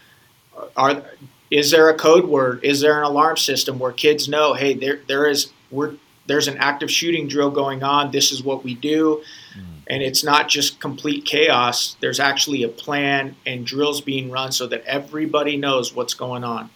are 0.76 1.02
is 1.50 1.70
there 1.70 1.88
a 1.88 1.94
code 1.94 2.26
word? 2.26 2.62
Is 2.62 2.80
there 2.80 2.98
an 2.98 3.04
alarm 3.04 3.36
system 3.36 3.78
where 3.78 3.92
kids 3.92 4.28
know, 4.28 4.54
hey, 4.54 4.74
there 4.74 5.00
there 5.06 5.26
is 5.26 5.52
we're 5.70 5.94
there's 6.26 6.48
an 6.48 6.58
active 6.58 6.90
shooting 6.90 7.26
drill 7.26 7.50
going 7.50 7.82
on. 7.82 8.10
This 8.10 8.32
is 8.32 8.42
what 8.42 8.64
we 8.64 8.74
do. 8.74 9.22
And 9.88 10.02
it's 10.02 10.22
not 10.22 10.48
just 10.48 10.80
complete 10.80 11.24
chaos. 11.24 11.96
There's 12.00 12.20
actually 12.20 12.62
a 12.62 12.68
plan 12.68 13.36
and 13.46 13.64
drills 13.64 14.00
being 14.02 14.30
run 14.30 14.52
so 14.52 14.66
that 14.66 14.84
everybody 14.84 15.56
knows 15.56 15.94
what's 15.94 16.14
going 16.14 16.44
on. 16.44 16.70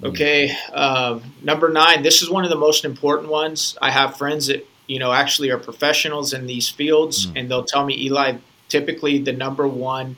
Mm. 0.00 0.08
Okay, 0.08 0.56
uh, 0.72 1.20
number 1.42 1.68
nine. 1.68 2.02
This 2.02 2.22
is 2.22 2.30
one 2.30 2.44
of 2.44 2.50
the 2.50 2.56
most 2.56 2.84
important 2.84 3.28
ones. 3.28 3.76
I 3.82 3.90
have 3.90 4.16
friends 4.16 4.46
that 4.46 4.66
you 4.86 4.98
know 4.98 5.12
actually 5.12 5.50
are 5.50 5.58
professionals 5.58 6.32
in 6.32 6.46
these 6.46 6.68
fields, 6.68 7.26
mm. 7.26 7.40
and 7.40 7.50
they'll 7.50 7.64
tell 7.64 7.84
me, 7.84 7.96
Eli, 8.06 8.38
typically 8.68 9.18
the 9.18 9.32
number 9.32 9.66
one 9.66 10.16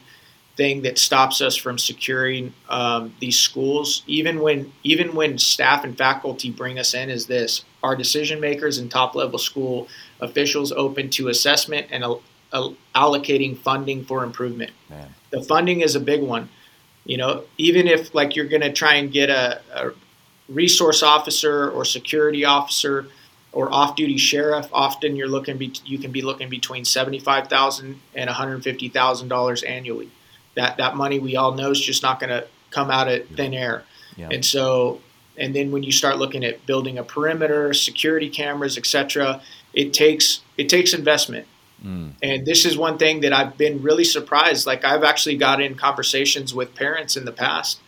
thing 0.56 0.82
that 0.82 0.98
stops 0.98 1.40
us 1.40 1.56
from 1.56 1.78
securing 1.78 2.54
um, 2.68 3.12
these 3.20 3.38
schools, 3.38 4.02
even 4.06 4.40
when 4.40 4.72
even 4.82 5.14
when 5.14 5.38
staff 5.38 5.84
and 5.84 5.98
faculty 5.98 6.50
bring 6.50 6.78
us 6.78 6.94
in, 6.94 7.10
is 7.10 7.26
this: 7.26 7.64
our 7.82 7.96
decision 7.96 8.40
makers 8.40 8.78
and 8.78 8.90
top 8.90 9.14
level 9.14 9.38
school 9.38 9.88
officials 10.24 10.72
open 10.72 11.10
to 11.10 11.28
assessment 11.28 11.86
and 11.90 12.04
allocating 12.94 13.56
funding 13.58 14.04
for 14.04 14.24
improvement. 14.24 14.72
Man. 14.88 15.14
The 15.30 15.42
funding 15.42 15.80
is 15.80 15.94
a 15.94 16.00
big 16.00 16.22
one. 16.22 16.48
You 17.04 17.18
know, 17.18 17.44
even 17.58 17.86
if 17.86 18.14
like 18.14 18.34
you're 18.34 18.48
going 18.48 18.62
to 18.62 18.72
try 18.72 18.94
and 18.94 19.12
get 19.12 19.28
a, 19.28 19.60
a 19.74 19.92
resource 20.48 21.02
officer 21.02 21.70
or 21.70 21.84
security 21.84 22.44
officer 22.44 23.06
or 23.52 23.72
off-duty 23.72 24.18
sheriff, 24.18 24.68
often 24.72 25.16
you're 25.16 25.28
looking 25.28 25.58
be, 25.58 25.72
you 25.84 25.98
can 25.98 26.12
be 26.12 26.22
looking 26.22 26.48
between 26.48 26.84
seventy-five 26.84 27.48
thousand 27.48 28.00
and 28.14 28.28
one 28.28 28.34
hundred 28.34 28.62
fifty 28.64 28.88
thousand 28.88 29.28
dollars 29.28 29.62
annually 29.62 30.10
that 30.54 30.76
that 30.78 30.96
money 30.96 31.18
we 31.18 31.36
all 31.36 31.52
know 31.52 31.70
is 31.70 31.80
just 31.80 32.02
not 32.02 32.20
going 32.20 32.30
to 32.30 32.46
come 32.70 32.90
out 32.90 33.08
of 33.08 33.28
thin 33.36 33.54
air. 33.54 33.84
Yeah. 34.16 34.28
And 34.32 34.44
so, 34.44 35.00
and 35.36 35.54
then 35.54 35.72
when 35.72 35.82
you 35.82 35.92
start 35.92 36.18
looking 36.18 36.44
at 36.44 36.64
building 36.66 36.98
a 36.98 37.04
perimeter, 37.04 37.74
security 37.74 38.30
cameras, 38.30 38.78
etc., 38.78 39.42
it 39.74 39.92
takes 39.92 40.40
it 40.56 40.68
takes 40.68 40.94
investment. 40.94 41.46
Mm. 41.84 42.12
And 42.22 42.46
this 42.46 42.64
is 42.64 42.78
one 42.78 42.96
thing 42.96 43.20
that 43.20 43.32
I've 43.32 43.58
been 43.58 43.82
really 43.82 44.04
surprised. 44.04 44.66
Like 44.66 44.84
I've 44.84 45.04
actually 45.04 45.36
got 45.36 45.60
in 45.60 45.74
conversations 45.74 46.54
with 46.54 46.74
parents 46.74 47.16
in 47.16 47.24
the 47.24 47.32
past 47.32 47.80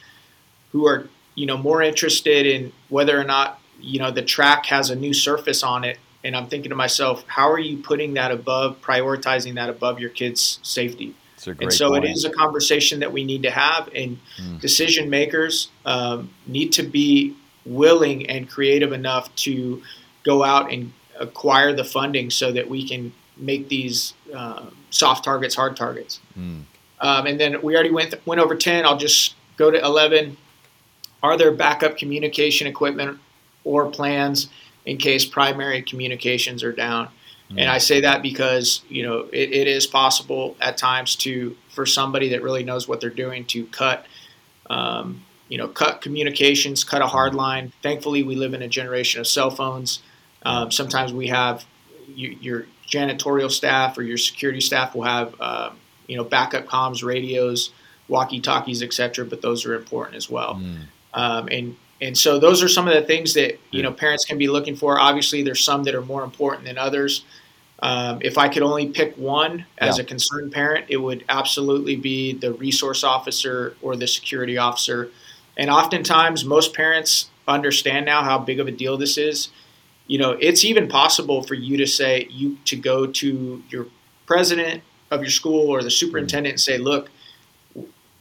who 0.72 0.87
are 0.87 1.09
you 1.35 1.46
know 1.46 1.57
more 1.57 1.83
interested 1.83 2.46
in 2.46 2.72
whether 2.88 3.18
or 3.18 3.25
not 3.25 3.61
you 3.81 3.99
know 3.99 4.11
the 4.11 4.22
track 4.22 4.66
has 4.66 4.90
a 4.90 4.96
new 4.96 5.12
surface 5.12 5.62
on 5.62 5.85
it 5.85 5.99
and 6.25 6.35
i'm 6.35 6.46
thinking 6.46 6.70
to 6.70 6.75
myself 6.75 7.22
how 7.27 7.51
are 7.51 7.59
you 7.59 7.77
putting 7.77 8.14
that 8.14 8.31
above 8.31 8.81
prioritizing 8.81 9.55
that 9.55 9.68
above 9.68 10.01
your 10.01 10.09
kids 10.09 10.59
safety 10.62 11.14
and 11.61 11.72
so 11.72 11.90
point. 11.90 12.05
it 12.05 12.11
is 12.11 12.25
a 12.25 12.31
conversation 12.31 13.01
that 13.01 13.12
we 13.12 13.25
need 13.25 13.42
to 13.42 13.51
have, 13.51 13.88
and 13.94 14.18
mm. 14.38 14.61
decision 14.61 15.11
makers 15.11 15.68
um, 15.85 16.31
need 16.46 16.72
to 16.72 16.83
be 16.83 17.37
willing 17.64 18.29
and 18.29 18.49
creative 18.49 18.92
enough 18.92 19.35
to 19.37 19.83
go 20.25 20.42
out 20.42 20.72
and 20.72 20.92
acquire 21.18 21.72
the 21.72 21.85
funding 21.85 22.31
so 22.31 22.52
that 22.52 22.68
we 22.68 22.87
can 22.87 23.12
make 23.37 23.68
these 23.68 24.14
uh, 24.35 24.66
soft 24.90 25.24
targets 25.24 25.55
hard 25.55 25.76
targets. 25.76 26.20
Mm. 26.38 26.62
Um, 27.00 27.26
and 27.26 27.38
then 27.38 27.62
we 27.62 27.74
already 27.74 27.90
went 27.90 28.14
went 28.26 28.40
over 28.40 28.55
ten. 28.55 28.85
I'll 28.85 28.96
just 28.96 29.35
go 29.57 29.70
to 29.70 29.79
eleven. 29.79 30.37
Are 31.22 31.37
there 31.37 31.52
backup 31.52 31.98
communication 31.98 32.66
equipment 32.66 33.18
or 33.64 33.90
plans 33.90 34.48
in 34.85 34.96
case 34.96 35.24
primary 35.24 35.83
communications 35.83 36.62
are 36.62 36.72
down? 36.72 37.07
Mm-hmm. 37.07 37.59
And 37.59 37.70
I 37.70 37.79
say 37.79 38.00
that 38.00 38.22
because 38.22 38.83
you 38.88 39.02
know 39.02 39.29
it, 39.33 39.52
it 39.52 39.66
is 39.68 39.87
possible 39.87 40.57
at 40.61 40.79
times 40.79 41.16
to 41.16 41.57
for 41.68 41.87
somebody 41.87 42.31
that 42.31 42.42
really 42.42 42.64
knows 42.64 42.88
what 42.88 43.00
they're 43.00 43.11
doing 43.11 43.44
to 43.46 43.66
cut, 43.66 44.07
um, 44.70 45.22
you 45.48 45.59
know, 45.59 45.68
cut 45.68 46.00
communications, 46.00 46.83
cut 46.83 47.02
a 47.02 47.07
hard 47.07 47.35
line. 47.35 47.72
Thankfully, 47.83 48.22
we 48.22 48.35
live 48.35 48.55
in 48.55 48.62
a 48.62 48.68
generation 48.68 49.20
of 49.20 49.26
cell 49.26 49.50
phones. 49.50 50.00
Um, 50.46 50.70
sometimes 50.70 51.12
we 51.12 51.26
have 51.26 51.64
you, 52.06 52.37
your 52.40 52.66
janitorial 52.86 53.51
staff 53.51 53.99
or 53.99 54.03
your 54.03 54.16
security 54.16 54.61
staff 54.61 54.94
will 54.94 55.03
have 55.03 55.34
uh, 55.40 55.70
you 56.07 56.16
know 56.16 56.24
backup 56.24 56.66
comms, 56.66 57.03
radios, 57.03 57.70
walkie 58.09 58.40
talkies, 58.40 58.82
etc. 58.82 59.24
But 59.24 59.42
those 59.42 59.66
are 59.66 59.74
important 59.74 60.16
as 60.16 60.30
well. 60.30 60.55
Mm. 60.55 60.82
Um, 61.14 61.49
and 61.51 61.76
and 62.01 62.16
so 62.16 62.38
those 62.38 62.62
are 62.62 62.68
some 62.68 62.86
of 62.86 62.94
the 62.94 63.03
things 63.03 63.34
that 63.34 63.59
you 63.72 63.82
know 63.82 63.92
parents 63.92 64.24
can 64.24 64.38
be 64.38 64.47
looking 64.47 64.76
for. 64.76 65.01
Obviously, 65.01 65.42
there's 65.42 65.64
some 65.64 65.82
that 65.84 65.94
are 65.94 66.03
more 66.03 66.22
important 66.22 66.64
than 66.64 66.78
others. 66.78 67.24
Um, 67.80 68.20
if 68.22 68.38
I 68.38 68.49
could 68.49 68.62
only 68.62 68.88
pick 68.88 69.16
one 69.16 69.66
as 69.78 69.99
yeah. 69.99 70.05
a 70.05 70.07
concerned 70.07 70.53
parent, 70.53 70.86
it 70.88 70.97
would 70.97 71.24
absolutely 71.28 71.97
be 71.97 72.32
the 72.32 72.53
resource 72.55 73.05
officer 73.05 73.76
or 73.82 73.97
the 73.97 74.07
security 74.07 74.57
officer. 74.57 75.11
And 75.59 75.68
oftentimes, 75.68 76.44
most 76.44 76.72
parents 76.72 77.28
understand 77.49 78.07
now 78.07 78.22
how 78.22 78.38
big 78.38 78.61
of 78.61 78.68
a 78.68 78.70
deal 78.70 78.97
this 78.97 79.18
is. 79.18 79.51
You 80.07 80.18
know, 80.18 80.32
it's 80.32 80.64
even 80.64 80.88
possible 80.88 81.42
for 81.42 81.54
you 81.54 81.76
to 81.78 81.86
say 81.86 82.28
you 82.30 82.59
to 82.66 82.76
go 82.76 83.07
to 83.07 83.62
your 83.68 83.86
president 84.26 84.82
of 85.11 85.20
your 85.20 85.30
school 85.30 85.68
or 85.68 85.82
the 85.82 85.90
superintendent 85.90 86.54
and 86.54 86.61
say, 86.61 86.78
"Look, 86.78 87.11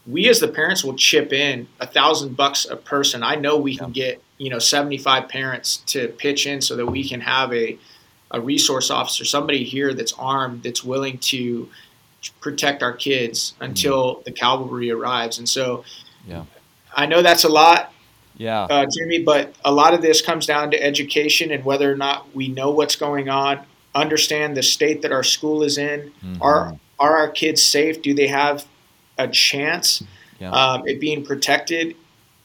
we 0.08 0.30
as 0.30 0.40
the 0.40 0.48
parents 0.48 0.84
will 0.84 0.96
chip 0.96 1.34
in 1.34 1.68
a 1.80 1.88
thousand 1.88 2.36
bucks 2.36 2.66
a 2.66 2.76
person. 2.76 3.24
I 3.24 3.36
know 3.36 3.58
we 3.58 3.78
can 3.78 3.92
get 3.92 4.22
you 4.38 4.50
know 4.50 4.60
75 4.60 5.30
parents 5.30 5.78
to 5.88 6.10
pitch 6.10 6.46
in 6.46 6.62
so 6.62 6.76
that 6.76 6.86
we 6.86 7.08
can 7.08 7.22
have 7.22 7.54
a 7.54 7.78
a 8.32 8.42
resource 8.42 8.90
officer, 8.92 9.24
somebody 9.24 9.64
here 9.64 9.94
that's 9.94 10.14
armed, 10.14 10.64
that's 10.64 10.84
willing 10.84 11.18
to 11.20 11.70
protect 12.40 12.84
our 12.84 12.94
kids 12.94 13.54
mm-hmm. 13.54 13.64
until 13.66 14.22
the 14.26 14.32
cavalry 14.32 14.92
arrives. 14.92 15.38
And 15.38 15.48
so, 15.48 15.84
Yeah. 16.28 16.46
I 16.98 17.06
know 17.06 17.22
that's 17.22 17.44
a 17.44 17.50
lot, 17.50 17.92
Yeah. 18.38 18.64
uh, 18.64 18.86
Jimmy, 18.92 19.24
but 19.24 19.54
a 19.64 19.72
lot 19.72 19.94
of 19.94 20.02
this 20.02 20.22
comes 20.22 20.46
down 20.46 20.72
to 20.72 20.82
education 20.82 21.52
and 21.52 21.64
whether 21.64 21.92
or 21.92 21.96
not 21.96 22.36
we 22.36 22.48
know 22.48 22.72
what's 22.72 22.96
going 22.96 23.30
on, 23.30 23.60
understand 23.94 24.58
the 24.58 24.64
state 24.64 25.02
that 25.04 25.12
our 25.12 25.24
school 25.24 25.64
is 25.64 25.78
in. 25.78 26.12
Mhm. 26.24 26.38
Are 26.42 26.76
are 27.00 27.18
our 27.18 27.30
kids 27.30 27.62
safe? 27.64 28.02
Do 28.02 28.14
they 28.14 28.28
have 28.28 28.66
a 29.18 29.28
chance 29.28 30.02
Yeah. 30.40 30.52
um, 30.52 30.88
at 30.88 31.00
being 31.00 31.26
protected 31.26 31.96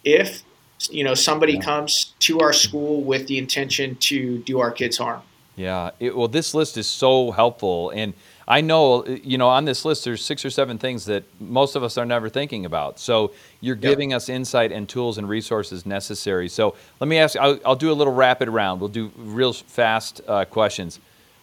if 0.05 0.43
you 0.91 1.05
know 1.05 1.15
somebody 1.15 1.55
Yeah. 1.55 1.61
comes 1.61 2.15
to 2.21 2.41
our 2.41 2.53
school 2.53 3.03
with 3.03 3.27
the 3.27 3.39
intention 3.39 3.97
to 3.97 4.39
do 4.39 4.61
our 4.61 4.71
kids 4.71 4.97
harm? 4.99 5.23
Yeah. 5.57 5.91
It, 6.01 6.17
well, 6.17 6.29
this 6.29 6.55
list 6.55 6.77
is 6.77 6.87
so 6.89 7.33
helpful, 7.33 7.91
and 7.91 8.15
I 8.51 8.61
know 8.63 9.07
you 9.07 9.39
know 9.39 9.49
on 9.49 9.65
this 9.65 9.85
list 9.85 10.05
there's 10.05 10.25
six 10.25 10.45
or 10.45 10.51
seven 10.51 10.77
things 10.77 11.05
that 11.05 11.23
most 11.39 11.77
of 11.77 11.85
us 11.85 11.97
are 11.97 12.05
never 12.05 12.29
thinking 12.29 12.67
about. 12.67 12.99
So 12.99 13.33
you're 13.61 13.77
Yep. 13.77 13.83
giving 13.83 14.13
us 14.13 14.29
insight 14.29 14.73
and 14.73 14.89
tools 14.89 15.19
and 15.19 15.29
resources 15.29 15.87
necessary. 15.87 16.49
So 16.49 16.75
let 16.99 17.07
me 17.07 17.17
ask. 17.19 17.37
I'll, 17.39 17.61
I'll 17.65 17.77
do 17.77 17.93
a 17.93 17.95
little 18.01 18.13
rapid 18.13 18.49
round. 18.49 18.81
We'll 18.81 18.91
do 18.91 19.13
real 19.17 19.53
fast 19.53 20.21
uh, 20.27 20.45
questions. 20.47 20.99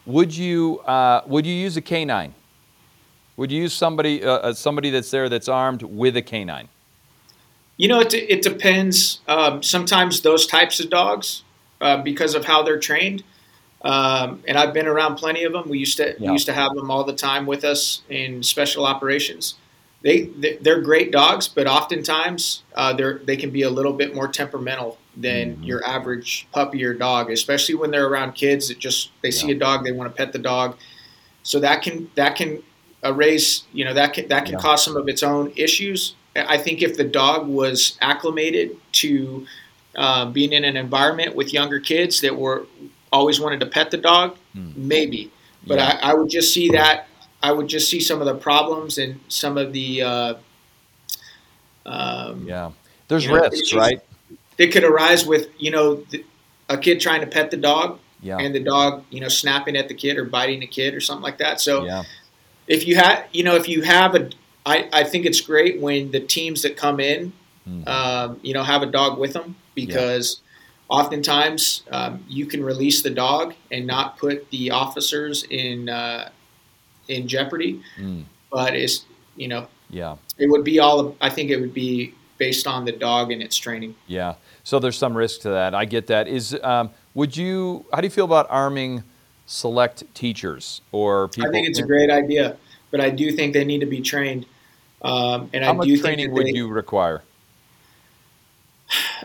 Would 0.05 0.35
you 0.35 0.79
uh, 0.79 1.21
would 1.27 1.45
you 1.45 1.53
use 1.55 1.77
a 1.77 1.81
canine? 1.81 2.33
Would 3.37 3.51
you 3.53 3.61
use 3.61 3.73
somebody 3.73 4.23
uh, 4.23 4.31
uh, 4.31 4.53
somebody 4.53 4.89
that's 4.89 5.09
there 5.09 5.29
that's 5.29 5.47
armed 5.47 5.83
with 5.83 6.17
a 6.17 6.21
canine? 6.21 6.67
You 7.77 7.87
know, 7.87 8.01
it, 8.01 8.13
it 8.13 8.41
depends. 8.41 9.21
Um, 9.27 9.63
sometimes 9.63 10.21
those 10.21 10.45
types 10.47 10.79
of 10.81 10.89
dogs, 10.89 11.43
uh, 11.79 11.97
because 12.01 12.35
of 12.35 12.45
how 12.45 12.63
they're 12.63 12.79
trained, 12.79 13.23
um, 13.83 14.43
and 14.47 14.57
I've 14.57 14.73
been 14.73 14.87
around 14.87 15.15
plenty 15.17 15.43
of 15.43 15.53
them. 15.53 15.69
We 15.69 15.77
used 15.79 15.97
to 15.97 16.15
Yeah. 16.19 16.27
we 16.29 16.33
used 16.33 16.45
to 16.47 16.53
have 16.53 16.73
them 16.75 16.89
all 16.91 17.03
the 17.03 17.13
time 17.13 17.45
with 17.45 17.63
us 17.63 18.01
in 18.09 18.43
special 18.43 18.85
operations. 18.85 19.55
They 20.01 20.29
they- 20.39 20.57
they're 20.61 20.81
great 20.81 21.11
dogs, 21.11 21.47
but 21.47 21.67
oftentimes 21.67 22.63
uh, 22.75 22.93
they're 22.93 23.19
they 23.25 23.37
can 23.37 23.49
be 23.51 23.61
a 23.63 23.69
little 23.69 23.93
bit 23.93 24.13
more 24.15 24.27
temperamental 24.27 24.97
than 25.15 25.57
Mhm. 25.57 25.65
your 25.67 25.85
average 25.87 26.47
puppy 26.51 26.83
or 26.83 26.93
dog, 26.93 27.31
especially 27.31 27.75
when 27.75 27.91
they're 27.91 28.07
around 28.07 28.33
kids. 28.35 28.67
That 28.67 28.79
just 28.79 29.09
they 29.21 29.31
see 29.31 29.51
a 29.51 29.55
dog, 29.55 29.83
they 29.83 29.91
want 29.91 30.11
to 30.11 30.15
pet 30.15 30.33
the 30.33 30.39
dog. 30.39 30.75
So 31.43 31.59
that 31.59 31.81
can 31.81 32.09
that 32.15 32.35
can 32.35 32.61
erase 33.03 33.63
you 33.73 33.85
know 33.85 33.93
that 33.93 34.13
can 34.13 34.27
that 34.27 34.45
can 34.45 34.53
Yeah. 34.53 34.59
cause 34.59 34.83
some 34.83 34.97
of 34.97 35.07
its 35.07 35.23
own 35.23 35.51
issues. 35.55 36.13
I 36.35 36.57
think 36.57 36.83
if 36.83 36.97
the 36.97 37.03
dog 37.03 37.47
was 37.47 37.97
acclimated 38.01 38.75
to 38.93 39.45
uh, 39.95 40.25
being 40.25 40.53
in 40.53 40.63
an 40.63 40.77
environment 40.77 41.35
with 41.35 41.51
younger 41.53 41.79
kids 41.79 42.21
that 42.21 42.35
were 42.37 42.67
always 43.11 43.39
wanted 43.39 43.59
to 43.61 43.65
pet 43.65 43.91
the 43.91 43.97
dog, 43.97 44.35
Hmm. 44.53 44.71
maybe. 44.75 45.31
But 45.65 45.77
Yeah. 45.79 45.99
I, 46.01 46.11
I 46.11 46.13
would 46.13 46.29
just 46.29 46.53
see 46.53 46.69
that. 46.71 47.07
I 47.43 47.51
would 47.51 47.67
just 47.67 47.89
see 47.89 47.99
some 47.99 48.19
of 48.19 48.25
the 48.25 48.35
problems 48.35 48.97
and 48.97 49.19
some 49.27 49.57
of 49.57 49.73
the. 49.73 50.01
Uh, 50.01 50.33
um, 51.85 52.45
Yeah. 52.47 52.71
There's 53.07 53.25
You 53.25 53.31
know, 53.33 53.41
risks, 53.41 53.73
right? 53.73 53.99
That 54.57 54.71
could 54.71 54.83
arise 54.83 55.25
with 55.25 55.49
you 55.57 55.71
know 55.71 55.95
the, 56.09 56.25
a 56.69 56.77
kid 56.77 56.99
trying 56.99 57.21
to 57.21 57.27
pet 57.27 57.51
the 57.51 57.57
dog 57.57 57.99
Yeah. 58.21 58.37
and 58.39 58.53
the 58.53 58.59
dog 58.59 59.03
you 59.09 59.21
know 59.21 59.27
snapping 59.29 59.77
at 59.77 59.87
the 59.87 59.93
kid 59.93 60.17
or 60.17 60.25
biting 60.25 60.59
the 60.59 60.67
kid 60.67 60.93
or 60.95 60.99
something 60.99 61.23
like 61.23 61.37
that. 61.37 61.61
So 61.61 61.85
yeah. 61.85 62.03
if 62.67 62.87
you 62.87 62.95
have 62.97 63.25
you 63.31 63.43
know 63.43 63.55
if 63.55 63.67
you 63.69 63.83
have 63.83 64.15
a 64.15 64.29
I, 64.65 64.89
I 64.91 65.03
think 65.05 65.25
it's 65.25 65.39
great 65.39 65.79
when 65.79 66.11
the 66.11 66.19
teams 66.19 66.61
that 66.63 66.75
come 66.75 66.99
in 66.99 67.33
Mhm. 67.69 67.87
um, 67.87 68.39
you 68.43 68.53
know 68.53 68.63
have 68.63 68.81
a 68.81 68.85
dog 68.87 69.17
with 69.19 69.33
them 69.33 69.55
because 69.75 70.39
oftentimes 70.89 71.83
um, 71.91 72.23
you 72.27 72.45
can 72.45 72.63
release 72.63 73.01
the 73.03 73.09
dog 73.09 73.53
and 73.71 73.85
not 73.85 74.17
put 74.17 74.49
the 74.51 74.71
officers 74.71 75.43
in 75.49 75.89
uh, 75.89 76.29
in 77.07 77.27
jeopardy 77.27 77.81
Mm. 77.99 78.23
but 78.51 78.75
it's 78.75 79.05
you 79.35 79.47
know 79.47 79.67
Yeah. 79.89 80.15
it 80.37 80.47
would 80.49 80.63
be 80.63 80.79
all 80.79 81.15
I 81.21 81.29
think 81.29 81.49
it 81.49 81.59
would 81.59 81.73
be 81.73 82.13
based 82.37 82.67
on 82.67 82.85
the 82.85 82.91
dog 82.91 83.31
and 83.31 83.41
its 83.41 83.57
training 83.57 83.95
Yeah. 84.07 84.35
So 84.63 84.79
there's 84.79 84.97
some 84.97 85.15
risk 85.17 85.41
to 85.41 85.49
that. 85.49 85.73
I 85.73 85.85
get 85.85 86.07
that. 86.07 86.27
Is 86.27 86.53
um, 86.61 86.89
would 87.13 87.35
you? 87.37 87.85
How 87.93 88.01
do 88.01 88.05
you 88.07 88.11
feel 88.11 88.25
about 88.25 88.47
arming 88.49 89.03
select 89.45 90.03
teachers 90.13 90.81
or 90.91 91.29
people? 91.29 91.49
I 91.49 91.51
think 91.53 91.67
it's 91.69 91.79
a 91.79 91.83
great 91.85 92.09
idea 92.11 92.57
but 92.91 93.01
I 93.01 93.09
do 93.09 93.31
think 93.31 93.53
they 93.53 93.65
need 93.65 93.79
to 93.79 93.85
be 93.85 94.01
trained 94.01 94.45
um, 95.01 95.49
and 95.53 95.63
How 95.63 95.71
I 95.71 95.73
much 95.73 95.87
do 95.87 95.97
training 96.01 96.27
that 96.29 96.33
would 96.33 96.47
they- 96.47 96.51
you 96.57 96.67
require? 96.67 97.23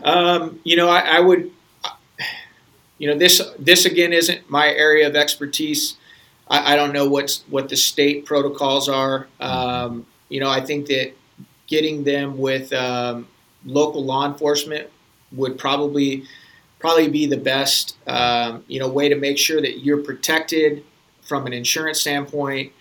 Um, 0.03 0.59
you 0.63 0.75
know, 0.75 0.89
I, 0.89 0.99
I 0.99 1.19
would. 1.19 1.51
You 2.99 3.09
know, 3.09 3.17
this 3.17 3.41
this 3.59 3.85
again 3.85 4.13
isn't 4.13 4.49
my 4.49 4.67
area 4.67 5.07
of 5.07 5.15
expertise. 5.15 5.97
I, 6.47 6.73
I 6.73 6.75
don't 6.75 6.93
know 6.93 7.09
what's 7.09 7.43
what 7.49 7.69
the 7.69 7.75
state 7.75 8.25
protocols 8.25 8.87
are. 8.87 9.27
Um, 9.39 10.05
you 10.29 10.39
know, 10.39 10.49
I 10.49 10.61
think 10.61 10.87
that 10.87 11.13
getting 11.67 12.03
them 12.03 12.37
with 12.37 12.71
um, 12.73 13.27
local 13.65 14.03
law 14.05 14.25
enforcement 14.25 14.89
would 15.31 15.57
probably 15.57 16.23
probably 16.79 17.07
be 17.07 17.25
the 17.25 17.37
best 17.37 17.97
um, 18.07 18.63
you 18.67 18.79
know 18.79 18.87
way 18.87 19.09
to 19.09 19.15
make 19.15 19.37
sure 19.37 19.61
that 19.61 19.79
you're 19.79 20.03
protected 20.03 20.83
from 21.21 21.47
an 21.47 21.53
insurance 21.53 22.01
standpoint, 22.01 22.71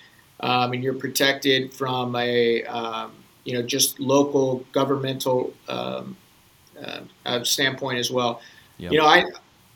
um, 0.40 0.72
and 0.72 0.82
you're 0.82 0.94
protected 0.94 1.72
from 1.72 2.14
a 2.16 2.64
um, 2.64 3.12
you 3.44 3.54
know 3.54 3.62
just 3.62 3.98
local 3.98 4.64
governmental 4.72 5.52
um, 5.68 6.16
uh, 6.82 7.00
uh, 7.26 7.44
standpoint 7.44 7.98
as 7.98 8.10
well. 8.10 8.40
Yep. 8.78 8.92
You 8.92 8.98
know, 8.98 9.06
I 9.06 9.24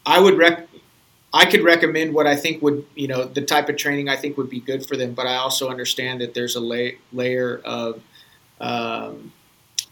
I 0.04 0.20
would 0.20 0.36
rec- 0.36 0.68
I 1.32 1.44
could 1.44 1.62
recommend 1.62 2.14
what 2.14 2.26
I 2.26 2.36
think 2.36 2.62
would 2.62 2.84
you 2.94 3.09
know 3.09 3.24
the 3.24 3.42
type 3.42 3.68
of 3.68 3.76
training 3.76 4.09
I 4.09 4.16
think 4.16 4.36
would 4.36 4.50
be 4.50 4.61
good 4.61 4.86
for 4.86 4.96
them, 4.96 5.14
but 5.14 5.26
I 5.26 5.36
also 5.36 5.68
understand 5.68 6.20
that 6.20 6.34
there's 6.34 6.57
a 6.57 6.61
la- 6.61 6.96
layer 7.12 7.61
of 7.64 8.02
um, 8.61 9.32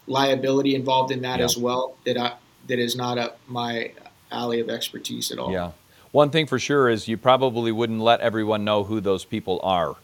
liability 0.07 0.75
involved 0.75 1.11
in 1.11 1.21
that 1.21 1.39
Yeah. 1.39 1.45
as 1.45 1.57
well 1.57 1.95
that 2.05 2.17
I 2.17 2.33
that 2.67 2.79
is 2.79 2.95
not 2.95 3.17
up 3.17 3.39
my 3.47 3.91
alley 4.31 4.59
of 4.59 4.69
expertise 4.69 5.31
at 5.31 5.39
all. 5.39 5.51
Yeah. 5.51 5.71
One 6.11 6.29
thing 6.29 6.47
for 6.47 6.59
sure 6.59 6.89
is 6.89 7.07
you 7.07 7.17
probably 7.17 7.71
wouldn't 7.71 7.99
let 7.99 8.21
everyone 8.21 8.63
know 8.63 8.83
who 8.83 9.01
those 9.01 9.25
people 9.25 9.59
are. 9.63 9.95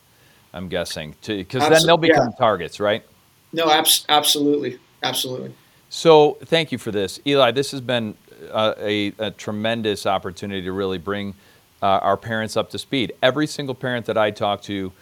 I'm 0.53 0.68
guessing, 0.68 1.16
because 1.26 1.70
then 1.70 1.86
they'll 1.86 1.95
yeah. 2.03 2.14
become 2.14 2.34
targets, 2.34 2.82
right? 2.82 3.03
No, 3.53 3.72
abs- 3.72 4.05
absolutely, 4.09 4.80
absolutely. 5.01 5.53
So 5.94 6.38
thank 6.46 6.72
you 6.72 6.78
for 6.78 6.89
this, 6.89 7.20
Eli. 7.28 7.52
This 7.52 7.72
has 7.72 7.82
been 7.82 8.16
uh, 8.50 8.76
a, 8.78 9.12
a 9.20 9.32
tremendous 9.32 10.06
opportunity 10.06 10.62
to 10.62 10.72
really 10.72 10.98
bring 10.98 11.36
uh, 11.84 11.86
our 11.86 12.16
parents 12.16 12.56
up 12.56 12.70
to 12.70 12.80
speed. 12.80 13.12
Every 13.22 13.46
single 13.46 13.76
parent 13.76 14.06
that 14.06 14.18
I 14.18 14.32
talk 14.32 14.62
to 14.64 14.94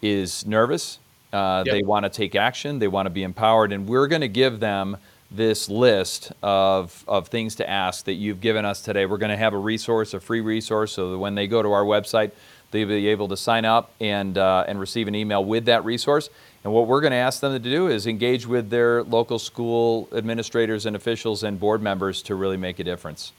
is 0.00 0.46
nervous. 0.46 1.00
Uh, 1.34 1.64
Yep. 1.66 1.74
They 1.74 1.82
want 1.82 2.04
to 2.04 2.08
take 2.08 2.34
action. 2.34 2.78
They 2.78 2.88
want 2.88 3.04
to 3.04 3.10
be 3.10 3.24
empowered, 3.24 3.72
and 3.72 3.86
we're 3.86 4.06
going 4.08 4.22
to 4.22 4.28
give 4.28 4.58
them 4.58 4.96
this 5.30 5.68
list 5.68 6.32
of, 6.42 7.04
of 7.06 7.28
things 7.28 7.56
to 7.56 7.68
ask 7.68 8.06
that 8.06 8.14
you've 8.14 8.40
given 8.40 8.64
us 8.64 8.80
today. 8.80 9.04
We're 9.04 9.18
going 9.18 9.28
to 9.28 9.36
have 9.36 9.52
a 9.52 9.58
resource, 9.58 10.14
a 10.14 10.20
free 10.20 10.40
resource, 10.40 10.92
so 10.92 11.10
that 11.10 11.18
when 11.18 11.34
they 11.34 11.46
go 11.46 11.62
to 11.62 11.72
our 11.72 11.84
website, 11.84 12.30
they'll 12.70 12.88
be 12.88 13.08
able 13.08 13.28
to 13.28 13.36
sign 13.36 13.66
up 13.66 13.90
and, 14.00 14.38
uh, 14.38 14.64
and 14.66 14.80
receive 14.80 15.08
an 15.08 15.14
email 15.14 15.44
with 15.44 15.66
that 15.66 15.84
resource. 15.84 16.30
And 16.64 16.72
what 16.72 16.86
we're 16.86 17.00
going 17.00 17.12
to 17.12 17.16
ask 17.16 17.40
them 17.40 17.52
to 17.52 17.58
do 17.58 17.86
is 17.88 18.06
engage 18.06 18.46
with 18.46 18.68
their 18.70 19.02
local 19.04 19.38
school 19.38 20.08
administrators 20.12 20.86
and 20.86 20.96
officials 20.96 21.42
and 21.44 21.58
board 21.58 21.82
members 21.82 22.20
to 22.22 22.34
really 22.34 22.56
make 22.56 22.78
a 22.78 22.84
difference. 22.84 23.32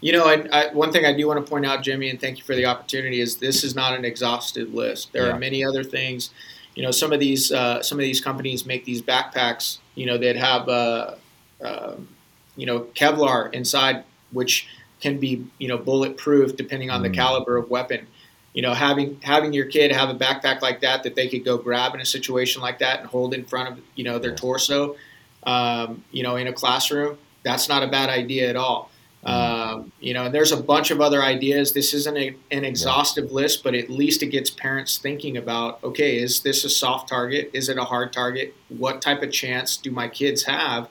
You 0.00 0.12
know, 0.12 0.28
and 0.32 0.48
I, 0.50 0.72
one 0.72 0.92
thing 0.92 1.04
I 1.04 1.12
do 1.12 1.26
want 1.26 1.44
to 1.44 1.50
point 1.50 1.66
out, 1.66 1.82
Jimmy, 1.82 2.08
and 2.08 2.18
thank 2.20 2.38
you 2.38 2.44
for 2.44 2.54
the 2.54 2.64
opportunity, 2.66 3.20
is 3.20 3.36
this 3.36 3.64
is 3.64 3.74
not 3.74 3.92
an 3.98 4.04
exhaustive 4.04 4.72
list. 4.72 5.12
There 5.12 5.26
Yeah. 5.26 5.34
are 5.34 5.38
many 5.38 5.62
other 5.64 5.84
things. 5.84 6.30
You 6.74 6.84
know, 6.84 6.90
some 6.90 7.12
of 7.12 7.20
these 7.20 7.52
uh, 7.52 7.82
some 7.82 7.98
of 7.98 8.02
these 8.04 8.20
companies 8.20 8.64
make 8.64 8.84
these 8.84 9.02
backpacks. 9.02 9.78
You 9.96 10.06
know, 10.06 10.16
that 10.18 10.36
have 10.36 10.68
uh, 10.68 11.14
um 11.62 12.08
you 12.56 12.64
know 12.64 12.80
Kevlar 12.94 13.52
inside, 13.52 14.04
which 14.32 14.68
can 15.02 15.18
be 15.18 15.44
you 15.58 15.68
know 15.68 15.76
bulletproof 15.76 16.56
depending 16.56 16.88
on 16.88 17.02
the 17.02 17.10
Mm. 17.10 17.14
caliber 17.14 17.56
of 17.58 17.68
weapon. 17.68 18.06
You 18.52 18.62
know, 18.62 18.74
having 18.74 19.20
having 19.22 19.52
your 19.52 19.66
kid 19.66 19.92
have 19.92 20.10
a 20.10 20.14
backpack 20.14 20.60
like 20.60 20.80
that 20.80 21.04
that 21.04 21.14
they 21.14 21.28
could 21.28 21.44
go 21.44 21.56
grab 21.56 21.94
in 21.94 22.00
a 22.00 22.06
situation 22.06 22.60
like 22.60 22.80
that 22.80 23.00
and 23.00 23.08
hold 23.08 23.32
in 23.32 23.44
front 23.44 23.68
of 23.68 23.84
you 23.94 24.04
know 24.04 24.18
their 24.18 24.34
torso, 24.34 24.96
um, 25.44 26.02
you 26.10 26.22
know, 26.22 26.36
in 26.36 26.48
a 26.48 26.52
classroom, 26.52 27.16
that's 27.44 27.68
not 27.68 27.82
a 27.82 27.86
bad 27.86 28.10
idea 28.10 28.48
at 28.48 28.56
all. 28.56 28.90
Um, 29.22 29.92
you 30.00 30.14
know, 30.14 30.24
and 30.24 30.34
there's 30.34 30.52
a 30.52 30.56
bunch 30.56 30.90
of 30.90 31.00
other 31.00 31.22
ideas. 31.22 31.72
This 31.72 31.92
isn't 31.92 32.16
a, 32.16 32.34
an 32.50 32.64
exhaustive 32.64 33.32
list, 33.32 33.62
but 33.62 33.74
at 33.74 33.90
least 33.90 34.22
it 34.22 34.28
gets 34.28 34.50
parents 34.50 34.96
thinking 34.96 35.36
about 35.36 35.82
okay, 35.84 36.18
is 36.18 36.40
this 36.40 36.64
a 36.64 36.70
soft 36.70 37.08
target? 37.08 37.50
Is 37.52 37.68
it 37.68 37.76
a 37.76 37.84
hard 37.84 38.12
target? 38.12 38.54
What 38.68 39.02
type 39.02 39.22
of 39.22 39.30
chance 39.30 39.76
do 39.76 39.90
my 39.90 40.08
kids 40.08 40.44
have 40.44 40.88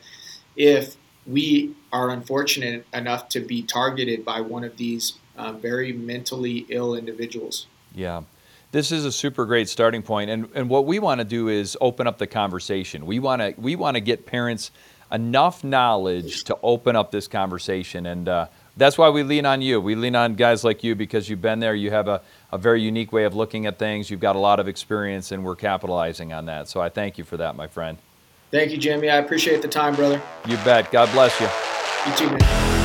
if 0.56 0.96
we 1.26 1.76
are 1.92 2.10
unfortunate 2.10 2.86
enough 2.94 3.30
to 3.30 3.40
be 3.40 3.62
targeted 3.62 4.26
by 4.26 4.42
one 4.42 4.64
of 4.64 4.78
these 4.78 5.14
uh, 5.40 5.54
very 5.54 5.94
mentally 5.94 6.66
ill 6.70 6.96
individuals? 6.96 7.66
Yeah. 7.96 8.24
This 8.72 8.92
is 8.92 9.06
a 9.06 9.12
super 9.12 9.46
great 9.48 9.68
starting 9.68 10.04
point, 10.04 10.30
and 10.30 10.48
and 10.54 10.70
what 10.70 10.86
we 10.86 11.00
want 11.00 11.20
to 11.20 11.26
do 11.26 11.48
is 11.48 11.76
open 11.82 12.06
up 12.06 12.20
the 12.20 12.28
conversation. 12.28 13.08
We 13.08 13.18
want 13.18 13.42
to 13.42 13.56
we 13.58 13.76
want 13.76 13.96
to 13.96 14.02
get 14.02 14.28
parents 14.28 14.70
enough 15.12 15.64
knowledge 15.64 16.44
to 16.44 16.58
open 16.62 16.96
up 16.96 17.10
this 17.10 17.28
conversation, 17.28 18.06
and 18.06 18.30
uh, 18.30 18.46
that's 18.78 18.96
why 18.96 19.10
we 19.10 19.24
lean 19.24 19.48
on 19.48 19.64
you. 19.64 19.82
We 19.82 19.96
lean 19.96 20.16
on 20.16 20.36
guys 20.36 20.64
like 20.64 20.84
you 20.84 20.94
because 20.94 21.28
you've 21.30 21.42
been 21.42 21.60
there. 21.60 21.74
You 21.74 21.90
have 21.90 22.08
a, 22.08 22.22
a 22.52 22.60
very 22.60 22.84
unique 22.84 23.12
way 23.12 23.24
of 23.24 23.34
looking 23.34 23.66
at 23.66 23.80
things. 23.80 24.12
You've 24.12 24.20
got 24.20 24.36
a 24.36 24.40
lot 24.40 24.60
of 24.60 24.68
experience, 24.68 25.32
and 25.32 25.44
we're 25.44 25.56
capitalizing 25.56 26.32
on 26.32 26.46
that. 26.46 26.68
So 26.70 26.80
I 26.80 26.90
thank 26.90 27.18
you 27.18 27.24
for 27.24 27.38
that, 27.38 27.56
my 27.56 27.66
friend. 27.66 27.98
Thank 28.52 28.72
you, 28.72 28.78
Jimmy. 28.78 29.10
I 29.10 29.18
appreciate 29.18 29.64
the 29.64 29.68
time, 29.68 29.96
brother. 29.96 30.22
You 30.48 30.58
bet. 30.58 30.92
God 30.92 31.12
bless 31.12 31.40
you. 31.40 31.48
You 32.08 32.16
too, 32.16 32.30
man. 32.38 32.79